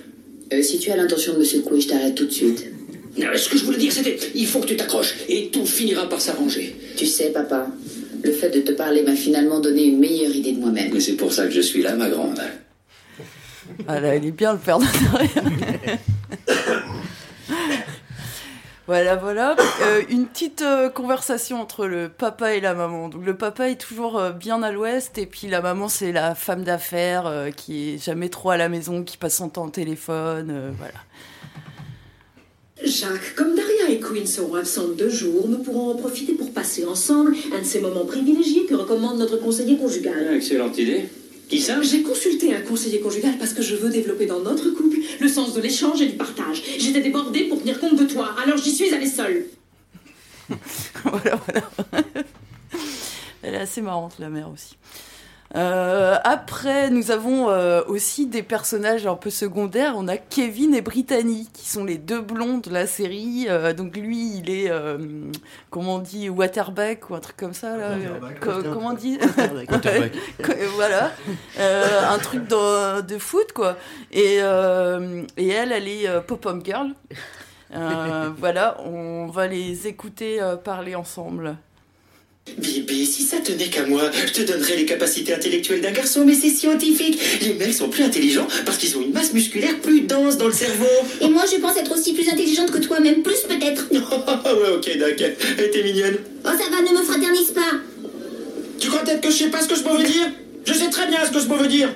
Euh, 0.54 0.62
Si 0.62 0.78
tu 0.80 0.92
as 0.92 0.98
l'intention 0.98 1.34
de 1.34 1.40
me 1.40 1.44
secouer, 1.46 1.80
je 1.82 1.88
t'arrête 1.88 2.16
tout 2.16 2.26
de 2.26 2.32
suite. 2.32 2.66
Non, 3.18 3.28
Ce 3.36 3.48
que 3.50 3.58
je 3.58 3.64
voulais 3.64 3.78
dire, 3.78 3.92
c'était 3.94 4.18
il 4.36 4.46
faut 4.48 4.60
que 4.60 4.68
tu 4.68 4.76
t'accroches 4.76 5.16
et 5.30 5.48
tout 5.48 5.66
finira 5.66 6.10
par 6.10 6.20
s'arranger. 6.20 6.76
Tu 6.98 7.06
sais, 7.06 7.30
papa, 7.32 7.68
le 8.24 8.32
fait 8.32 8.50
de 8.50 8.60
te 8.62 8.72
parler 8.74 9.04
m'a 9.04 9.16
finalement 9.16 9.60
donné 9.60 9.86
une 9.86 10.00
meilleure 10.00 10.36
idée 10.36 10.52
de 10.52 10.60
moi-même. 10.60 10.90
Mais 10.94 11.00
c'est 11.00 11.14
pour 11.14 11.32
ça 11.32 11.46
que 11.46 11.52
je 11.54 11.62
suis 11.62 11.82
là, 11.82 11.96
ma 11.96 12.10
grande. 12.10 12.40
Ah 13.88 14.00
là, 14.02 14.16
il 14.16 14.26
est 14.26 14.32
bien 14.32 14.54
le 14.54 14.60
père 14.60 14.80
de. 14.80 14.86
Voilà, 18.86 19.16
voilà. 19.16 19.56
Euh, 19.84 20.02
une 20.10 20.28
petite 20.28 20.62
euh, 20.62 20.90
conversation 20.90 21.62
entre 21.62 21.86
le 21.86 22.10
papa 22.10 22.54
et 22.56 22.60
la 22.60 22.74
maman. 22.74 23.08
Donc 23.08 23.26
le 23.26 23.38
papa 23.38 23.70
est 23.70 23.80
toujours 23.80 24.20
euh, 24.20 24.32
bien 24.32 24.62
à 24.62 24.72
l'ouest 24.72 25.18
et 25.18 25.26
puis 25.26 25.48
la 25.48 25.62
maman 25.62 25.88
c'est 25.88 26.12
la 26.12 26.36
femme 26.36 26.64
d'affaires 26.64 27.26
euh, 27.26 27.50
qui 27.50 27.94
est 27.94 28.04
jamais 28.04 28.28
trop 28.28 28.50
à 28.50 28.58
la 28.58 28.68
maison, 28.68 29.04
qui 29.04 29.16
passe 29.16 29.38
son 29.38 29.48
temps 29.48 29.66
au 29.66 29.70
téléphone, 29.70 30.50
euh, 30.52 30.72
voilà. 30.78 31.00
Jacques, 32.84 33.36
comme 33.38 33.56
Daria 33.56 33.90
et 33.90 34.02
Queen 34.02 34.28
seront 34.28 34.56
absentes 34.56 34.98
deux 34.98 35.10
jours, 35.10 35.48
nous 35.48 35.60
pourrons 35.60 35.92
en 35.92 35.96
profiter 35.96 36.34
pour 36.34 36.52
passer 36.52 36.86
ensemble 36.86 37.34
un 37.56 37.60
de 37.60 37.66
ces 37.66 37.80
moments 37.80 38.06
privilégiés 38.06 38.66
que 38.66 38.76
recommande 38.76 39.18
notre 39.18 39.38
conseiller 39.38 39.78
conjugal. 39.78 40.34
Excellente 40.34 40.78
idée. 40.78 41.06
Qui 41.50 41.60
ça 41.60 41.82
J'ai 41.82 42.02
consulté 42.02 42.56
un 42.56 42.62
conseiller 42.62 43.00
conjugal 43.00 43.38
parce 43.38 43.54
que 43.54 43.62
je 43.62 43.76
veux 43.76 43.90
développer 43.90 44.26
dans 44.26 44.40
notre 44.40 44.70
couple 44.72 44.98
le 45.20 45.28
sens 45.28 45.54
de 45.54 45.62
l'échange 45.62 46.02
et 46.02 46.08
du 46.08 46.16
partage. 46.16 46.64
J'étais 46.80 47.02
débordée 47.02 47.46
pour 47.46 47.60
tenir 47.60 47.80
compte 47.80 47.98
de 47.98 48.06
toi, 48.06 48.36
alors 48.44 48.58
j'y 48.58 48.74
suis 48.74 48.94
allée 48.94 49.08
seule. 49.08 49.46
Elle 53.44 53.56
est 53.56 53.60
assez 53.60 53.82
marrante, 53.82 54.16
la 54.20 54.30
mère 54.30 54.50
aussi. 54.50 54.78
Euh, 55.56 56.16
après, 56.24 56.90
nous 56.90 57.12
avons 57.12 57.50
euh, 57.50 57.84
aussi 57.88 58.26
des 58.26 58.42
personnages 58.42 59.06
un 59.06 59.16
peu 59.16 59.30
secondaires. 59.30 59.94
On 59.96 60.08
a 60.08 60.18
Kevin 60.18 60.74
et 60.74 60.82
Brittany, 60.82 61.48
qui 61.54 61.70
sont 61.70 61.84
les 61.86 62.00
deux 62.00 62.22
blonds 62.22 62.58
de 62.58 62.72
la 62.72 62.88
série. 62.88 63.46
Euh, 63.48 63.72
donc 63.74 63.96
lui, 63.96 64.38
il 64.38 64.50
est, 64.50 64.72
euh, 64.72 64.98
comment 65.70 65.96
on 65.96 66.00
dit, 66.00 66.28
waterback 66.30 67.10
ou 67.10 67.16
un 67.16 67.20
truc 67.20 67.38
comme 67.38 67.54
ça. 67.54 67.78
Là. 67.78 67.90
Co- 68.42 68.50
comment 68.74 68.90
on 68.90 68.94
dit 68.94 69.20
Quarterback. 69.68 70.12
Co- 70.44 70.54
Voilà. 70.76 71.12
Euh, 71.60 72.10
un 72.10 72.18
truc 72.18 72.48
de, 72.48 73.02
de 73.02 73.18
foot, 73.20 73.52
quoi. 73.54 73.78
Et, 74.12 74.38
euh, 74.42 75.22
et 75.38 75.50
elle, 75.50 75.72
elle 75.72 75.88
est 75.88 76.08
euh, 76.08 76.20
pop-up 76.20 76.64
girl. 76.66 76.88
Euh, 77.76 78.30
voilà, 78.38 78.78
on 78.86 79.28
va 79.28 79.48
les 79.48 79.88
écouter 79.88 80.42
euh, 80.42 80.56
parler 80.56 80.96
ensemble. 80.96 81.58
Bibi, 82.58 83.06
si 83.06 83.24
ça 83.24 83.38
tenait 83.38 83.70
qu'à 83.70 83.86
moi, 83.86 84.12
je 84.28 84.34
te 84.34 84.42
donnerais 84.42 84.76
les 84.76 84.86
capacités 84.86 85.34
intellectuelles 85.34 85.80
d'un 85.80 85.92
garçon, 85.92 86.24
mais 86.26 86.34
c'est 86.36 86.50
scientifique. 86.50 87.18
Les 87.42 87.54
mecs 87.54 87.74
sont 87.74 87.88
plus 87.88 88.04
intelligents 88.04 88.48
parce 88.66 88.78
qu'ils 88.78 88.98
ont 88.98 89.02
une 89.02 89.14
masse 89.14 89.34
musculaire 89.34 89.80
plus 89.80 90.02
dense 90.02 90.38
dans 90.38 90.48
le 90.48 90.54
cerveau. 90.54 90.86
Et 91.22 91.30
moi, 91.30 91.44
je 91.50 91.60
pense 91.60 91.78
être 91.78 91.94
aussi 91.94 92.14
plus 92.14 92.28
intelligente 92.30 92.70
que 92.70 92.80
toi, 92.80 93.00
même 93.00 93.24
plus 93.24 93.40
peut-être. 93.48 93.88
ouais, 93.92 94.76
ok, 94.76 94.98
d'accord. 94.98 95.28
Elle 95.58 95.66
était 95.66 95.84
mignonne. 95.84 96.18
Oh, 96.46 96.50
ça 96.50 96.70
va, 96.70 96.82
ne 96.82 96.98
me 96.98 97.04
fraternise 97.04 97.52
pas. 97.52 97.80
Tu 98.78 98.90
crois 98.90 99.04
peut-être 99.04 99.22
que 99.22 99.32
je 99.32 99.38
sais 99.38 99.50
pas 99.50 99.62
ce 99.62 99.70
que 99.70 99.76
ce 99.76 99.84
mot 99.84 99.96
veut 99.98 100.04
dire? 100.04 100.30
Je 100.66 100.74
sais 100.74 100.90
très 100.90 101.08
bien 101.08 101.26
ce 101.26 101.32
que 101.32 101.40
ce 101.40 101.48
mot 101.48 101.56
veut 101.56 101.68
dire. 101.68 101.90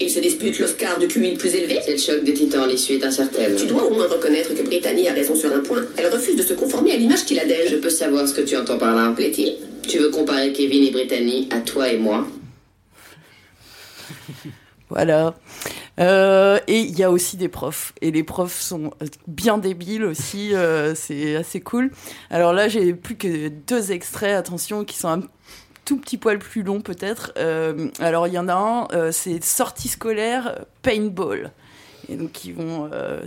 Ils 0.00 0.10
se 0.10 0.20
disputent 0.20 0.58
l'Oscar 0.58 0.98
de 0.98 1.04
le 1.04 1.36
plus 1.36 1.54
élevé. 1.54 1.78
C'est 1.84 1.92
le 1.92 1.98
choc 1.98 2.24
des 2.24 2.32
titans, 2.32 2.66
l'issue 2.66 2.94
est 2.94 3.04
incertaine. 3.04 3.54
Tu 3.56 3.66
dois 3.66 3.84
au 3.84 3.94
moins 3.94 4.08
reconnaître 4.08 4.54
que 4.54 4.62
Brittany 4.62 5.08
a 5.08 5.12
raison 5.12 5.36
sur 5.36 5.52
un 5.52 5.60
point. 5.60 5.82
Elle 5.96 6.06
refuse 6.06 6.34
de 6.34 6.42
se 6.42 6.54
conformer 6.54 6.92
à 6.92 6.96
l'image 6.96 7.24
qu'il 7.24 7.38
a 7.38 7.44
d'elle. 7.44 7.68
Je 7.70 7.76
peux 7.76 7.90
savoir 7.90 8.26
ce 8.26 8.32
que 8.32 8.40
tu 8.40 8.56
entends 8.56 8.78
par 8.78 8.96
là, 8.96 9.12
plaît-il 9.14 9.56
Tu 9.88 9.98
veux 9.98 10.10
comparer 10.10 10.52
Kevin 10.52 10.84
et 10.84 10.90
Brittany 10.90 11.48
à 11.50 11.60
toi 11.60 11.88
et 11.88 11.98
moi 11.98 12.26
Voilà. 14.88 15.34
Euh, 16.00 16.58
et 16.66 16.80
il 16.80 16.98
y 16.98 17.02
a 17.02 17.10
aussi 17.10 17.36
des 17.36 17.48
profs. 17.48 17.94
Et 18.02 18.10
les 18.10 18.22
profs 18.22 18.60
sont 18.60 18.90
bien 19.26 19.58
débiles 19.58 20.04
aussi. 20.04 20.54
euh, 20.54 20.94
c'est 20.94 21.36
assez 21.36 21.60
cool. 21.60 21.90
Alors 22.30 22.52
là, 22.52 22.68
j'ai 22.68 22.92
plus 22.92 23.16
que 23.16 23.48
deux 23.48 23.92
extraits, 23.92 24.34
attention, 24.36 24.84
qui 24.84 24.96
sont 24.98 25.08
un 25.08 25.22
tout 25.84 25.96
petit 25.98 26.16
poil 26.18 26.38
plus 26.38 26.62
longs 26.62 26.80
peut-être. 26.80 27.32
Euh, 27.36 27.88
alors 27.98 28.26
il 28.26 28.34
y 28.34 28.38
en 28.38 28.48
a 28.48 28.54
un, 28.54 28.88
euh, 28.92 29.12
c'est 29.12 29.42
sortie 29.42 29.88
scolaire 29.88 30.64
paintball. 30.82 31.52
Et 32.08 32.16
donc 32.16 32.44
ils 32.44 32.54
vont, 32.54 32.88
euh, 32.92 33.20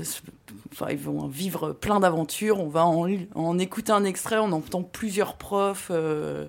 enfin, 0.72 0.88
ils 0.92 0.98
vont 0.98 1.28
vivre 1.28 1.74
plein 1.74 2.00
d'aventures. 2.00 2.60
On 2.60 2.68
va 2.68 2.86
en, 2.86 3.08
en 3.36 3.60
écouter 3.60 3.92
un 3.92 4.04
extrait, 4.04 4.38
on 4.38 4.52
entend 4.52 4.84
plusieurs 4.84 5.36
profs. 5.36 5.88
euh, 5.92 6.46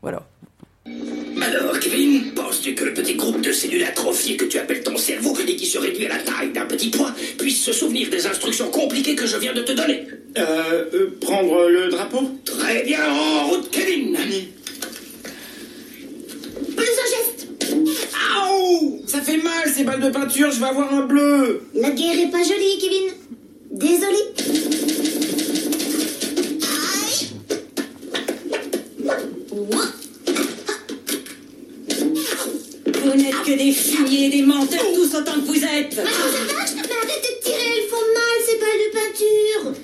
voilà. 0.00 0.26
Alors, 0.84 1.78
Kevin, 1.78 2.34
penses-tu 2.34 2.74
que 2.74 2.84
le 2.84 2.92
petit 2.92 3.14
groupe 3.14 3.40
de 3.40 3.52
cellules 3.52 3.84
atrophiées 3.84 4.36
que 4.36 4.44
tu 4.44 4.58
appelles 4.58 4.82
ton 4.82 4.96
cerveau 4.96 5.36
et 5.46 5.54
qui 5.54 5.66
se 5.66 5.78
réduit 5.78 6.06
à 6.06 6.08
la 6.08 6.18
taille 6.18 6.52
d'un 6.52 6.66
petit 6.66 6.90
point 6.90 7.14
puisse 7.38 7.62
se 7.62 7.72
souvenir 7.72 8.10
des 8.10 8.26
instructions 8.26 8.68
compliquées 8.70 9.14
que 9.14 9.26
je 9.26 9.36
viens 9.36 9.52
de 9.52 9.62
te 9.62 9.72
donner? 9.72 10.06
Euh, 10.38 10.84
euh, 10.92 11.18
prendre 11.20 11.68
le 11.68 11.88
drapeau? 11.88 12.30
Très 12.44 12.82
bien, 12.82 13.00
en 13.12 13.48
route, 13.48 13.70
Kevin 13.70 14.16
Plus 16.76 16.98
Ça 19.06 19.20
fait 19.20 19.36
mal 19.36 19.68
ces 19.74 19.84
balles 19.84 20.00
de 20.00 20.10
peinture, 20.10 20.50
je 20.50 20.60
vais 20.60 20.66
avoir 20.66 20.92
un 20.92 21.06
bleu 21.06 21.62
La 21.74 21.90
guerre 21.90 22.18
est 22.18 22.30
pas 22.30 22.42
jolie, 22.42 22.78
Kevin. 22.80 23.10
Désolé. 23.70 24.18
Vous 33.02 33.16
n'êtes 33.16 33.42
que 33.44 33.58
des 33.58 33.72
fumiers 33.72 34.26
et 34.26 34.30
des 34.30 34.42
menteurs, 34.42 34.80
tous 34.94 35.14
autant 35.14 35.34
que 35.34 35.46
vous 35.46 35.64
êtes. 35.64 36.00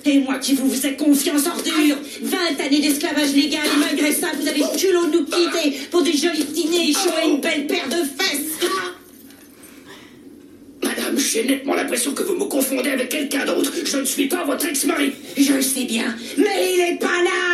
Et 0.05 0.19
moi 0.19 0.39
qui 0.39 0.55
vous 0.55 0.71
faisais 0.71 0.95
confiance 0.95 1.47
ordure 1.47 1.97
20 2.23 2.65
années 2.65 2.81
d'esclavage 2.81 3.35
légal 3.35 3.63
et 3.65 3.79
malgré 3.79 4.13
ça 4.13 4.29
vous 4.39 4.47
avez 4.49 4.61
le 4.61 4.79
culot 4.79 5.07
de 5.07 5.19
nous 5.19 5.25
quitter 5.25 5.79
pour 5.91 6.03
des 6.03 6.13
jolis 6.13 6.45
dîners 6.45 6.93
chauds 6.93 7.11
et 7.23 7.29
une 7.29 7.41
belle 7.41 7.67
paire 7.67 7.89
de 7.89 7.97
fesses 7.97 8.49
Madame, 10.83 11.19
j'ai 11.19 11.45
nettement 11.45 11.75
l'impression 11.75 12.13
que 12.15 12.23
vous 12.23 12.35
me 12.35 12.45
confondez 12.45 12.91
avec 12.91 13.09
quelqu'un 13.09 13.45
d'autre. 13.45 13.73
Je 13.85 13.97
ne 13.97 14.05
suis 14.05 14.27
pas 14.29 14.45
votre 14.45 14.65
ex-mari. 14.67 15.13
Je 15.37 15.53
le 15.53 15.63
sais 15.63 15.85
bien, 15.85 16.15
mais 16.37 16.75
il 16.75 16.81
est 16.81 16.99
pas 16.99 17.07
là 17.07 17.48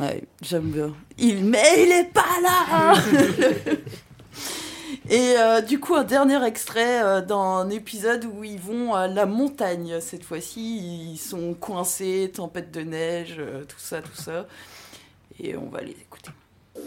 Ouais, 0.00 0.22
j'aime 0.40 0.70
bien. 0.70 0.94
Il, 1.18 1.44
mais 1.44 1.84
il 1.84 1.92
est 1.92 2.10
pas 2.10 2.40
là 2.42 2.94
Et 5.10 5.34
euh, 5.36 5.60
du 5.60 5.78
coup, 5.78 5.94
un 5.94 6.04
dernier 6.04 6.42
extrait 6.44 7.02
euh, 7.02 7.20
d'un 7.20 7.68
épisode 7.68 8.24
où 8.24 8.42
ils 8.42 8.58
vont 8.58 8.94
à 8.94 9.08
la 9.08 9.26
montagne. 9.26 10.00
Cette 10.00 10.24
fois-ci, 10.24 11.12
ils 11.12 11.18
sont 11.18 11.52
coincés, 11.52 12.30
tempête 12.34 12.70
de 12.70 12.80
neige, 12.80 13.36
euh, 13.38 13.64
tout 13.64 13.78
ça, 13.78 14.00
tout 14.00 14.14
ça. 14.14 14.46
Et 15.38 15.56
on 15.56 15.68
va 15.68 15.82
les 15.82 15.90
écouter. 15.90 16.30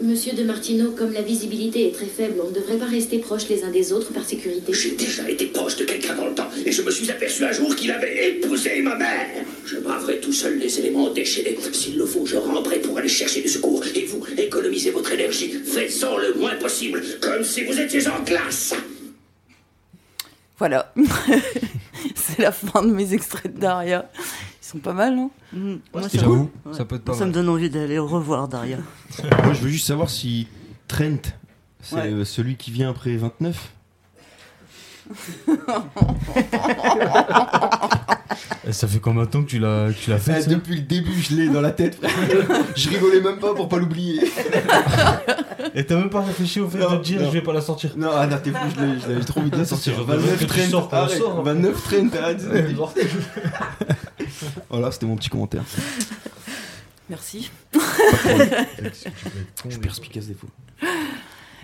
Monsieur 0.00 0.32
de 0.32 0.42
Martino, 0.42 0.92
comme 0.92 1.12
la 1.12 1.20
visibilité 1.20 1.88
est 1.88 1.92
très 1.92 2.06
faible, 2.06 2.40
on 2.42 2.48
ne 2.48 2.54
devrait 2.54 2.78
pas 2.78 2.86
rester 2.86 3.18
proches 3.18 3.48
les 3.48 3.64
uns 3.64 3.70
des 3.70 3.92
autres 3.92 4.12
par 4.12 4.24
sécurité. 4.24 4.72
J'ai 4.72 4.92
déjà 4.92 5.28
été 5.28 5.46
proche 5.46 5.76
de 5.76 5.84
quelqu'un 5.84 6.14
dans 6.14 6.26
le 6.26 6.34
temps 6.34 6.48
et 6.64 6.72
je 6.72 6.82
me 6.82 6.90
suis 6.90 7.10
aperçu 7.10 7.44
un 7.44 7.52
jour 7.52 7.74
qu'il 7.76 7.90
avait 7.90 8.30
épousé 8.30 8.80
ma 8.80 8.96
mère. 8.96 9.28
Je 9.66 9.76
braverai 9.76 10.20
tout 10.20 10.32
seul 10.32 10.58
les 10.58 10.78
éléments 10.78 11.10
déchaînés. 11.10 11.58
S'il 11.72 11.98
le 11.98 12.06
faut, 12.06 12.24
je 12.24 12.36
ramperai 12.36 12.78
pour 12.80 12.96
aller 12.96 13.08
chercher 13.08 13.42
du 13.42 13.48
secours. 13.48 13.84
Et 13.94 14.06
vous, 14.06 14.24
économisez 14.36 14.90
votre 14.90 15.12
énergie. 15.12 15.52
Faites-en 15.52 16.16
le 16.16 16.34
moins 16.34 16.56
possible, 16.56 17.02
comme 17.20 17.44
si 17.44 17.64
vous 17.64 17.78
étiez 17.78 18.08
en 18.08 18.24
classe. 18.24 18.74
Voilà. 20.58 20.92
C'est 22.14 22.40
la 22.40 22.52
fin 22.52 22.82
de 22.82 22.90
mes 22.90 23.12
extraits 23.12 23.54
de 23.54 23.60
Daria. 23.60 24.10
Sont 24.74 24.80
pas 24.80 24.92
mal, 24.92 25.14
non 25.14 25.30
Moi, 25.52 25.78
c'est 26.10 26.18
ça, 26.18 26.24
cool. 26.26 26.38
Ouais. 26.66 26.72
ça 26.72 26.84
peut 26.84 26.96
être 26.96 27.04
pas 27.04 27.14
Ça 27.14 27.24
me 27.26 27.32
donne 27.32 27.48
envie 27.48 27.70
d'aller 27.70 27.98
revoir 27.98 28.48
Daria. 28.48 28.78
Moi, 29.44 29.52
je 29.54 29.60
veux 29.60 29.68
juste 29.68 29.86
savoir 29.86 30.10
si 30.10 30.48
Trent, 30.88 31.16
c'est 31.80 31.94
Ouais. 31.96 32.12
euh, 32.12 32.24
celui 32.24 32.56
qui 32.56 32.70
vient 32.72 32.90
après 32.90 33.14
29. 33.16 33.70
Et 38.66 38.72
ça 38.72 38.88
fait 38.88 38.98
combien 38.98 39.24
de 39.24 39.28
temps 39.28 39.42
que 39.42 39.48
tu 39.50 39.58
l'as 39.58 39.88
que 39.92 39.98
tu 39.98 40.08
l'as 40.10 40.18
fait 40.18 40.32
Ah, 40.36 40.40
ça 40.40 40.48
depuis 40.50 40.76
le 40.76 40.80
début, 40.82 41.12
je 41.20 41.34
l'ai 41.36 41.48
dans 41.48 41.60
la 41.60 41.70
tête. 41.70 41.96
frère. 41.96 42.10
je 42.74 42.88
rigolais 42.88 43.20
même 43.20 43.38
pas 43.38 43.54
pour 43.54 43.68
pas 43.68 43.76
l'oublier. 43.78 44.22
Et 45.74 45.84
t'as 45.84 45.96
même 45.96 46.08
pas 46.10 46.22
réfléchi 46.22 46.60
au 46.60 46.68
fait 46.68 46.78
Non, 46.78 46.92
de 46.92 46.96
te 46.96 47.02
dire 47.02 47.20
non. 47.20 47.26
je 47.28 47.32
vais 47.32 47.42
pas 47.42 47.52
la 47.52 47.60
sortir. 47.60 47.90
Non, 47.96 48.08
ah, 48.14 48.26
non, 48.26 48.38
t'es 48.42 48.50
fou, 48.50 48.58
je 48.76 49.08
l'avais 49.10 49.24
trop 49.24 49.40
envie 49.40 49.50
de 49.50 49.56
la 49.58 49.64
sortir. 49.66 49.92
C'est 49.92 49.98
genre 49.98 50.06
de 50.06 50.14
29 50.16 50.38
que 50.38 50.44
tu 50.54 50.60
sors, 50.70 50.88
Trent, 50.88 50.90
qu'on 50.90 50.96
le 50.96 51.02
arrête. 51.02 51.18
sort. 51.18 51.42
29 51.42 51.84
Trent, 51.84 52.18
arrête. 52.18 52.42
Voilà, 54.70 54.90
c'était 54.90 55.06
mon 55.06 55.16
petit 55.16 55.28
commentaire. 55.28 55.64
Merci. 57.08 57.50
Je 57.74 59.70
suis 59.70 59.78
perspicace 59.78 60.26
des 60.26 60.34
fois. 60.34 60.48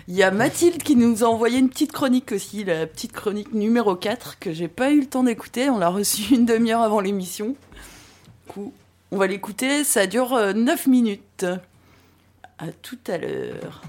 Il 0.07 0.15
y 0.15 0.23
a 0.23 0.31
Mathilde 0.31 0.83
qui 0.83 0.95
nous 0.95 1.23
a 1.23 1.27
envoyé 1.27 1.59
une 1.59 1.69
petite 1.69 1.91
chronique 1.91 2.31
aussi, 2.31 2.63
la 2.63 2.85
petite 2.85 3.11
chronique 3.11 3.53
numéro 3.53 3.95
4, 3.95 4.39
que 4.39 4.51
j'ai 4.51 4.67
pas 4.67 4.91
eu 4.91 5.01
le 5.01 5.05
temps 5.05 5.23
d'écouter. 5.23 5.69
On 5.69 5.77
l'a 5.77 5.89
reçue 5.89 6.35
une 6.35 6.45
demi-heure 6.45 6.81
avant 6.81 6.99
l'émission. 6.99 7.47
Du 7.47 8.53
coup, 8.53 8.73
on 9.11 9.17
va 9.17 9.27
l'écouter. 9.27 9.83
Ça 9.83 10.07
dure 10.07 10.33
euh, 10.33 10.53
9 10.53 10.87
minutes. 10.87 11.45
À 12.57 12.67
tout 12.81 12.99
à 13.07 13.17
l'heure. 13.17 13.81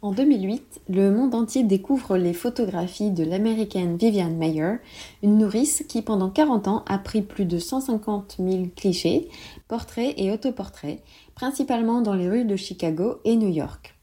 En 0.00 0.12
2008, 0.12 0.82
le 0.90 1.10
monde 1.10 1.34
entier 1.34 1.64
découvre 1.64 2.16
les 2.18 2.32
photographies 2.32 3.10
de 3.10 3.24
l'américaine 3.24 3.96
Vivian 3.96 4.30
Mayer, 4.30 4.76
une 5.24 5.38
nourrice 5.38 5.82
qui 5.88 6.02
pendant 6.02 6.30
40 6.30 6.68
ans 6.68 6.84
a 6.86 6.98
pris 6.98 7.20
plus 7.20 7.46
de 7.46 7.58
150 7.58 8.36
000 8.38 8.66
clichés, 8.76 9.28
portraits 9.66 10.14
et 10.16 10.30
autoportraits, 10.30 11.02
principalement 11.34 12.00
dans 12.00 12.14
les 12.14 12.28
rues 12.28 12.44
de 12.44 12.54
Chicago 12.54 13.16
et 13.24 13.34
New 13.34 13.48
York. 13.48 13.96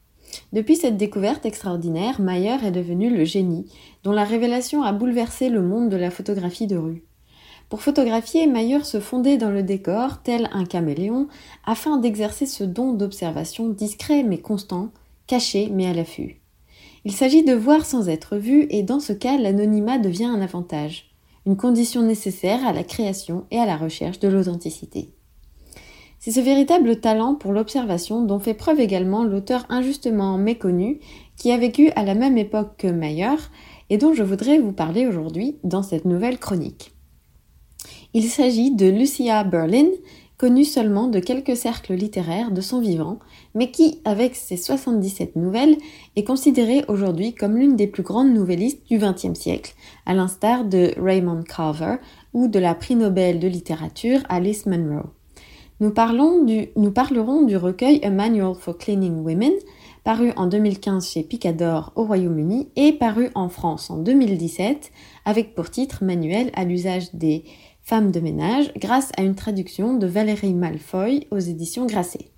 Depuis 0.52 0.76
cette 0.76 0.98
découverte 0.98 1.46
extraordinaire, 1.46 2.20
Mayer 2.20 2.58
est 2.62 2.72
devenue 2.72 3.08
le 3.08 3.24
génie, 3.24 3.64
dont 4.02 4.12
la 4.12 4.24
révélation 4.24 4.82
a 4.82 4.92
bouleversé 4.92 5.48
le 5.48 5.62
monde 5.62 5.88
de 5.88 5.96
la 5.96 6.10
photographie 6.10 6.66
de 6.66 6.76
rue. 6.76 7.04
Pour 7.70 7.80
photographier, 7.80 8.46
Mayer 8.46 8.84
se 8.84 9.00
fondait 9.00 9.38
dans 9.38 9.50
le 9.50 9.62
décor, 9.62 10.20
tel 10.22 10.50
un 10.52 10.66
caméléon, 10.66 11.28
afin 11.64 11.96
d'exercer 11.96 12.44
ce 12.44 12.64
don 12.64 12.92
d'observation 12.92 13.70
discret 13.70 14.24
mais 14.24 14.38
constant, 14.38 14.90
caché 15.26 15.68
mais 15.72 15.86
à 15.86 15.92
l'affût. 15.92 16.40
Il 17.04 17.12
s'agit 17.12 17.44
de 17.44 17.54
voir 17.54 17.86
sans 17.86 18.08
être 18.08 18.36
vu 18.36 18.66
et 18.70 18.82
dans 18.82 19.00
ce 19.00 19.12
cas, 19.12 19.38
l'anonymat 19.38 19.98
devient 19.98 20.24
un 20.24 20.40
avantage, 20.40 21.10
une 21.46 21.56
condition 21.56 22.02
nécessaire 22.02 22.66
à 22.66 22.72
la 22.72 22.82
création 22.82 23.44
et 23.50 23.58
à 23.58 23.66
la 23.66 23.76
recherche 23.76 24.18
de 24.18 24.28
l'authenticité. 24.28 25.12
C'est 26.18 26.32
ce 26.32 26.40
véritable 26.40 26.98
talent 26.98 27.36
pour 27.36 27.52
l'observation 27.52 28.24
dont 28.24 28.40
fait 28.40 28.54
preuve 28.54 28.80
également 28.80 29.22
l'auteur 29.22 29.64
injustement 29.68 30.38
méconnu 30.38 30.98
qui 31.36 31.52
a 31.52 31.56
vécu 31.56 31.90
à 31.94 32.02
la 32.02 32.14
même 32.14 32.38
époque 32.38 32.76
que 32.78 32.88
Mayer 32.88 33.36
et 33.90 33.98
dont 33.98 34.12
je 34.12 34.24
voudrais 34.24 34.58
vous 34.58 34.72
parler 34.72 35.06
aujourd'hui 35.06 35.58
dans 35.62 35.84
cette 35.84 36.04
nouvelle 36.04 36.38
chronique. 36.38 36.92
Il 38.14 38.24
s'agit 38.24 38.74
de 38.74 38.86
Lucia 38.86 39.44
Berlin, 39.44 39.86
connue 40.38 40.64
seulement 40.64 41.08
de 41.08 41.18
quelques 41.18 41.56
cercles 41.56 41.94
littéraires 41.94 42.50
de 42.50 42.60
son 42.60 42.80
vivant, 42.80 43.18
mais 43.54 43.70
qui, 43.70 44.00
avec 44.04 44.36
ses 44.36 44.56
77 44.56 45.36
nouvelles, 45.36 45.76
est 46.14 46.24
considérée 46.24 46.84
aujourd'hui 46.88 47.34
comme 47.34 47.56
l'une 47.56 47.76
des 47.76 47.86
plus 47.86 48.02
grandes 48.02 48.34
nouvellistes 48.34 48.86
du 48.86 48.98
XXe 48.98 49.38
siècle, 49.38 49.74
à 50.04 50.14
l'instar 50.14 50.64
de 50.64 50.92
Raymond 50.98 51.42
Carver 51.42 51.96
ou 52.34 52.48
de 52.48 52.58
la 52.58 52.74
prix 52.74 52.96
Nobel 52.96 53.38
de 53.38 53.48
littérature 53.48 54.20
Alice 54.28 54.66
Munro. 54.66 55.06
Nous, 55.80 55.90
parlons 55.90 56.42
du, 56.42 56.68
nous 56.76 56.90
parlerons 56.90 57.42
du 57.42 57.56
recueil 57.56 58.00
A 58.02 58.10
Manual 58.10 58.54
for 58.54 58.78
Cleaning 58.78 59.22
Women, 59.22 59.52
paru 60.04 60.32
en 60.36 60.46
2015 60.46 61.10
chez 61.10 61.22
Picador 61.22 61.92
au 61.96 62.04
Royaume-Uni 62.04 62.68
et 62.76 62.92
paru 62.92 63.30
en 63.34 63.48
France 63.48 63.90
en 63.90 63.98
2017, 63.98 64.90
avec 65.24 65.54
pour 65.54 65.70
titre 65.70 66.04
Manuel 66.04 66.50
à 66.54 66.64
l'usage 66.64 67.12
des 67.12 67.44
femmes 67.86 68.10
de 68.10 68.18
ménage, 68.18 68.72
grâce 68.76 69.12
à 69.16 69.22
une 69.22 69.36
traduction 69.36 69.94
de 69.94 70.08
Valérie 70.08 70.54
Malfoy 70.54 71.28
aux 71.30 71.38
éditions 71.38 71.86
Grasset. 71.86 72.32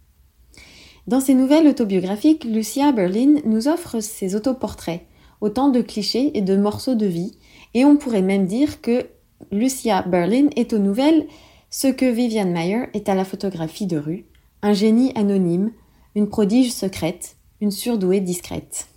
Dans 1.07 1.21
ses 1.21 1.33
nouvelles 1.33 1.67
autobiographiques, 1.67 2.45
Lucia 2.45 2.93
Berlin 2.93 3.37
nous 3.47 3.67
offre 3.67 4.01
ses 4.01 4.35
autoportraits, 4.35 5.07
autant 5.41 5.71
de 5.71 5.81
clichés 5.81 6.37
et 6.37 6.43
de 6.43 6.55
morceaux 6.55 6.97
de 6.97 7.07
vie, 7.07 7.39
et 7.73 7.87
on 7.87 7.97
pourrait 7.97 8.21
même 8.21 8.45
dire 8.45 8.83
que 8.83 9.07
Lucia 9.51 10.03
Berlin 10.03 10.49
est 10.55 10.75
aux 10.75 10.79
nouvelles 10.79 11.27
ce 11.71 11.89
que 11.89 12.05
Vivian 12.05 12.51
Mayer 12.51 12.91
est 12.93 13.09
à 13.09 13.15
la 13.15 13.25
photographie 13.25 13.87
de 13.87 13.97
rue, 13.97 14.27
un 14.61 14.75
génie 14.75 15.13
anonyme, 15.15 15.73
une 16.15 16.29
prodige 16.29 16.73
secrète, 16.73 17.37
une 17.63 17.71
surdouée 17.71 18.21
discrète. 18.21 18.89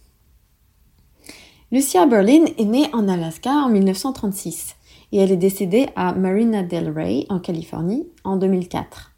Lucia 1.72 2.06
Berlin 2.06 2.44
est 2.58 2.66
née 2.66 2.90
en 2.92 3.08
Alaska 3.08 3.52
en 3.52 3.70
1936 3.70 4.76
et 5.12 5.18
elle 5.20 5.32
est 5.32 5.38
décédée 5.38 5.88
à 5.96 6.14
Marina 6.14 6.64
del 6.64 6.90
Rey 6.90 7.26
en 7.30 7.40
Californie 7.40 8.08
en 8.24 8.38
2004. 8.38 9.12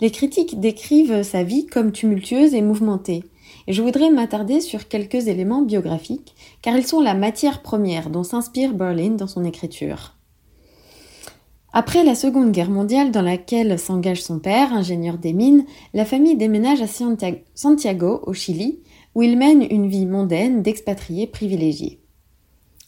Les 0.00 0.10
critiques 0.10 0.60
décrivent 0.60 1.22
sa 1.22 1.42
vie 1.42 1.66
comme 1.66 1.92
tumultueuse 1.92 2.54
et 2.54 2.62
mouvementée, 2.62 3.24
et 3.66 3.72
je 3.72 3.82
voudrais 3.82 4.10
m'attarder 4.10 4.60
sur 4.60 4.88
quelques 4.88 5.28
éléments 5.28 5.62
biographiques, 5.62 6.34
car 6.62 6.76
ils 6.76 6.86
sont 6.86 7.00
la 7.00 7.14
matière 7.14 7.62
première 7.62 8.10
dont 8.10 8.22
s'inspire 8.22 8.72
Berlin 8.72 9.10
dans 9.10 9.26
son 9.26 9.44
écriture. 9.44 10.16
Après 11.72 12.02
la 12.02 12.16
Seconde 12.16 12.50
Guerre 12.50 12.70
mondiale 12.70 13.12
dans 13.12 13.22
laquelle 13.22 13.78
s'engage 13.78 14.22
son 14.22 14.40
père, 14.40 14.72
ingénieur 14.72 15.18
des 15.18 15.32
mines, 15.32 15.64
la 15.94 16.04
famille 16.04 16.36
déménage 16.36 16.82
à 16.82 16.88
Santiago, 17.54 18.20
au 18.26 18.32
Chili, 18.32 18.80
où 19.14 19.22
il 19.22 19.38
mène 19.38 19.64
une 19.70 19.88
vie 19.88 20.06
mondaine 20.06 20.62
d'expatriés 20.62 21.28
privilégiés. 21.28 21.99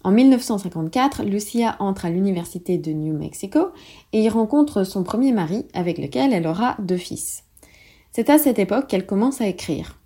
En 0.04 0.10
1954, 0.10 1.22
Lucia 1.22 1.76
entre 1.78 2.06
à 2.06 2.10
l'université 2.10 2.76
de 2.76 2.90
New 2.92 3.16
Mexico 3.16 3.68
et 4.12 4.22
y 4.22 4.28
rencontre 4.28 4.82
son 4.82 5.04
premier 5.04 5.30
mari 5.30 5.64
avec 5.74 5.98
lequel 5.98 6.32
elle 6.32 6.46
aura 6.46 6.76
deux 6.80 6.96
fils. 6.96 7.44
C'est 8.10 8.28
à 8.28 8.38
cette 8.38 8.58
époque 8.58 8.88
qu'elle 8.88 9.06
commence 9.06 9.40
à 9.40 9.46
écrire. 9.46 9.98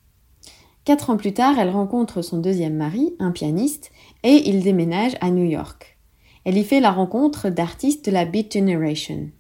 Quatre 0.85 1.11
ans 1.11 1.17
plus 1.17 1.33
tard, 1.33 1.59
elle 1.59 1.71
rencontre 1.71 2.21
son 2.23 2.39
deuxième 2.39 2.77
mari, 2.77 3.15
un 3.19 3.33
pianiste, 3.33 3.91
et 4.23 4.49
ils 4.49 4.63
déménagent 4.63 5.17
à 5.21 5.31
New 5.31 5.45
York. 5.45 5.99
Elle 6.45 6.59
y 6.59 6.63
fait 6.63 6.79
la 6.81 6.93
rencontre 6.93 7.49
d'artistes 7.49 8.05
de 8.05 8.13
la 8.13 8.25
Beat 8.25 8.53
Generation. 8.53 9.31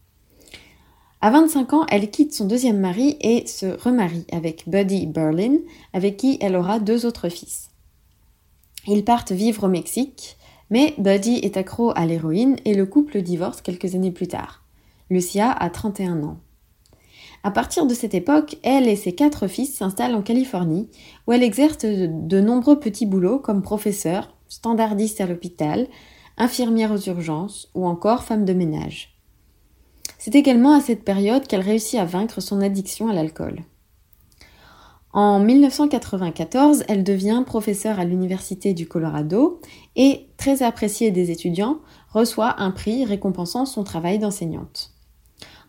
À 1.20 1.30
25 1.30 1.72
ans, 1.74 1.86
elle 1.88 2.10
quitte 2.10 2.34
son 2.34 2.46
deuxième 2.46 2.80
mari 2.80 3.16
et 3.20 3.46
se 3.46 3.66
remarie 3.66 4.26
avec 4.32 4.68
Buddy 4.68 5.06
Berlin, 5.06 5.58
avec 5.92 6.16
qui 6.16 6.38
elle 6.40 6.56
aura 6.56 6.80
deux 6.80 7.06
autres 7.06 7.28
fils. 7.28 7.70
Ils 8.88 9.04
partent 9.04 9.32
vivre 9.32 9.64
au 9.64 9.68
Mexique, 9.68 10.36
mais 10.70 10.94
Buddy 10.98 11.36
est 11.42 11.56
accro 11.56 11.92
à 11.94 12.06
l'héroïne 12.06 12.56
et 12.64 12.74
le 12.74 12.86
couple 12.86 13.22
divorce 13.22 13.60
quelques 13.62 13.94
années 13.94 14.10
plus 14.10 14.28
tard. 14.28 14.64
Lucia 15.10 15.50
a 15.50 15.70
31 15.70 16.22
ans. 16.24 16.38
À 17.44 17.50
partir 17.50 17.86
de 17.86 17.94
cette 17.94 18.14
époque, 18.14 18.56
elle 18.62 18.88
et 18.88 18.96
ses 18.96 19.14
quatre 19.14 19.46
fils 19.46 19.76
s'installent 19.76 20.16
en 20.16 20.22
Californie, 20.22 20.88
où 21.26 21.32
elle 21.32 21.44
exerce 21.44 21.78
de, 21.78 22.08
de 22.10 22.40
nombreux 22.40 22.80
petits 22.80 23.06
boulots 23.06 23.38
comme 23.38 23.62
professeur, 23.62 24.34
standardiste 24.48 25.20
à 25.20 25.26
l'hôpital, 25.26 25.86
infirmière 26.38 26.92
aux 26.92 27.08
urgences 27.08 27.70
ou 27.74 27.86
encore 27.86 28.24
femme 28.24 28.44
de 28.44 28.52
ménage. 28.52 29.16
C'est 30.18 30.34
également 30.34 30.72
à 30.72 30.80
cette 30.80 31.04
période 31.04 31.46
qu'elle 31.46 31.60
réussit 31.60 32.00
à 32.00 32.04
vaincre 32.04 32.40
son 32.40 32.60
addiction 32.60 33.08
à 33.08 33.12
l'alcool. 33.12 33.60
En 35.16 35.40
1994, 35.40 36.84
elle 36.88 37.02
devient 37.02 37.42
professeure 37.46 37.98
à 37.98 38.04
l'Université 38.04 38.74
du 38.74 38.86
Colorado 38.86 39.62
et, 39.96 40.26
très 40.36 40.62
appréciée 40.62 41.10
des 41.10 41.30
étudiants, 41.30 41.78
reçoit 42.10 42.60
un 42.60 42.70
prix 42.70 43.06
récompensant 43.06 43.64
son 43.64 43.82
travail 43.82 44.18
d'enseignante. 44.18 44.92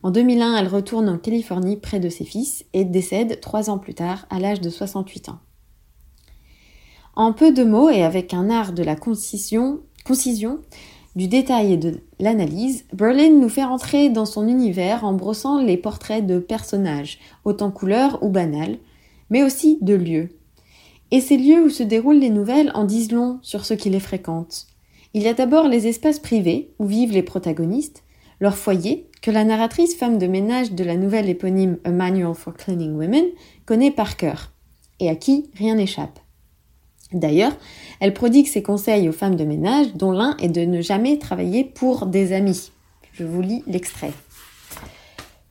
En 0.03 0.11
2001, 0.11 0.57
elle 0.57 0.67
retourne 0.67 1.07
en 1.07 1.17
Californie 1.17 1.77
près 1.77 2.01
de 2.01 2.09
ses 2.09 2.25
fils 2.25 2.65
et 2.73 2.83
décède 2.83 3.39
trois 3.39 3.69
ans 3.69 3.77
plus 3.77 3.93
tard 3.93 4.25
à 4.29 4.41
l'âge 4.41 4.59
de 4.59 4.69
68 4.69 5.29
ans. 5.29 5.39
En 7.15 7.31
peu 7.31 7.53
de 7.53 7.63
mots 7.63 7.89
et 7.89 8.03
avec 8.03 8.33
un 8.33 8.49
art 8.49 8.73
de 8.73 8.83
la 8.83 8.97
concision 8.97 9.79
du 11.15 11.29
détail 11.29 11.71
et 11.71 11.77
de 11.77 12.01
l'analyse, 12.19 12.83
Berlin 12.91 13.29
nous 13.29 13.47
fait 13.47 13.63
entrer 13.63 14.09
dans 14.09 14.25
son 14.25 14.45
univers 14.45 15.05
en 15.05 15.13
brossant 15.13 15.63
les 15.63 15.77
portraits 15.77 16.25
de 16.25 16.37
personnages, 16.37 17.19
autant 17.45 17.71
couleurs 17.71 18.21
ou 18.21 18.27
banals, 18.27 18.77
mais 19.29 19.43
aussi 19.43 19.77
de 19.81 19.93
lieux. 19.93 20.29
Et 21.11 21.21
ces 21.21 21.37
lieux 21.37 21.63
où 21.63 21.69
se 21.69 21.83
déroulent 21.83 22.19
les 22.19 22.29
nouvelles 22.29 22.71
en 22.73 22.83
disent 22.83 23.11
long 23.11 23.39
sur 23.41 23.65
ceux 23.65 23.75
qui 23.75 23.89
les 23.89 23.99
fréquentent. 23.99 24.67
Il 25.13 25.23
y 25.23 25.27
a 25.27 25.33
d'abord 25.33 25.67
les 25.67 25.87
espaces 25.87 26.19
privés 26.19 26.73
où 26.79 26.85
vivent 26.85 27.13
les 27.13 27.23
protagonistes, 27.23 28.03
leur 28.39 28.57
foyer, 28.57 29.09
que 29.21 29.31
la 29.31 29.43
narratrice 29.43 29.95
femme 29.95 30.17
de 30.17 30.27
ménage 30.27 30.73
de 30.73 30.83
la 30.83 30.95
nouvelle 30.95 31.29
éponyme 31.29 31.77
A 31.83 31.91
Manual 31.91 32.35
for 32.35 32.53
Cleaning 32.53 32.95
Women 32.95 33.25
connaît 33.65 33.91
par 33.91 34.15
cœur, 34.15 34.51
et 34.99 35.09
à 35.09 35.15
qui 35.15 35.49
rien 35.55 35.75
n'échappe. 35.75 36.19
D'ailleurs, 37.13 37.55
elle 37.99 38.13
prodigue 38.13 38.47
ses 38.47 38.61
conseils 38.61 39.07
aux 39.07 39.13
femmes 39.13 39.37
de 39.37 39.45
ménage, 39.45 39.93
dont 39.95 40.11
l'un 40.11 40.35
est 40.37 40.49
de 40.49 40.61
ne 40.61 40.81
jamais 40.81 41.17
travailler 41.17 41.63
pour 41.63 42.05
des 42.05 42.33
amis. 42.33 42.71
Je 43.13 43.23
vous 43.23 43.41
lis 43.41 43.63
l'extrait. 43.65 44.13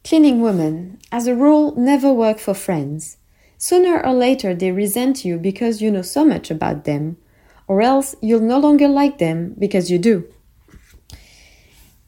Cleaning 0.04 0.40
women, 0.40 0.92
as 1.10 1.26
a 1.26 1.34
rule, 1.34 1.72
never 1.76 2.10
work 2.10 2.38
for 2.38 2.54
friends. 2.54 3.16
Sooner 3.58 4.02
or 4.04 4.14
later 4.14 4.54
they 4.54 4.70
resent 4.70 5.24
you 5.24 5.38
because 5.38 5.80
you 5.80 5.90
know 5.90 6.02
so 6.02 6.24
much 6.24 6.50
about 6.50 6.84
them, 6.84 7.16
or 7.68 7.80
else 7.80 8.16
you'll 8.22 8.40
no 8.40 8.58
longer 8.58 8.88
like 8.88 9.18
them 9.18 9.54
because 9.58 9.90
you 9.90 9.98
do. 9.98 10.24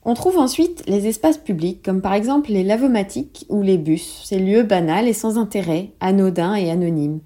On 0.04 0.14
trouve 0.14 0.38
ensuite 0.38 0.84
les 0.86 1.06
espaces 1.06 1.38
publics, 1.38 1.82
comme 1.82 2.00
par 2.00 2.14
exemple 2.14 2.50
les 2.50 2.62
lavomatiques 2.62 3.44
ou 3.48 3.62
les 3.62 3.76
bus, 3.76 4.22
ces 4.24 4.38
lieux 4.38 4.62
banals 4.62 5.08
et 5.08 5.12
sans 5.12 5.36
intérêt, 5.36 5.92
anodins 6.00 6.54
et 6.54 6.70
anonymes, 6.70 7.20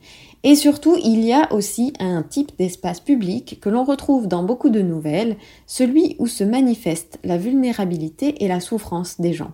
et 0.45 0.57
surtout, 0.57 0.97
il 1.03 1.25
y 1.25 1.33
a 1.33 1.53
aussi 1.53 1.93
un 2.01 2.23
type 2.23 2.51
d'espace 2.59 2.99
public 2.99 3.61
que 3.61 3.69
l'on 3.69 3.85
retrouve 3.85 4.27
dans 4.27 4.43
beaucoup 4.43 4.71
de 4.71 4.83
nouvelles, 4.83 5.37
celui 5.67 6.17
où 6.19 6.27
se 6.27 6.43
manifeste 6.43 7.21
la 7.23 7.39
vulnérabilité 7.39 8.43
et 8.43 8.49
la 8.49 8.59
souffrance 8.59 9.21
des 9.21 9.33
gens. 9.33 9.53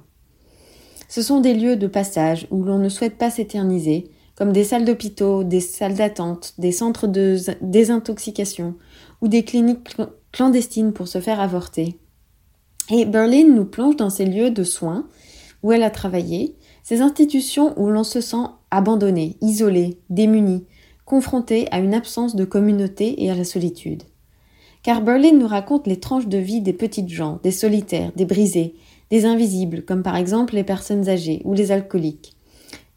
Ce 1.08 1.20
sont 1.20 1.40
des 1.40 1.52
lieux 1.52 1.76
de 1.76 1.86
passage 1.86 2.46
où 2.50 2.62
l'on 2.62 2.78
ne 2.78 2.88
souhaite 2.88 3.18
pas 3.18 3.30
s'éterniser, 3.30 4.10
comme 4.39 4.53
des 4.53 4.62
salles 4.62 4.84
d'hôpitaux, 4.84 5.43
des 5.43 5.59
salles 5.59 5.97
d'attente, 5.97 6.55
des 6.59 6.70
centres 6.70 7.09
de 7.09 7.36
désintoxication 7.61 8.76
ou 9.20 9.26
des 9.26 9.43
cliniques 9.43 9.97
clandestines 10.30 10.93
pour 10.93 11.09
se 11.09 11.20
faire 11.20 11.41
avorter. 11.41 11.99
Et 12.89 13.05
Berlin 13.05 13.49
nous 13.49 13.64
plonge 13.64 13.97
dans 13.97 14.11
ces 14.11 14.26
lieux 14.26 14.53
de 14.53 14.62
soins 14.62 15.09
où 15.64 15.72
elle 15.72 15.82
a 15.82 15.91
travaillé, 15.91 16.55
ces 16.84 17.01
institutions 17.01 17.74
où 17.80 17.89
l'on 17.89 18.05
se 18.05 18.20
sent 18.20 18.47
abandonné, 18.70 19.36
isolé, 19.41 19.99
démuni, 20.09 20.66
confrontés 21.05 21.66
à 21.72 21.80
une 21.80 21.93
absence 21.93 22.36
de 22.36 22.45
communauté 22.45 23.24
et 23.24 23.32
à 23.32 23.34
la 23.34 23.43
solitude. 23.43 24.05
Car 24.84 25.03
Berlin 25.03 25.32
nous 25.32 25.49
raconte 25.49 25.89
les 25.89 25.99
tranches 25.99 26.28
de 26.28 26.39
vie 26.39 26.61
des 26.61 26.72
petites 26.72 27.09
gens, 27.09 27.41
des 27.43 27.51
solitaires, 27.51 28.12
des 28.14 28.24
brisés, 28.24 28.76
des 29.11 29.24
invisibles, 29.24 29.84
comme 29.84 30.05
par 30.05 30.14
exemple 30.14 30.55
les 30.55 30.62
personnes 30.62 31.09
âgées 31.09 31.43
ou 31.45 31.55
les 31.55 31.72
alcooliques, 31.72 32.38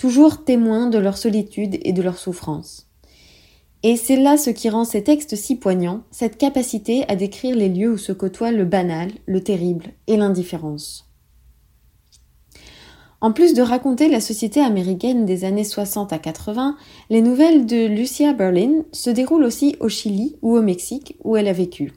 toujours 0.02 0.43
témoins 0.43 0.88
de 0.88 0.97
leur 0.97 1.16
solitude 1.16 1.78
et 1.84 1.93
de 1.93 2.02
leur 2.02 2.18
souffrance. 2.18 2.88
Et 3.84 3.95
c'est 3.95 4.16
là 4.16 4.36
ce 4.36 4.49
qui 4.49 4.68
rend 4.68 4.84
ces 4.84 5.04
textes 5.04 5.36
si 5.36 5.58
poignants, 5.58 6.02
cette 6.10 6.39
capacité 6.39 7.08
à 7.08 7.16
décrire 7.16 7.56
les 7.56 7.70
lieux 7.70 7.91
où 7.91 7.97
se 7.99 8.12
côtoient 8.12 8.52
le 8.52 8.66
banal, 8.66 9.12
le 9.28 9.43
terrible 9.43 9.93
et 10.08 10.18
l'indifférence. 10.18 11.08
En 13.22 13.32
plus 13.32 13.54
de 13.54 13.62
raconter 13.62 14.10
la 14.10 14.22
société 14.22 14.60
américaine 14.60 15.28
des 15.28 15.45
années 15.45 15.64
60 15.64 16.12
à 16.14 16.18
80, 16.18 16.78
les 17.12 17.22
nouvelles 17.22 17.68
de 17.68 17.86
Lucia 17.86 18.34
Berlin 18.34 18.82
se 18.91 19.12
déroulent 19.12 19.45
aussi 19.45 19.76
au 19.80 19.88
Chili 19.88 20.36
ou 20.41 20.58
au 20.58 20.64
Mexique 20.64 21.16
où 21.24 21.38
elle 21.38 21.47
a 21.47 21.54
vécu. 21.54 21.93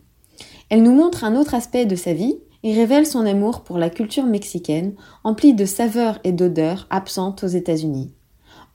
Elle 0.68 0.82
nous 0.82 0.94
montre 0.94 1.24
un 1.24 1.36
autre 1.36 1.54
aspect 1.54 1.86
de 1.86 1.96
sa 1.96 2.12
vie 2.12 2.36
et 2.64 2.74
révèle 2.74 3.06
son 3.06 3.26
amour 3.26 3.62
pour 3.62 3.78
la 3.78 3.90
culture 3.90 4.24
mexicaine, 4.24 4.94
emplie 5.22 5.54
de 5.54 5.66
saveurs 5.66 6.18
et 6.24 6.32
d'odeurs 6.32 6.86
absentes 6.90 7.44
aux 7.44 7.48
États-Unis. 7.48 8.14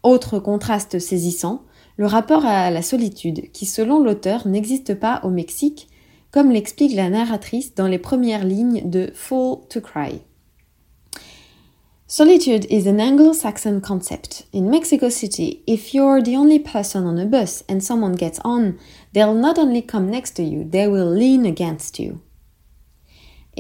Autre 0.04 0.40
contraste 0.40 1.00
saisissant, 1.00 1.64
le 1.98 2.06
rapport 2.06 2.46
à 2.46 2.72
la 2.72 2.84
solitude, 2.84 3.52
qui 3.52 3.66
selon 3.66 4.02
l'auteur 4.02 4.48
n'existe 4.48 4.94
pas 4.94 5.20
au 5.24 5.30
Mexique, 5.30 5.90
comme 6.32 6.52
l'explique 6.52 6.96
la 6.96 7.10
narratrice 7.10 7.74
dans 7.74 7.88
les 7.88 7.98
premières 7.98 8.46
lignes 8.46 8.90
de 8.90 9.12
Full 9.16 9.68
to 9.70 9.82
Cry. 9.82 10.22
Solitude 12.08 12.66
is 12.70 12.88
an 12.88 13.00
Anglo 13.00 13.34
Saxon 13.34 13.82
concept. 13.82 14.48
In 14.54 14.70
Mexico 14.70 15.10
City, 15.10 15.64
if 15.68 15.94
you're 15.94 16.24
the 16.24 16.38
only 16.38 16.60
person 16.60 17.06
on 17.06 17.20
a 17.20 17.26
bus 17.26 17.64
and 17.70 17.82
someone 17.82 18.16
gets 18.16 18.40
on, 18.44 18.76
they'll 19.14 19.36
not 19.36 19.58
only 19.58 19.82
come 19.82 20.10
next 20.10 20.36
to 20.36 20.44
you, 20.44 20.64
they 20.64 20.88
will 20.88 21.10
lean 21.10 21.46
against 21.46 22.00
you. 22.00 22.22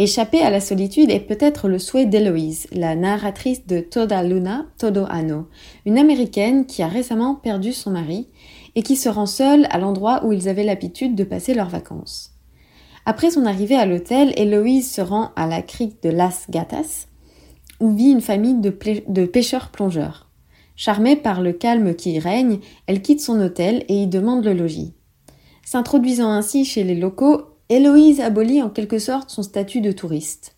Échapper 0.02 0.40
à 0.40 0.50
la 0.50 0.62
solitude 0.62 1.12
est 1.12 1.20
peut-être 1.20 1.68
le 1.68 1.78
souhait 1.78 2.06
d'Héloïse, 2.06 2.68
la 2.72 2.96
narratrice 2.96 3.68
de 3.68 3.82
Toda 3.82 4.24
Luna, 4.24 4.66
Todo 4.78 5.04
Ano, 5.10 5.50
une 5.86 5.98
américaine 5.98 6.66
qui 6.66 6.82
a 6.82 6.88
récemment 6.88 7.36
perdu 7.36 7.74
son 7.74 7.92
mari 7.92 8.30
et 8.76 8.82
qui 8.82 8.96
se 8.96 9.10
rend 9.10 9.26
seule 9.26 9.68
à 9.72 9.78
l'endroit 9.78 10.24
où 10.24 10.32
ils 10.32 10.48
avaient 10.48 10.64
l'habitude 10.64 11.16
de 11.16 11.26
passer 11.26 11.54
leurs 11.54 11.68
vacances. 11.68 12.32
Après 13.06 13.30
son 13.30 13.46
arrivée 13.46 13.76
à 13.76 13.86
l'hôtel, 13.86 14.32
Héloïse 14.38 14.90
se 14.90 15.02
rend 15.02 15.32
à 15.36 15.48
la 15.48 15.62
crique 15.62 16.02
de 16.02 16.10
Las 16.10 16.50
Gatas, 16.50 17.08
où 17.82 17.92
vit 17.92 18.12
une 18.12 18.22
famille 18.22 18.62
de, 18.62 18.74
de 19.06 19.26
pêcheurs-plongeurs. 19.26 20.30
Charmée 20.78 21.18
par 21.18 21.42
le 21.42 21.52
calme 21.52 21.94
qui 21.94 22.14
y 22.14 22.20
règne, 22.20 22.60
elle 22.88 23.02
quitte 23.02 23.20
son 23.20 23.42
hôtel 23.42 23.84
et 23.90 24.04
y 24.04 24.08
demande 24.08 24.46
le 24.46 24.54
logis. 24.54 24.94
S'introduisant 25.66 26.32
ainsi 26.32 26.64
chez 26.64 26.86
les 26.86 26.96
locaux, 26.96 27.49
Héloïse 27.70 28.20
abolit 28.20 28.64
en 28.64 28.70
quelque 28.70 28.98
sorte 28.98 29.30
son 29.30 29.44
statut 29.44 29.82
de 29.82 29.92
touriste. 29.92 30.56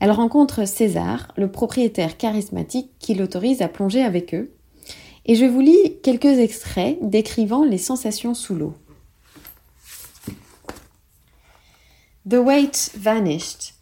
Elle 0.00 0.10
rencontre 0.10 0.66
César, 0.66 1.32
le 1.36 1.50
propriétaire 1.50 2.18
charismatique 2.18 2.90
qui 2.98 3.14
l'autorise 3.14 3.62
à 3.62 3.68
plonger 3.68 4.02
avec 4.02 4.34
eux, 4.34 4.52
et 5.24 5.34
je 5.34 5.46
vous 5.46 5.60
lis 5.60 5.98
quelques 6.02 6.38
extraits 6.38 6.98
décrivant 7.00 7.64
les 7.64 7.78
sensations 7.78 8.34
sous 8.34 8.54
l'eau. 8.54 8.74
The 12.28 12.34
weight 12.34 12.90
vanished. 12.96 13.74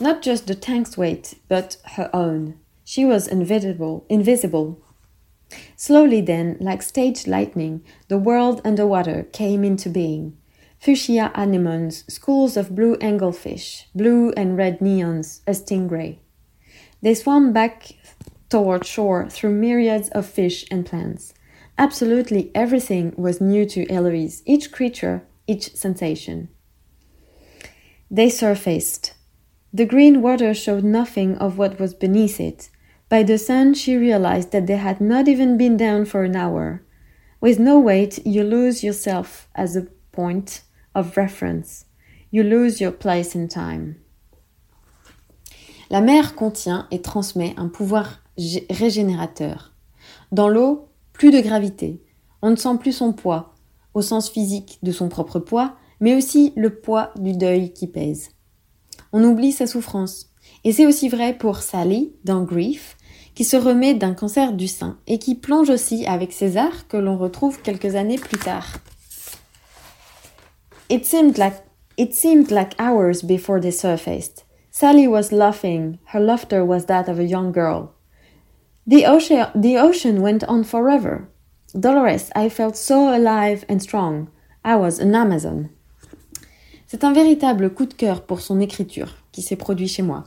Not 0.00 0.22
just 0.22 0.46
the 0.46 0.58
tank's 0.58 0.96
weight, 0.96 1.36
but 1.48 1.78
her 1.96 2.10
own. 2.12 2.54
She 2.84 3.04
was 3.04 3.28
invisible, 3.28 4.04
invisible. 4.08 4.78
Slowly 5.76 6.20
then, 6.22 6.56
like 6.60 6.82
stage 6.82 7.26
lightning, 7.26 7.80
the 8.08 8.18
world 8.18 8.60
underwater 8.64 9.24
came 9.32 9.64
into 9.64 9.88
being. 9.88 10.32
Fuchsia 10.80 11.32
anemones, 11.34 12.04
schools 12.12 12.56
of 12.56 12.74
blue 12.74 12.96
anglefish, 12.96 13.86
blue 13.94 14.30
and 14.36 14.56
red 14.56 14.78
neons, 14.78 15.40
a 15.46 15.50
stingray. 15.50 16.18
They 17.02 17.14
swam 17.14 17.52
back 17.52 17.92
toward 18.48 18.86
shore 18.86 19.28
through 19.28 19.52
myriads 19.54 20.08
of 20.10 20.24
fish 20.24 20.64
and 20.70 20.86
plants. 20.86 21.34
Absolutely 21.76 22.50
everything 22.54 23.12
was 23.16 23.40
new 23.40 23.66
to 23.66 23.90
Eloise, 23.90 24.42
each 24.46 24.70
creature, 24.70 25.22
each 25.46 25.74
sensation. 25.74 26.48
They 28.10 28.30
surfaced. 28.30 29.14
The 29.72 29.84
green 29.84 30.22
water 30.22 30.54
showed 30.54 30.84
nothing 30.84 31.36
of 31.38 31.58
what 31.58 31.78
was 31.78 31.92
beneath 31.92 32.40
it. 32.40 32.70
By 33.08 33.22
the 33.22 33.38
sun, 33.38 33.74
she 33.74 33.96
realized 33.96 34.52
that 34.52 34.66
they 34.66 34.76
had 34.76 35.00
not 35.00 35.28
even 35.28 35.58
been 35.58 35.76
down 35.76 36.04
for 36.04 36.24
an 36.24 36.36
hour. 36.36 36.82
With 37.40 37.58
no 37.58 37.78
weight, 37.78 38.24
you 38.24 38.44
lose 38.44 38.82
yourself 38.82 39.48
as 39.54 39.76
a 39.76 39.86
point 40.12 40.62
of 40.98 41.16
reference. 41.16 41.86
You 42.32 42.42
lose 42.42 42.80
your 42.80 42.92
place 42.92 43.34
in 43.34 43.46
time. 43.46 43.94
La 45.90 46.00
mer 46.00 46.34
contient 46.34 46.86
et 46.90 47.00
transmet 47.00 47.54
un 47.56 47.68
pouvoir 47.68 48.20
régénérateur. 48.68 49.72
Dans 50.32 50.48
l'eau, 50.48 50.88
plus 51.12 51.30
de 51.30 51.40
gravité. 51.40 52.02
On 52.42 52.50
ne 52.50 52.56
sent 52.56 52.76
plus 52.78 52.92
son 52.92 53.12
poids, 53.12 53.54
au 53.94 54.02
sens 54.02 54.28
physique 54.28 54.78
de 54.82 54.92
son 54.92 55.08
propre 55.08 55.38
poids, 55.38 55.76
mais 56.00 56.14
aussi 56.14 56.52
le 56.56 56.78
poids 56.78 57.10
du 57.16 57.32
deuil 57.32 57.72
qui 57.72 57.86
pèse. 57.86 58.30
On 59.12 59.24
oublie 59.24 59.52
sa 59.52 59.66
souffrance. 59.66 60.30
Et 60.64 60.72
c'est 60.72 60.86
aussi 60.86 61.08
vrai 61.08 61.36
pour 61.36 61.58
Sally 61.58 62.12
dans 62.24 62.42
Grief, 62.42 62.96
qui 63.34 63.44
se 63.44 63.56
remet 63.56 63.94
d'un 63.94 64.14
cancer 64.14 64.52
du 64.52 64.68
sein 64.68 64.98
et 65.06 65.18
qui 65.18 65.34
plonge 65.34 65.70
aussi 65.70 66.06
avec 66.06 66.32
César 66.32 66.88
que 66.88 66.96
l'on 66.96 67.16
retrouve 67.16 67.62
quelques 67.62 67.94
années 67.94 68.18
plus 68.18 68.38
tard. 68.38 68.78
It 70.88 71.04
seemed 71.04 71.36
like 71.36 71.62
it 71.98 72.14
seemed 72.14 72.50
like 72.50 72.74
hours 72.78 73.22
before 73.22 73.60
they 73.60 73.72
surfaced. 73.72 74.44
Sally 74.70 75.06
was 75.08 75.32
laughing. 75.32 75.98
Her 76.12 76.20
laughter 76.20 76.64
was 76.64 76.86
that 76.86 77.08
of 77.08 77.18
a 77.18 77.24
young 77.24 77.52
girl. 77.52 77.92
The 78.86 79.04
ocean, 79.04 79.48
the 79.54 79.76
ocean 79.76 80.22
went 80.22 80.44
on 80.44 80.64
forever. 80.64 81.28
Dolores, 81.78 82.30
I 82.34 82.48
felt 82.48 82.76
so 82.76 83.14
alive 83.14 83.64
and 83.68 83.82
strong. 83.82 84.28
I 84.64 84.76
was 84.76 84.98
an 84.98 85.14
Amazon. 85.14 85.68
C'est 86.86 87.04
un 87.04 87.12
véritable 87.12 87.68
coup 87.74 87.84
de 87.84 87.92
cœur 87.92 88.22
pour 88.22 88.40
son 88.40 88.60
écriture 88.60 89.16
qui 89.30 89.42
s'est 89.42 89.56
produit 89.56 89.88
chez 89.88 90.02
moi. 90.02 90.24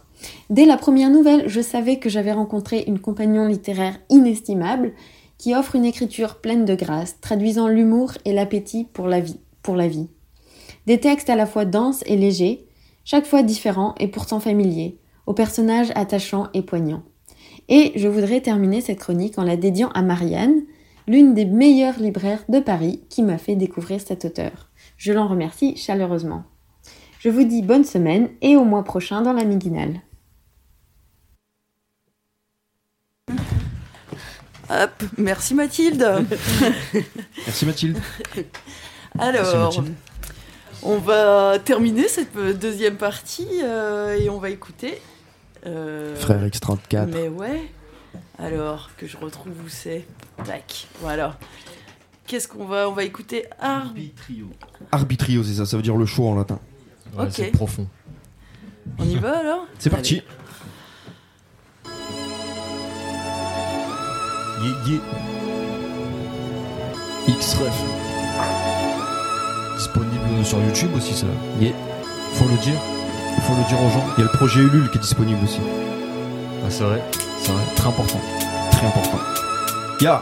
Dès 0.51 0.65
la 0.65 0.77
première 0.77 1.09
nouvelle, 1.09 1.49
je 1.49 1.61
savais 1.61 1.97
que 1.97 2.09
j'avais 2.09 2.33
rencontré 2.33 2.83
une 2.85 2.99
compagnon 2.99 3.47
littéraire 3.47 3.97
inestimable 4.09 4.93
qui 5.39 5.55
offre 5.55 5.75
une 5.75 5.85
écriture 5.85 6.35
pleine 6.35 6.65
de 6.65 6.75
grâce, 6.75 7.19
traduisant 7.19 7.67
l'humour 7.67 8.11
et 8.25 8.33
l'appétit 8.33 8.85
pour 8.93 9.07
la 9.07 9.21
vie. 9.21 9.39
Pour 9.63 9.75
la 9.75 9.87
vie. 9.87 10.09
Des 10.87 10.99
textes 10.99 11.29
à 11.29 11.35
la 11.35 11.45
fois 11.45 11.65
denses 11.65 12.03
et 12.05 12.17
légers, 12.17 12.65
chaque 13.05 13.25
fois 13.25 13.43
différents 13.43 13.95
et 13.99 14.07
pourtant 14.07 14.39
familiers, 14.39 14.97
aux 15.25 15.33
personnages 15.33 15.91
attachants 15.95 16.47
et 16.53 16.61
poignants. 16.61 17.03
Et 17.69 17.93
je 17.95 18.07
voudrais 18.07 18.41
terminer 18.41 18.81
cette 18.81 18.99
chronique 18.99 19.37
en 19.37 19.43
la 19.43 19.55
dédiant 19.55 19.89
à 19.89 20.01
Marianne, 20.01 20.63
l'une 21.07 21.33
des 21.33 21.45
meilleures 21.45 21.99
libraires 21.99 22.43
de 22.49 22.59
Paris 22.59 23.01
qui 23.09 23.23
m'a 23.23 23.37
fait 23.37 23.55
découvrir 23.55 24.01
cet 24.01 24.25
auteur. 24.25 24.69
Je 24.97 25.13
l'en 25.13 25.27
remercie 25.27 25.75
chaleureusement. 25.77 26.43
Je 27.19 27.29
vous 27.29 27.43
dis 27.43 27.61
bonne 27.61 27.85
semaine 27.85 28.29
et 28.41 28.55
au 28.55 28.63
mois 28.63 28.83
prochain 28.83 29.21
dans 29.21 29.33
la 29.33 29.43
Miguinale. 29.43 30.01
Hop, 34.69 35.03
merci 35.17 35.53
Mathilde. 35.53 36.03
Merci 37.45 37.65
Mathilde. 37.65 37.97
Alors, 39.19 39.43
Merci, 39.43 39.57
Mathilde. 39.57 39.95
On 40.83 40.97
va 40.97 41.57
terminer 41.63 42.07
cette 42.07 42.35
deuxième 42.59 42.97
partie 42.97 43.47
euh, 43.63 44.17
et 44.17 44.29
on 44.29 44.39
va 44.39 44.49
écouter. 44.49 45.01
euh, 45.65 46.15
Frère 46.15 46.45
X34. 46.45 47.07
Mais 47.07 47.27
ouais. 47.27 47.61
Alors, 48.39 48.89
que 48.97 49.05
je 49.07 49.17
retrouve 49.17 49.53
où 49.65 49.69
c'est? 49.69 50.05
Tac, 50.43 50.87
voilà. 51.01 51.37
Qu'est-ce 52.25 52.47
qu'on 52.47 52.65
va 52.65 52.89
On 52.89 52.93
va 52.93 53.03
écouter 53.03 53.45
Arbitrio. 53.59 54.47
Arbitrio, 54.91 55.43
c'est 55.43 55.53
ça, 55.55 55.65
ça 55.65 55.77
veut 55.77 55.83
dire 55.83 55.97
le 55.97 56.05
choix 56.05 56.27
en 56.29 56.35
latin. 56.35 56.59
Ouais, 57.15 57.25
Ok. 57.25 57.31
c'est 57.33 57.51
profond. 57.51 57.87
On 58.97 59.03
y 59.05 59.15
va 59.17 59.37
alors? 59.39 59.65
C'est 59.77 59.89
parti. 59.89 60.21
Yeah, 64.63 64.75
yeah. 64.87 65.01
X-Ref. 67.27 68.00
Disponible 70.41 70.75
sur 70.75 70.85
YouTube 70.85 70.95
aussi, 70.95 71.13
ça. 71.13 71.27
Yeah. 71.59 71.73
Faut 72.33 72.45
le 72.45 72.57
dire. 72.57 72.79
Faut 73.41 73.53
le 73.53 73.67
dire 73.67 73.77
aux 73.79 73.89
gens. 73.89 74.03
Il 74.17 74.21
y 74.21 74.27
a 74.27 74.31
le 74.31 74.37
projet 74.37 74.59
Ulule 74.61 74.89
qui 74.89 74.97
est 74.97 75.01
disponible 75.01 75.39
aussi. 75.43 75.59
Ah, 76.63 76.69
c'est 76.69 76.83
vrai? 76.83 77.01
C'est 77.39 77.51
vrai. 77.51 77.61
Très 77.75 77.89
important. 77.89 78.19
Très 78.71 78.87
important. 78.87 79.19
Ya. 79.99 80.21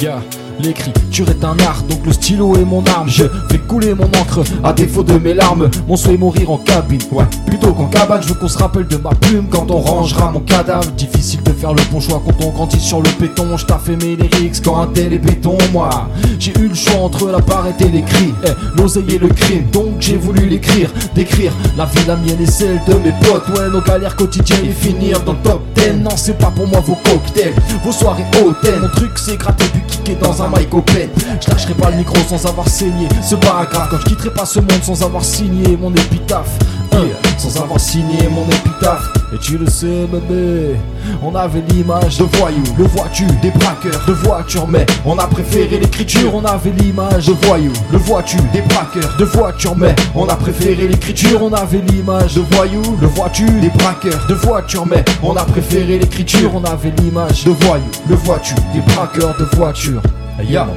Ya. 0.00 0.20
L'écriture 0.60 1.28
est 1.28 1.44
un 1.44 1.56
art, 1.66 1.82
donc 1.88 2.06
le 2.06 2.12
stylo 2.12 2.56
est 2.56 2.64
mon 2.64 2.84
arme. 2.86 3.08
Je 3.08 3.24
fais 3.50 3.58
couler 3.58 3.94
mon 3.94 4.06
encre 4.06 4.40
à 4.62 4.72
défaut 4.72 5.02
de 5.02 5.18
mes 5.18 5.34
larmes. 5.34 5.68
Mon 5.88 5.96
souhait 5.96 6.16
mourir 6.16 6.50
en 6.50 6.58
cabine, 6.58 7.00
ouais, 7.12 7.24
plutôt 7.46 7.72
qu'en 7.72 7.86
cabane. 7.86 8.22
Je 8.22 8.28
veux 8.28 8.34
qu'on 8.34 8.48
se 8.48 8.58
rappelle 8.58 8.86
de 8.86 8.96
ma 8.96 9.10
plume 9.10 9.46
quand 9.50 9.70
on 9.70 9.80
rangera 9.80 10.30
mon 10.30 10.40
cadavre. 10.40 10.90
Difficile 10.92 11.42
de 11.42 11.52
faire 11.52 11.72
le 11.72 11.82
bon 11.90 12.00
choix 12.00 12.22
quand 12.24 12.44
on 12.44 12.50
grandit 12.50 12.80
sur 12.80 13.00
le 13.00 13.10
béton. 13.18 13.56
Je 13.56 13.64
fait 13.84 13.96
mes 13.96 14.16
lyrics 14.16 14.62
quand 14.64 14.80
un 14.80 14.86
tel 14.86 15.12
est 15.12 15.18
béton, 15.18 15.58
moi. 15.72 16.08
J'ai 16.38 16.52
eu 16.58 16.68
le 16.68 16.74
choix 16.74 17.00
entre 17.02 17.30
la 17.30 17.40
parette 17.40 17.80
et 17.80 17.88
l'écrit, 17.88 18.34
eh, 18.44 18.80
l'oseille 18.80 19.14
et 19.14 19.18
le 19.18 19.28
crime. 19.28 19.66
Donc 19.72 19.96
j'ai 20.00 20.16
voulu 20.16 20.46
l'écrire, 20.48 20.90
décrire 21.14 21.52
la 21.76 21.84
vie, 21.86 22.04
la 22.06 22.16
mienne 22.16 22.40
et 22.40 22.46
celle 22.46 22.80
de 22.86 22.94
mes 22.94 23.12
potes. 23.22 23.48
Ouais, 23.56 23.68
nos 23.70 23.80
galères 23.80 24.16
quotidiennes 24.16 24.66
et 24.66 24.72
finir 24.72 25.22
dans 25.24 25.32
le 25.32 25.38
top 25.38 25.62
10. 25.76 26.02
Non, 26.02 26.10
c'est 26.16 26.38
pas 26.38 26.52
pour 26.54 26.66
moi 26.66 26.80
vos 26.80 26.96
cocktails, 27.04 27.54
vos 27.84 27.92
soirées 27.92 28.24
hautaines. 28.40 28.80
Mon 28.80 28.88
truc 28.88 29.12
c'est 29.16 29.36
gratter 29.36 29.66
puis 29.72 29.82
kicker 29.86 30.16
dans 30.16 30.42
un 30.42 30.43
open. 30.72 31.08
Je 31.40 31.50
lâcherai 31.50 31.74
pas 31.74 31.90
le 31.90 31.96
micro 31.96 32.16
sans 32.28 32.46
avoir 32.46 32.68
saigné 32.68 33.08
ce 33.22 33.34
paragraphe. 33.34 33.88
Quand 33.90 33.98
je 33.98 34.04
quitterai 34.04 34.30
pas 34.30 34.46
ce 34.46 34.60
monde 34.60 34.82
sans 34.82 35.02
avoir 35.02 35.24
signé 35.24 35.76
mon 35.76 35.92
épitaphe. 35.92 36.50
Sans 37.38 37.60
avoir 37.60 37.80
signé 37.80 38.28
mon 38.30 38.44
épitaphe. 38.46 39.10
Et 39.34 39.38
tu 39.38 39.58
le 39.58 39.68
sais, 39.68 40.06
bébé, 40.06 40.76
on 41.20 41.34
avait 41.34 41.62
l'image 41.68 42.18
de 42.18 42.24
voyous, 42.38 42.62
le 42.78 42.84
vois-tu, 42.84 43.26
des 43.42 43.50
braqueurs 43.50 44.04
de 44.06 44.12
voitures, 44.12 44.68
mais 44.68 44.86
on 45.04 45.18
a 45.18 45.26
préféré 45.26 45.78
l'écriture. 45.80 46.32
On 46.36 46.44
avait 46.44 46.70
l'image 46.70 47.26
de 47.26 47.32
voyous, 47.32 47.72
le 47.90 47.98
vois-tu, 47.98 48.36
des 48.52 48.60
braqueurs 48.60 49.16
de 49.18 49.24
voitures, 49.24 49.76
mais 49.76 49.92
on 50.14 50.28
a 50.28 50.36
préféré 50.36 50.86
l'écriture. 50.86 51.42
On 51.42 51.52
avait 51.52 51.82
l'image 51.88 52.34
de 52.34 52.42
voyous, 52.52 52.96
le 53.00 53.08
vois-tu, 53.08 53.44
des 53.60 53.70
braqueurs 53.70 54.26
de 54.28 54.34
voitures, 54.34 54.86
mais 54.86 55.04
on 55.20 55.34
a 55.34 55.44
préféré 55.44 55.98
l'écriture. 55.98 56.52
On 56.54 56.62
avait 56.62 56.92
l'image 56.98 57.44
de 57.44 57.50
voyous, 57.50 57.82
le 58.08 58.14
vois-tu, 58.14 58.54
des 58.72 58.80
braqueurs 58.80 59.36
de 59.36 59.56
voitures. 59.56 60.02
Ya, 60.48 60.68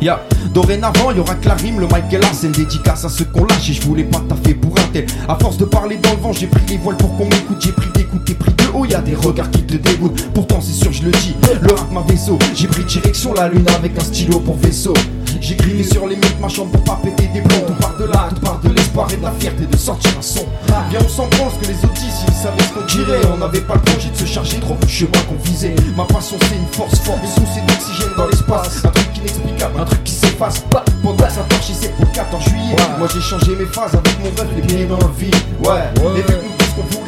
Ya, 0.00 0.20
dorénavant, 0.54 1.10
y 1.10 1.18
aura 1.18 1.34
que 1.34 1.48
la 1.48 1.54
rime, 1.54 1.80
le 1.80 1.86
Michael 1.86 2.20
Larsen 2.20 2.52
dédicace 2.52 3.04
à 3.04 3.08
ceux 3.08 3.24
qu'on 3.24 3.44
lâche 3.44 3.70
et 3.70 3.72
je 3.72 3.82
voulais 3.82 4.04
pas 4.04 4.22
taffer 4.28 4.54
pour 4.54 4.78
un 4.78 4.86
tel. 4.92 5.06
À 5.28 5.34
force 5.34 5.56
de 5.56 5.64
parler 5.64 5.96
dans 5.96 6.12
le 6.12 6.18
vent, 6.18 6.32
j'ai 6.32 6.46
pris 6.46 6.64
les 6.68 6.76
voiles 6.76 6.96
pour 6.96 7.16
qu'on 7.16 7.24
m'écoute, 7.24 7.56
j'ai 7.58 7.72
pris 7.72 7.88
d'écoute, 7.94 8.24
t'es 8.24 8.34
pris 8.34 8.52
de 8.52 8.64
haut, 8.72 8.84
y 8.84 8.94
a 8.94 9.00
des 9.00 9.16
regards 9.16 9.50
qui 9.50 9.64
te 9.64 9.76
dégoûtent. 9.76 10.28
Pourtant, 10.32 10.60
c'est 10.60 10.72
sûr, 10.72 10.92
je 10.92 11.02
le 11.02 11.10
dis, 11.10 11.34
le 11.60 11.74
rap 11.74 11.90
ma 11.90 12.02
vaisseau. 12.02 12.38
J'ai 12.54 12.68
pris 12.68 12.84
direction 12.84 13.34
la 13.34 13.48
lune 13.48 13.66
avec 13.76 13.98
un 13.98 14.04
stylo 14.04 14.38
pour 14.38 14.56
vaisseau. 14.56 14.94
J'ai 15.40 15.56
crié 15.56 15.82
sur 15.84 16.06
les 16.06 16.16
murs 16.16 16.34
de 16.36 16.42
ma 16.42 16.48
chambre 16.48 16.72
pour 16.72 16.84
pas 16.84 17.00
péter 17.02 17.28
des 17.28 17.40
plombs. 17.40 17.66
Tout 17.66 17.74
part 17.74 17.96
de 17.96 18.04
là, 18.04 18.28
tout 18.34 18.40
part 18.40 18.58
de 18.60 18.68
l'espoir 18.70 19.08
et 19.12 19.16
de 19.16 19.22
la 19.22 19.32
fierté 19.32 19.66
de 19.66 19.76
sortir 19.76 20.10
un 20.18 20.22
son. 20.22 20.46
Bien, 20.90 20.98
on 21.04 21.08
s'en 21.08 21.26
pense 21.28 21.54
que 21.60 21.66
les 21.66 21.76
autres 21.84 21.96
s'ils 21.96 22.34
savaient 22.34 22.62
ce 22.62 22.72
qu'on 22.74 22.86
dirait. 22.86 23.20
On 23.32 23.38
n'avait 23.38 23.60
pas 23.60 23.74
le 23.74 23.80
projet 23.80 24.10
de 24.10 24.16
se 24.16 24.24
charger 24.26 24.58
trop 24.58 24.74
vu 24.74 24.88
chemin 24.88 25.20
qu'on 25.28 25.42
visait. 25.42 25.74
Ma 25.96 26.04
passion, 26.04 26.36
c'est 26.40 26.56
une 26.56 26.66
force 26.72 26.98
forte, 27.00 27.20
une 27.22 27.30
source 27.30 27.56
d'oxygène 27.66 28.14
dans 28.16 28.26
l'espace. 28.26 28.84
Un 28.84 28.88
truc 28.88 29.16
inexplicable, 29.16 29.80
un 29.80 29.84
truc 29.84 30.04
qui 30.04 30.12
s'efface 30.12 30.60
pas. 30.70 30.84
Pendant 31.02 31.26
que 31.26 31.32
ça 31.32 31.44
torche, 31.48 31.70
c'est 31.72 31.94
pour 31.96 32.06
le 32.06 32.12
14 32.12 32.44
juillet. 32.44 32.76
Moi, 32.98 33.08
j'ai 33.12 33.20
changé 33.20 33.56
mes 33.56 33.66
phases 33.66 33.94
avec 33.94 34.18
mon 34.20 34.30
rêve, 34.36 34.54
les 34.56 34.62
pieds 34.62 34.86
dans 34.86 34.98
le 34.98 35.12
vide. 35.16 35.34
Ouais, 35.64 35.84
les 36.14 36.22
mecs 36.22 36.42
nous 36.42 36.56
disent 36.58 36.74
qu'on 36.74 36.82
voulait. 36.82 37.07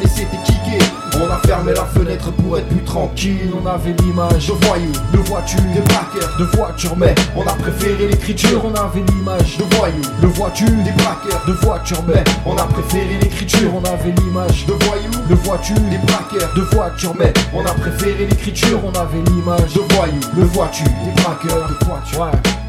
a 1.31 1.37
fermé 1.47 1.73
la 1.73 1.85
fenêtre 1.85 2.31
pour 2.31 2.57
être 2.57 2.67
plus 2.67 2.83
tranquille. 2.83 3.51
On 3.61 3.65
avait 3.65 3.93
l'image 4.03 4.47
de 4.47 4.53
voyous, 4.65 4.91
de 5.13 5.17
voitures, 5.19 5.61
des 5.73 5.81
braqueurs, 5.81 6.37
de 6.37 6.43
voitures, 6.57 6.97
mais 6.97 7.15
on 7.35 7.41
a 7.41 7.53
préféré 7.53 8.07
l'écriture. 8.07 8.61
On 8.65 8.73
avait 8.73 9.03
l'image 9.11 9.57
de 9.57 9.75
voyous, 9.75 10.01
de 10.21 10.27
voitures, 10.27 10.67
des 10.67 10.91
braqueurs, 10.91 11.43
de 11.47 11.53
voitures, 11.53 12.03
mais 12.07 12.23
on 12.45 12.57
a 12.57 12.65
préféré 12.65 13.17
l'écriture. 13.21 13.71
On 13.73 13.83
avait 13.85 14.11
l'image 14.11 14.65
de 14.65 14.73
voyous, 14.73 15.27
de 15.29 15.35
voitures, 15.35 15.79
des 15.89 15.97
braqueurs, 15.99 16.53
de 16.53 16.61
voitures, 16.75 17.15
mais 17.17 17.33
on 17.53 17.65
a 17.65 17.73
préféré 17.73 18.25
l'écriture. 18.25 18.79
On 18.83 18.99
avait 18.99 19.23
l'image 19.31 19.73
de 19.73 19.95
voyous, 19.95 20.19
de 20.35 20.43
voitures, 20.43 20.85
des 21.05 21.21
braqueurs, 21.21 21.69
de 21.69 21.85
voitures. 21.85 22.21
Ouais. 22.21 22.60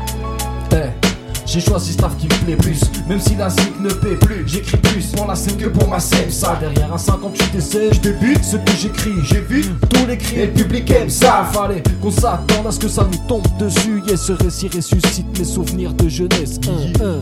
J'ai 1.53 1.61
choisi 1.61 1.92
staff 1.92 2.16
qui 2.16 2.24
me 2.24 2.44
plaît 2.46 2.57
plus, 2.57 2.80
même 3.07 3.20
si 3.20 3.36
la 3.36 3.50
zik 3.50 3.78
ne 3.78 3.90
paie 3.90 4.16
plus. 4.16 4.42
J'écris 4.46 4.78
plus 4.78 5.09
pour 5.09 5.26
la 5.26 5.34
scène 5.34 5.59
que 5.59 5.66
pour 5.68 5.86
ma 5.86 6.00
scène. 6.00 6.30
Ça, 6.30 6.57
derrière 6.59 6.90
un 6.94 6.96
58 6.96 7.55
essais, 7.55 7.92
je 7.92 8.00
débute 8.00 8.42
ce 8.42 8.57
que 8.57 8.72
j'écris. 8.80 9.12
J'ai 9.24 9.42
vu 9.42 9.62
tous 9.90 10.07
les 10.07 10.16
cris 10.16 10.40
et 10.40 10.46
le 10.46 10.53
public 10.55 10.90
aime 10.92 11.11
ça. 11.11 11.46
Fallait 11.53 11.82
qu'on 12.00 12.11
s'attende 12.11 12.66
à 12.66 12.70
ce 12.70 12.78
que 12.78 12.88
ça 12.88 13.05
nous 13.05 13.18
tombe 13.28 13.46
dessus. 13.59 14.03
Yeah, 14.07 14.16
ce 14.16 14.32
récit 14.32 14.70
ressuscite 14.74 15.38
mes 15.38 15.44
souvenirs 15.44 15.92
de 15.92 16.09
jeunesse. 16.09 16.59
Un, 16.66 17.05
un. 17.05 17.18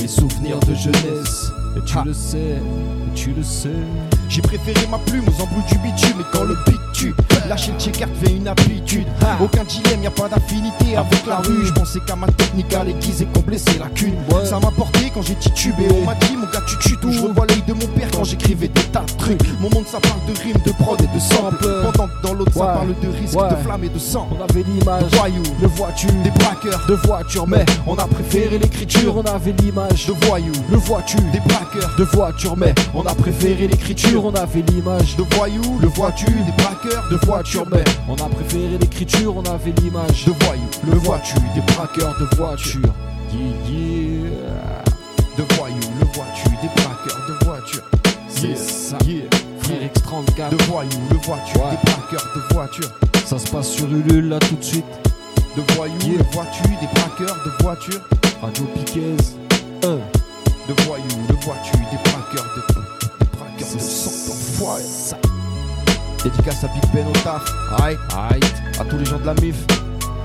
Mes 0.00 0.08
souvenirs 0.08 0.58
de 0.60 0.74
jeunesse. 0.74 1.52
Et 1.76 1.84
tu 1.84 1.98
le 2.02 2.14
sais, 2.14 2.38
et 2.38 3.14
tu 3.14 3.32
le 3.32 3.42
sais. 3.42 3.68
J'ai 4.30 4.40
préféré 4.40 4.86
ma 4.90 4.98
plume 4.98 5.24
aux 5.28 5.42
embrouilles 5.42 5.66
du 5.70 5.78
bitume 5.78 6.20
Et 6.20 6.24
quand 6.32 6.44
le 6.44 6.56
beat 6.66 6.80
lâcher 7.48 7.72
le 7.72 7.78
checker 7.78 8.06
devient 8.06 8.36
une 8.36 8.48
habitude. 8.48 9.06
Aucun 9.42 9.64
dilemme, 9.64 10.02
y 10.02 10.06
a 10.06 10.10
pas 10.10 10.28
d'affinité 10.28 10.96
avec 10.96 11.26
la 11.26 11.38
rue. 11.38 11.66
Je 11.66 11.72
pensais 11.72 11.98
qu'à 12.06 12.16
ma 12.16 12.26
technique 12.28 12.72
à 12.74 12.84
l'aiguise 12.84 13.22
et 13.22 13.26
combler 13.26 13.58
ses 13.58 13.78
lacunes 13.78 14.14
Ça 14.44 14.58
m'a 14.60 14.70
porté 14.70 15.10
quand 15.12 15.22
j'ai 15.22 15.34
titubé. 15.34 15.88
On 15.90 16.04
m'a 16.04 16.14
dit 16.14 16.36
mon 16.36 16.46
gars 16.46 16.62
tu 16.66 16.78
tues 16.78 16.96
tout. 17.00 17.12
Je 17.12 17.20
revois 17.20 17.46
l'œil 17.46 17.62
de 17.66 17.72
mon 17.72 17.86
père 17.88 18.08
quand 18.12 18.24
j'écrivais 18.24 18.68
des 18.68 18.82
tas 18.92 19.00
de 19.00 19.12
trucs. 19.18 19.40
Mon 19.60 19.70
monde 19.70 19.86
ça 19.86 19.98
parle 20.00 20.20
de 20.28 20.38
rimes, 20.40 20.62
de 20.64 20.72
prod 20.72 21.00
et 21.00 21.14
de 21.14 21.20
sample 21.20 21.66
Pendant 21.82 22.08
que 22.08 22.22
dans 22.22 22.34
l'autre 22.34 22.52
ça 22.52 22.66
parle 22.66 22.94
de 23.00 23.08
risque, 23.08 23.34
de 23.36 23.56
flamme 23.62 23.84
et 23.84 23.88
de 23.88 23.98
sang. 23.98 24.28
On 24.30 24.42
avait 24.42 24.62
l'image 24.62 25.02
De 25.10 25.16
voyous, 25.16 25.42
de 25.60 25.66
voitures, 25.66 26.10
des 26.24 26.30
braqueurs, 26.30 26.86
de 26.88 26.94
voitures, 26.94 27.46
mais 27.46 27.64
on 27.86 27.96
a 27.96 28.06
préféré 28.06 28.58
l'écriture 28.58 29.16
on 29.16 29.22
avait 29.22 29.54
l'image 29.62 30.06
De 30.06 30.26
voyous, 30.26 30.52
de 30.70 30.76
voitures, 30.76 31.20
des 31.32 31.40
braqueurs, 31.40 31.94
de 31.96 32.04
voitures, 32.04 32.56
mais 32.56 32.74
on 32.94 33.02
a 33.02 33.14
préféré 33.14 33.66
l'écriture. 33.66 34.24
on 34.24 34.34
avait 34.34 34.62
l'image 34.68 35.16
de 35.16 35.24
voyous, 35.34 35.78
le 35.80 35.88
voiture, 35.88 36.28
des 36.28 36.62
braqueurs, 36.62 36.89
de 37.10 37.16
voitures, 37.26 37.66
mais 37.72 37.84
on 38.08 38.14
a 38.14 38.28
préféré 38.28 38.78
l'écriture, 38.80 39.36
on 39.36 39.42
avait 39.44 39.72
l'image 39.82 40.24
de 40.26 40.32
voyous, 40.44 40.62
le 40.90 40.98
voiture, 40.98 41.40
des 41.54 41.60
braqueurs 41.72 42.16
de 42.18 42.36
voitures. 42.36 42.80
Yeah, 43.32 43.72
yeah. 43.72 44.84
de 45.38 45.54
voyous, 45.54 45.76
le 46.00 46.06
voiture, 46.06 46.50
des 46.62 46.68
braqueurs, 46.82 47.20
de 47.28 47.44
voiture. 47.44 47.82
C'est 48.28 48.48
Yeah, 48.48 48.56
ça. 48.56 48.98
yeah. 49.06 49.22
Frère 49.60 49.78
X34. 49.94 50.50
De 50.56 50.62
voyous, 50.64 50.90
le 51.10 51.16
voiture, 51.18 51.60
Ouais. 51.64 51.70
des 51.70 51.90
braqueurs, 51.90 52.26
de 52.34 52.54
voiture. 52.54 52.90
Ça 53.26 53.38
se 53.38 53.46
passe 53.50 53.68
sur 53.70 53.86
Ulule 53.86 54.28
là 54.30 54.38
tout 54.40 54.56
de 54.56 54.64
suite. 54.64 54.84
De 55.56 55.62
voyous, 55.74 55.94
le 56.18 56.24
voiture, 56.32 56.64
des 56.80 56.88
braqueurs, 56.94 57.36
de 57.44 57.62
voiture. 57.62 58.00
Radio 58.42 58.64
Piquez. 58.74 59.14
Un. 59.84 59.98
De 60.68 60.82
voyous, 60.84 61.04
le 61.28 61.34
voiture, 61.36 61.78
des 61.90 62.10
braqueurs, 62.10 62.46
de, 62.56 62.62
des 62.72 63.36
braqueurs 63.36 63.74
de 63.74 63.78
sang 63.80 64.10
d'enfoiré. 64.28 64.82
Dédicace 66.22 66.64
à 66.64 66.68
Big 66.68 66.82
Ben 66.92 67.06
au 67.08 67.12
taf. 67.12 67.42
Aïe, 67.82 67.96
aïe. 68.14 68.40
À 68.78 68.84
tous 68.84 68.98
les 68.98 69.06
gens 69.06 69.18
de 69.18 69.24
la 69.24 69.34
MIF. 69.34 69.66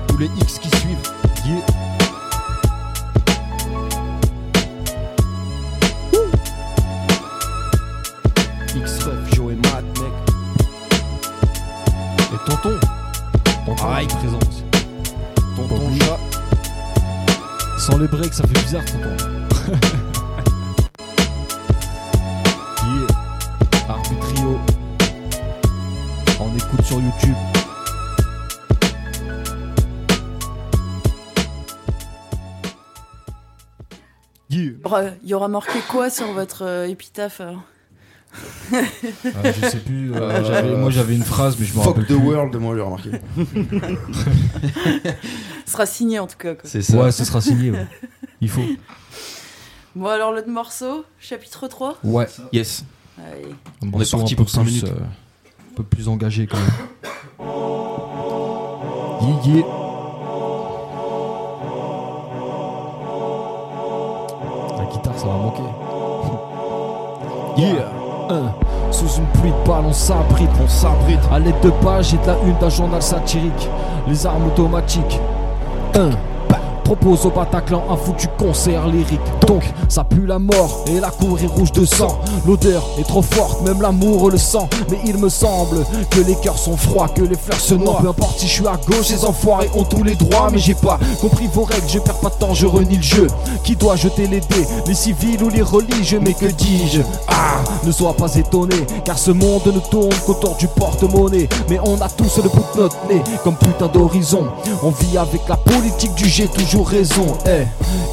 Tous 0.08 0.18
les 0.18 0.26
X 0.26 0.58
qui 0.58 0.68
suivent. 0.78 0.98
Yeah. 1.46 1.64
X-Ref, 8.76 9.34
Joe 9.34 9.52
et 9.52 9.56
Matt, 9.56 9.84
mec. 9.98 10.12
Et 12.34 12.50
tonton. 12.50 12.78
Tonton 13.64 13.92
Aïe. 13.94 14.06
présent 14.06 14.38
aussi. 14.48 14.64
Tonton 15.56 15.90
chat. 15.98 16.18
Sans 17.78 17.96
les 17.96 18.08
breaks, 18.08 18.34
ça 18.34 18.44
fait 18.46 18.62
bizarre, 18.62 18.84
tonton. 18.84 19.96
YouTube. 27.22 27.36
Yeah. 34.48 34.60
Il 34.60 34.62
y 34.62 34.76
aura- 34.84 35.02
Il 35.22 35.28
y 35.28 35.34
aura 35.34 35.48
marqué 35.48 35.78
quoi 35.88 36.08
sur 36.10 36.32
votre 36.32 36.62
euh, 36.62 36.86
épitaphe 36.88 37.40
alors 37.40 37.62
Ah, 38.72 38.82
je 39.52 39.66
sais 39.68 39.78
plus. 39.78 40.14
euh, 40.14 40.44
j'avais- 40.44 40.76
moi 40.76 40.90
j'avais 40.90 41.16
une 41.16 41.24
phrase, 41.24 41.56
mais 41.58 41.64
je 41.66 41.72
me 41.72 41.78
Fuck 41.82 41.94
rappelle 41.96 42.04
the 42.04 42.08
plus. 42.08 42.16
world, 42.16 42.54
moi, 42.56 42.74
j'ai 42.76 42.82
remarqué. 42.82 43.10
Ce 45.64 45.72
sera 45.72 45.86
signé 45.86 46.18
en 46.18 46.26
tout 46.26 46.36
cas. 46.36 46.54
quoi. 46.54 46.68
C'est 46.68 46.82
ça. 46.82 46.96
Ouais, 46.98 47.12
ce 47.12 47.24
sera 47.24 47.40
signé. 47.40 47.70
ouais. 47.70 47.86
Il 48.40 48.48
faut. 48.50 48.62
Bon 49.94 50.08
alors 50.08 50.32
l'autre 50.32 50.50
morceau, 50.50 51.04
chapitre 51.18 51.66
3 51.68 51.98
Ouais. 52.04 52.26
Yes. 52.52 52.84
Allez. 53.18 53.46
On 53.82 53.98
est 54.00 54.10
parti 54.10 54.34
pour 54.34 54.50
cinq 54.50 54.64
plus, 54.64 54.82
minutes. 54.82 54.84
euh, 54.94 55.00
plus 55.82 56.08
engagé 56.08 56.46
quand 56.46 56.56
même. 56.56 56.66
La 64.78 64.84
guitare, 64.84 65.18
ça 65.18 65.26
va 65.26 65.34
manquer. 65.34 65.62
Yeah. 67.56 67.88
Un. 68.28 68.52
Sous 68.90 69.18
une 69.18 69.26
pluie 69.40 69.50
de 69.50 69.68
balles, 69.68 69.84
on 69.86 69.92
s'abrite. 69.92 70.50
On 70.62 70.68
s'abrite. 70.68 71.20
À 71.32 71.38
l'aide 71.38 71.60
de 71.62 71.70
pages 71.70 72.14
et 72.14 72.18
de 72.18 72.26
la 72.26 72.36
une 72.46 72.56
d'un 72.58 72.68
journal 72.68 73.02
satirique. 73.02 73.68
Les 74.08 74.26
armes 74.26 74.46
automatiques. 74.46 75.20
Un. 75.94 76.10
Propose 76.86 77.26
au 77.26 77.30
Bataclan 77.30 77.82
un 77.90 77.96
foutu 77.96 78.28
concert 78.38 78.86
lyrique. 78.86 79.20
Donc, 79.48 79.64
ça 79.88 80.04
pue 80.04 80.24
la 80.24 80.38
mort 80.38 80.84
et 80.86 81.00
la 81.00 81.10
cour 81.10 81.36
est 81.42 81.46
rouge 81.48 81.72
de 81.72 81.84
sang. 81.84 82.20
L'odeur 82.46 82.84
est 82.96 83.02
trop 83.02 83.22
forte, 83.22 83.62
même 83.62 83.82
l'amour 83.82 84.30
le 84.30 84.38
sent. 84.38 84.68
Mais 84.88 84.98
il 85.04 85.18
me 85.18 85.28
semble 85.28 85.84
que 86.10 86.20
les 86.20 86.36
cœurs 86.36 86.56
sont 86.56 86.76
froids, 86.76 87.08
que 87.08 87.22
les 87.22 87.34
fleurs 87.34 87.58
se 87.58 87.74
noient. 87.74 87.98
Peu 88.00 88.08
importe 88.08 88.38
si 88.38 88.46
je 88.46 88.52
suis 88.52 88.66
à 88.68 88.76
gauche, 88.86 89.06
ces 89.06 89.24
enfoirés 89.24 89.68
ont 89.74 89.82
tous 89.82 90.04
les 90.04 90.14
droits. 90.14 90.48
Mais 90.52 90.58
j'ai 90.58 90.76
pas 90.76 91.00
compris 91.20 91.48
vos 91.52 91.64
règles, 91.64 91.88
je 91.88 91.98
perds 91.98 92.20
pas 92.20 92.28
de 92.28 92.34
temps, 92.34 92.54
je 92.54 92.66
renie 92.66 92.98
le 92.98 93.02
jeu. 93.02 93.26
Qui 93.64 93.74
doit 93.74 93.96
jeter 93.96 94.28
les 94.28 94.38
dés, 94.38 94.66
les 94.86 94.94
civils 94.94 95.42
ou 95.42 95.48
les 95.48 95.62
religieux? 95.62 96.20
Mais 96.22 96.34
que 96.34 96.46
dis-je? 96.46 97.02
Ah, 97.26 97.64
ne 97.84 97.90
sois 97.90 98.14
pas 98.14 98.32
étonné, 98.36 98.76
car 99.04 99.18
ce 99.18 99.32
monde 99.32 99.66
ne 99.66 99.80
tourne 99.90 100.14
qu'autour 100.24 100.54
du 100.54 100.68
porte-monnaie. 100.68 101.48
Mais 101.68 101.80
on 101.84 102.00
a 102.00 102.08
tous 102.08 102.36
le 102.36 102.48
bout 102.48 102.64
de 102.76 102.82
notre 102.82 102.96
nez, 103.08 103.22
comme 103.42 103.56
putain 103.56 103.88
d'horizon. 103.88 104.46
On 104.84 104.90
vit 104.90 105.18
avec 105.18 105.48
la 105.48 105.56
politique 105.56 106.14
du 106.14 106.26
j'ai 106.26 106.46
toujours 106.46 106.75
raison. 106.82 107.26
Eh, 107.46 107.66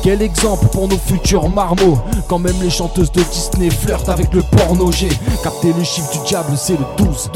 quel 0.03 0.21
exemple 0.21 0.67
pour 0.67 0.87
nos 0.87 0.97
futurs 0.97 1.49
marmots? 1.49 1.99
Quand 2.27 2.39
même 2.39 2.55
les 2.61 2.69
chanteuses 2.69 3.11
de 3.11 3.21
Disney 3.23 3.69
flirtent 3.69 4.09
avec 4.09 4.33
le 4.33 4.41
porno. 4.41 4.91
J'ai 4.91 5.09
capté 5.43 5.73
le 5.77 5.83
chiffre 5.83 6.11
du 6.11 6.19
diable, 6.27 6.53
c'est 6.55 6.73
le 6.73 6.85
12. 6.97 7.29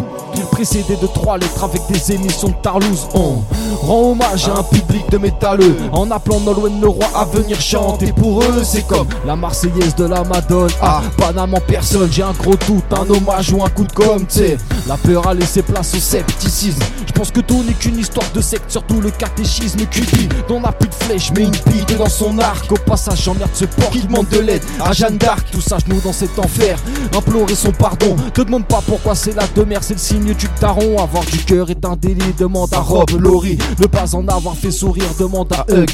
Précédé 0.57 0.95
de 0.95 1.05
trois 1.05 1.37
lettres 1.37 1.63
avec 1.63 1.83
des 1.87 2.13
émissions 2.13 2.47
de 2.47 2.55
Tarlouse. 2.63 3.07
On 3.13 3.43
rend 3.85 4.11
hommage 4.13 4.47
à 4.47 4.57
un 4.57 4.63
public 4.63 5.07
de 5.11 5.19
métalleux 5.19 5.75
en 5.91 6.09
appelant 6.09 6.39
Nolwenn 6.39 6.81
le 6.81 6.87
roi 6.87 7.05
à 7.15 7.25
venir 7.25 7.61
chanter 7.61 8.11
pour 8.11 8.41
eux. 8.41 8.63
C'est 8.63 8.87
comme 8.87 9.07
la 9.23 9.35
Marseillaise 9.35 9.93
de 9.95 10.05
la 10.05 10.23
Madone. 10.23 10.71
Ah, 10.81 11.03
Paname 11.15 11.53
en 11.53 11.59
personne, 11.59 12.09
j'ai 12.11 12.23
un 12.23 12.31
gros 12.31 12.55
doute, 12.67 12.83
un 12.91 13.07
hommage 13.07 13.53
ou 13.53 13.63
un 13.63 13.69
coup 13.69 13.83
de 13.83 13.91
com', 13.91 14.25
t'sais. 14.25 14.57
La 14.87 14.97
peur 14.97 15.27
a 15.27 15.35
laissé 15.35 15.61
place 15.61 15.93
au 15.93 15.99
scepticisme. 15.99 16.81
Je 17.05 17.11
pense 17.11 17.29
que 17.29 17.41
tout 17.41 17.63
n'est 17.63 17.73
qu'une 17.73 17.99
histoire 17.99 18.25
de 18.33 18.41
secte, 18.41 18.71
surtout 18.71 18.99
le 18.99 19.11
catéchisme 19.11 19.85
Cupid. 19.85 20.33
Dont 20.47 20.59
n'a 20.59 20.71
plus 20.71 20.89
de 20.89 20.93
flèche, 20.95 21.31
mais 21.35 21.43
une 21.43 21.51
bite 21.51 21.95
dans 21.99 22.09
son 22.09 22.39
arc. 22.39 22.71
Au 22.71 22.77
passage, 22.77 23.21
j'emmerde 23.23 23.51
ce 23.53 23.65
porc 23.65 23.91
qui 23.91 24.01
demande 24.01 24.27
de 24.29 24.39
l'aide 24.39 24.63
à 24.83 24.91
Jeanne 24.91 25.17
d'Arc. 25.17 25.51
Tout 25.51 25.61
ça, 25.61 25.77
nous 25.87 25.99
dans 25.99 26.13
cet 26.13 26.39
enfer. 26.39 26.79
Implorer 27.15 27.53
son 27.53 27.71
pardon. 27.71 28.15
Te 28.33 28.41
demande 28.41 28.65
pas 28.65 28.81
pourquoi 28.87 29.13
c'est 29.13 29.35
la 29.35 29.45
demeure, 29.55 29.83
c'est 29.83 29.93
le 29.93 29.99
signe 29.99 30.33
du 30.33 30.46
taron. 30.59 30.97
Avoir 31.01 31.23
du 31.25 31.37
cœur 31.39 31.69
est 31.69 31.85
un 31.85 31.95
délit, 31.95 32.33
demande 32.37 32.73
à 32.73 32.79
Rob 32.79 33.09
Laurie. 33.19 33.57
Ne 33.79 33.87
pas 33.87 34.15
en 34.15 34.27
avoir 34.27 34.55
fait 34.55 34.71
sourire, 34.71 35.09
demande 35.19 35.51
à 35.53 35.65
Hug. 35.71 35.89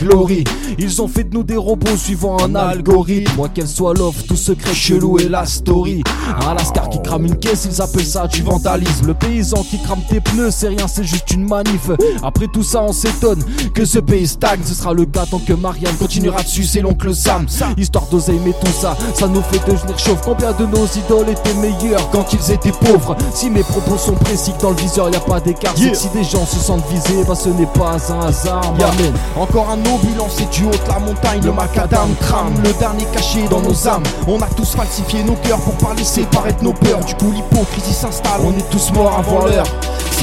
Ils 0.78 1.02
ont 1.02 1.08
fait 1.08 1.24
de 1.24 1.34
nous 1.36 1.44
des 1.44 1.58
robots 1.58 1.98
suivant 1.98 2.38
un 2.44 2.56
algorithme. 2.56 3.32
Moi 3.36 3.50
qu'elle 3.50 3.68
soit 3.68 3.94
love, 3.94 4.24
tout 4.28 4.36
secret 4.36 4.74
chelou 4.74 5.20
et 5.20 5.30
la 5.30 5.46
story. 5.46 6.04
Un 6.48 6.54
lascar 6.54 6.90
qui 6.90 7.02
crame 7.02 7.26
une 7.26 7.38
caisse, 7.38 7.68
ils 7.70 7.82
appellent 7.82 8.06
ça 8.06 8.28
du 8.28 8.42
vandalisme. 8.42 9.08
Le 9.08 9.14
paysan 9.14 9.64
qui 9.64 9.82
crame 9.82 10.02
tes 10.10 10.22
pneus, 10.22 10.52
c'est 10.52 10.70
rien, 10.70 10.88
c'est 10.88 11.04
juste 11.04 11.32
une 11.32 11.48
manif. 11.48 11.90
Après 12.24 12.48
tout 12.48 12.64
ça, 12.64 12.84
on 12.84 12.94
s'étonne 12.94 13.44
que 13.74 13.86
ce 13.86 14.00
pays 14.00 14.28
stagne. 14.28 14.62
Ce 14.66 14.74
sera 14.74 14.94
le 14.94 15.06
cas 15.06 15.26
tant 15.30 15.40
que 15.40 15.54
Marianne 15.54 15.96
continuera 15.96 16.42
dessus, 16.44 16.64
c'est 16.64 16.82
l'oncle 16.82 17.14
Sam. 17.16 17.46
Histoire 17.78 18.06
d'oser, 18.08 18.40
mais 18.46 18.54
tout 18.54 18.72
ça, 18.72 18.96
ça 19.14 19.28
nous 19.28 19.42
fait 19.42 19.60
devenir 19.70 19.98
chauve. 19.98 20.20
Combien 20.24 20.52
de 20.54 20.66
nos 20.66 20.86
idoles 20.86 21.30
étaient 21.30 21.54
meilleurs 21.56 22.10
quand 22.12 22.34
ils 22.34 22.52
étaient 22.52 22.72
pauvres? 22.72 23.16
Si 23.34 23.50
mes 23.50 23.64
propos 23.64 23.98
sont 23.98 24.14
précis, 24.16 24.43
dans 24.60 24.72
le 24.72 24.76
viseur 24.76 25.10
y 25.10 25.16
a 25.16 25.20
pas 25.20 25.40
d'écart. 25.40 25.74
Si 25.76 26.10
des 26.10 26.24
gens 26.24 26.46
se 26.46 26.60
sentent 26.60 26.86
visés, 26.90 27.24
bah 27.28 27.36
ce 27.36 27.50
n'est 27.50 27.66
pas 27.66 27.98
un 28.10 28.28
hasard. 28.28 28.74
Yeah. 28.78 28.90
Encore 29.38 29.70
un 29.70 29.80
obus 29.80 30.14
lancé 30.18 30.46
du 30.52 30.66
haut 30.66 30.72
de 30.72 30.90
la 30.90 31.00
montagne, 31.00 31.42
le 31.44 31.52
macadam 31.52 32.14
crame, 32.20 32.54
le 32.64 32.74
dernier 32.74 33.06
caché 33.14 33.48
dans 33.50 33.62
nos 33.62 33.88
âmes. 33.88 34.04
On 34.28 34.42
a 34.42 34.48
tous 34.48 34.76
falsifié 34.76 35.24
nos 35.24 35.36
cœurs 35.36 35.60
pour 35.60 35.76
pas 35.76 35.94
laisser 35.96 36.24
paraître 36.24 36.64
nos 36.64 36.74
peurs. 36.74 37.00
Du 37.06 37.16
coup, 37.16 37.32
l'hypocrisie 37.32 37.94
s'installe, 37.94 38.42
on 38.44 38.52
est 38.52 38.70
tous 38.70 38.92
morts 38.92 39.18
avant 39.18 39.46
l'heure. 39.46 39.68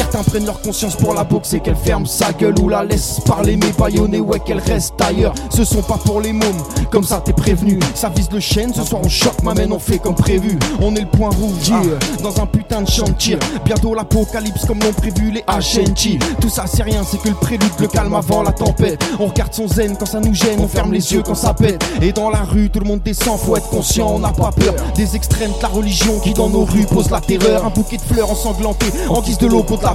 Certains 0.01 0.23
prennent 0.23 0.47
leur 0.47 0.63
conscience 0.63 0.97
pour 0.97 1.13
la 1.13 1.25
boxe 1.25 1.53
et 1.53 1.61
qu'elle 1.61 1.77
ferme 1.77 2.07
sa 2.07 2.33
gueule 2.33 2.59
ou 2.59 2.71
la 2.71 2.85
laisse 2.85 3.21
parler, 3.27 3.59
mais 3.59 3.71
baïonner, 3.79 4.19
ouais, 4.19 4.41
qu'elle 4.41 4.59
reste 4.59 4.95
ailleurs. 4.99 5.35
Ce 5.51 5.63
sont 5.63 5.83
pas 5.83 5.99
pour 5.99 6.23
les 6.23 6.33
mômes, 6.33 6.63
comme 6.91 7.05
ça 7.05 7.21
t'es 7.23 7.35
prévenu. 7.35 7.79
Ça 7.95 8.09
vise 8.09 8.31
le 8.33 8.41
chêne, 8.41 8.73
ce 8.73 8.83
soir 8.83 9.03
on 9.05 9.09
choque, 9.11 9.43
ma 9.43 9.53
on 9.53 9.79
fait 9.79 9.99
comme 9.99 10.15
prévu. 10.15 10.59
On 10.81 10.97
est 10.97 11.03
le 11.03 11.07
point 11.07 11.29
rouge, 11.29 11.71
ah, 11.71 11.83
dans 12.23 12.41
un 12.41 12.47
putain 12.47 12.81
de 12.81 13.13
tir. 13.19 13.39
Bientôt 13.67 13.95
l'apocalypse 13.95 14.65
comme 14.65 14.79
l'ont 14.81 14.93
prévu 14.95 15.33
les 15.33 15.43
HNT. 15.43 16.19
Tout 16.41 16.49
ça 16.49 16.65
c'est 16.67 16.83
rien, 16.83 17.03
c'est 17.05 17.21
que 17.21 17.29
le 17.29 17.35
prélude, 17.35 17.71
le 17.79 17.87
calme 17.87 18.15
avant 18.15 18.43
la 18.43 18.53
tempête. 18.53 19.05
On 19.19 19.27
regarde 19.27 19.53
son 19.53 19.69
zen 19.69 19.99
quand 19.99 20.07
ça 20.07 20.21
nous 20.21 20.35
gêne, 20.35 20.61
on 20.61 20.69
ferme 20.69 20.95
les 20.95 21.13
yeux 21.13 21.23
quand 21.23 21.35
ça 21.35 21.53
pète. 21.53 21.85
Et 22.01 22.13
dans 22.13 22.31
la 22.31 22.41
rue, 22.41 22.71
tout 22.71 22.81
le 22.81 22.87
monde 22.87 23.03
descend, 23.03 23.39
faut 23.39 23.55
être 23.55 23.69
conscient, 23.69 24.09
on 24.09 24.19
n'a 24.21 24.33
pas 24.33 24.51
peur. 24.51 24.75
Des 24.95 25.15
extrêmes 25.15 25.53
de 25.59 25.63
la 25.63 25.69
religion 25.69 26.19
qui 26.21 26.33
dans 26.33 26.49
nos 26.49 26.65
rues 26.65 26.87
pose 26.87 27.11
la 27.11 27.21
terreur. 27.21 27.67
Un 27.67 27.71
bouquet 27.71 27.99
de 27.99 28.03
fleurs 28.03 28.31
ensanglanté 28.31 28.87
en 29.11 29.21
guise 29.21 29.37
de 29.37 29.47
l'eau 29.47 29.63
de 29.63 29.83
la 29.83 29.90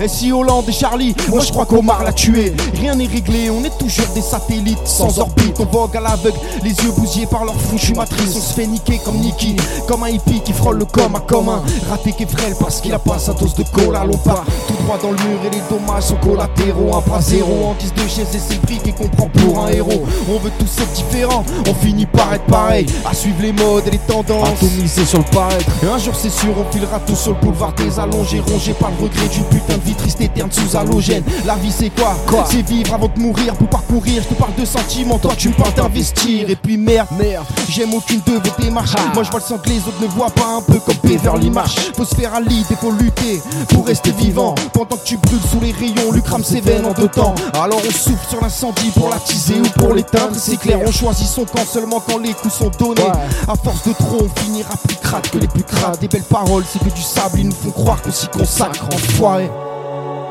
Et 0.00 0.08
si 0.08 0.30
Hollande 0.30 0.68
et 0.68 0.72
Charlie, 0.72 1.14
moi 1.28 1.40
je 1.40 1.50
crois 1.50 1.64
qu'Omar 1.64 2.04
l'a 2.04 2.12
tué. 2.12 2.52
Rien 2.74 2.94
n'est 2.94 3.06
réglé, 3.06 3.50
on 3.50 3.64
est 3.64 3.76
toujours 3.78 4.06
des 4.14 4.20
satellites 4.20 4.86
sans 4.86 5.18
orbite. 5.18 5.58
On 5.58 5.64
vogue 5.64 5.96
à 5.96 6.00
l'aveugle, 6.00 6.38
les 6.62 6.70
yeux 6.70 6.92
bousillés 6.96 7.26
par 7.26 7.44
leur 7.44 7.54
fouchue 7.54 7.94
matrice. 7.94 8.36
On 8.36 8.40
se 8.40 8.54
fait 8.54 8.66
niquer 8.66 9.00
comme 9.04 9.16
Nicky, 9.16 9.56
comme 9.86 10.02
un 10.02 10.08
hippie 10.08 10.40
qui 10.40 10.52
frôle 10.52 10.78
le 10.78 10.84
com 10.84 11.14
à 11.14 11.20
commun. 11.20 11.62
Raté 11.88 12.12
qui 12.12 12.26
frêle 12.26 12.54
parce 12.60 12.80
qu'il 12.80 12.92
a 12.92 12.98
pas 12.98 13.18
sa 13.18 13.32
dose 13.32 13.54
de 13.54 13.64
cola. 13.64 14.04
L'on 14.04 14.18
part 14.18 14.44
tout 14.66 14.74
droit 14.84 14.98
dans 14.98 15.10
le 15.12 15.16
mur 15.16 15.38
et 15.46 15.50
les 15.50 15.62
dommages 15.70 16.04
sont 16.04 16.16
collatéraux. 16.16 16.94
Un 16.94 17.00
bras 17.00 17.22
zéro 17.22 17.68
en 17.68 17.74
guise 17.74 17.94
de 17.94 18.08
chaise 18.08 18.28
et 18.34 18.38
c'est 18.38 18.60
prix 18.60 18.78
qui 18.78 18.92
comprend 18.92 19.28
pour 19.28 19.64
un 19.64 19.68
héros. 19.68 20.04
On 20.28 20.38
veut 20.38 20.52
tous 20.58 20.82
être 20.82 20.92
différents, 20.92 21.44
on 21.68 21.74
finit 21.74 22.06
par 22.06 22.34
être 22.34 22.44
pareil. 22.46 22.86
À 23.04 23.14
suivre 23.14 23.40
les 23.42 23.52
modes 23.52 23.86
et 23.86 23.92
les 23.92 23.98
tendances. 23.98 24.62
Miser 24.78 25.06
sur 25.06 25.18
le 25.18 25.24
paraître. 25.24 25.66
Et 25.82 25.86
un 25.86 25.98
jour 25.98 26.14
c'est 26.14 26.30
sûr, 26.30 26.54
on 26.56 26.70
filera 26.70 27.00
tout 27.00 27.16
sur 27.16 27.32
le 27.32 27.40
boulevard 27.40 27.72
des 27.74 27.98
allongés, 27.98 28.40
rongé 28.40 28.74
par 28.74 28.90
le 28.90 29.04
regret 29.04 29.27
d'une 29.28 29.44
putain 29.44 29.76
de 29.76 29.82
vie 29.82 29.94
triste 29.94 30.20
et 30.20 30.28
terne 30.28 30.50
sous 30.52 30.76
halogène. 30.76 31.22
La 31.46 31.56
vie 31.56 31.72
c'est 31.72 31.90
quoi, 31.90 32.16
Quoi 32.26 32.44
C'est 32.50 32.62
vivre 32.62 32.94
avant 32.94 33.08
de 33.08 33.20
mourir 33.20 33.54
pour 33.54 33.68
parcourir. 33.68 34.22
Je 34.22 34.34
te 34.34 34.34
parle 34.34 34.54
de 34.54 34.64
sentiments, 34.64 35.18
toi 35.18 35.34
tu 35.36 35.48
me 35.48 35.54
parles 35.54 35.74
d'investir. 35.74 36.48
Et 36.50 36.56
puis 36.56 36.76
merde, 36.76 37.08
merde, 37.18 37.44
j'aime 37.68 37.94
aucune 37.94 38.20
de 38.26 38.32
vos 38.32 38.62
démarches. 38.62 38.94
Moi 39.14 39.22
je 39.22 39.30
vois 39.30 39.40
le 39.40 39.46
sang 39.46 39.58
que 39.58 39.68
les 39.68 39.78
autres 39.78 40.00
ne 40.00 40.06
voient 40.08 40.30
pas 40.30 40.56
un 40.58 40.62
peu 40.62 40.78
comme 40.80 40.96
Beverly 41.04 41.50
Marsh. 41.50 41.76
Faut 41.96 42.04
se 42.04 42.14
faire 42.14 42.34
à 42.34 42.40
l'idée, 42.40 42.76
faut 42.80 42.92
lutter 42.92 43.40
pour 43.70 43.86
rester 43.86 44.12
vivant. 44.12 44.54
Pendant 44.72 44.96
que 44.96 45.04
tu 45.04 45.16
brûles 45.16 45.40
sous 45.50 45.60
les 45.60 45.72
rayons, 45.72 46.12
lui 46.12 46.22
crame 46.22 46.44
ses 46.44 46.60
veines 46.60 46.84
en 46.84 46.92
deux 46.92 47.08
temps. 47.08 47.34
Alors 47.54 47.80
on 47.86 47.90
souffle 47.90 48.28
sur 48.28 48.40
l'incendie 48.40 48.90
pour 48.94 49.08
l'attiser 49.10 49.60
ou 49.60 49.68
pour 49.78 49.94
l'éteindre. 49.94 50.34
C'est 50.36 50.56
clair, 50.58 50.78
on 50.84 50.90
choisit 50.90 51.26
son 51.26 51.44
camp 51.44 51.64
seulement 51.64 52.00
quand 52.00 52.18
les 52.18 52.32
coups 52.32 52.54
sont 52.54 52.70
donnés. 52.78 53.02
À 53.46 53.54
force 53.56 53.86
de 53.86 53.92
trop, 53.92 54.18
on 54.24 54.40
finira 54.40 54.74
plus 54.86 54.96
crade 54.96 55.28
que 55.30 55.38
les 55.38 55.48
plus 55.48 55.62
crades. 55.62 55.98
Des 56.00 56.08
belles 56.08 56.22
paroles, 56.22 56.64
c'est 56.70 56.78
que 56.78 56.94
du 56.94 57.02
sable, 57.02 57.40
ils 57.40 57.46
nous 57.46 57.54
font 57.54 57.70
croire 57.70 58.00
qu'on 58.02 58.12
s'y 58.12 58.28
consacre. 58.28 58.86
Enfoiré. 59.18 59.50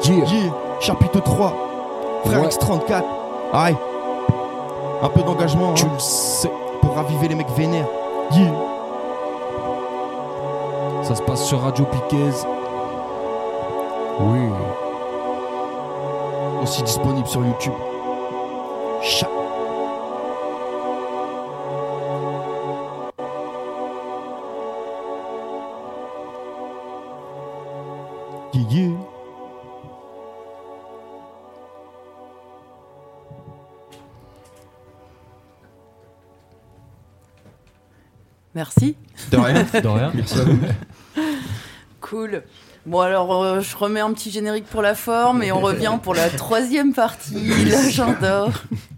Yeah. 0.05 0.23
Chapitre 0.79 1.19
3. 1.19 1.53
Frère 2.23 2.41
Ouais. 2.41 2.47
X34. 2.47 3.03
Aïe. 3.51 3.75
Un 5.01 5.09
peu 5.09 5.23
d'engagement. 5.23 5.73
Tu 5.73 5.83
hein, 5.85 5.89
le 5.93 5.99
sais. 5.99 6.49
pour 6.81 6.95
raviver 6.95 7.27
les 7.27 7.35
mecs 7.35 7.49
vénères. 7.49 7.85
Yeah. 8.31 8.53
Ça 11.03 11.15
se 11.15 11.21
passe 11.21 11.43
sur 11.43 11.59
Radio 11.61 11.83
Piquez. 11.85 12.31
Oui. 14.21 14.39
Aussi 16.63 16.81
disponible 16.83 17.27
sur 17.27 17.43
YouTube. 17.45 17.73
Cha- 19.01 19.27
Merci. 38.55 38.95
De 39.31 39.37
rien. 39.37 39.63
De 39.81 39.87
rien. 39.87 40.11
Merci 40.15 40.39
à 40.39 40.43
vous. 40.43 40.59
Cool. 42.01 42.41
Bon 42.87 43.01
alors, 43.01 43.43
euh, 43.43 43.61
je 43.61 43.75
remets 43.77 43.99
un 43.99 44.13
petit 44.13 44.31
générique 44.31 44.65
pour 44.65 44.81
la 44.81 44.95
forme 44.95 45.43
et 45.43 45.51
on 45.51 45.59
revient 45.59 45.99
pour 46.01 46.15
la 46.15 46.29
troisième 46.29 46.93
partie, 46.93 47.65
l'agenda. 47.65 48.47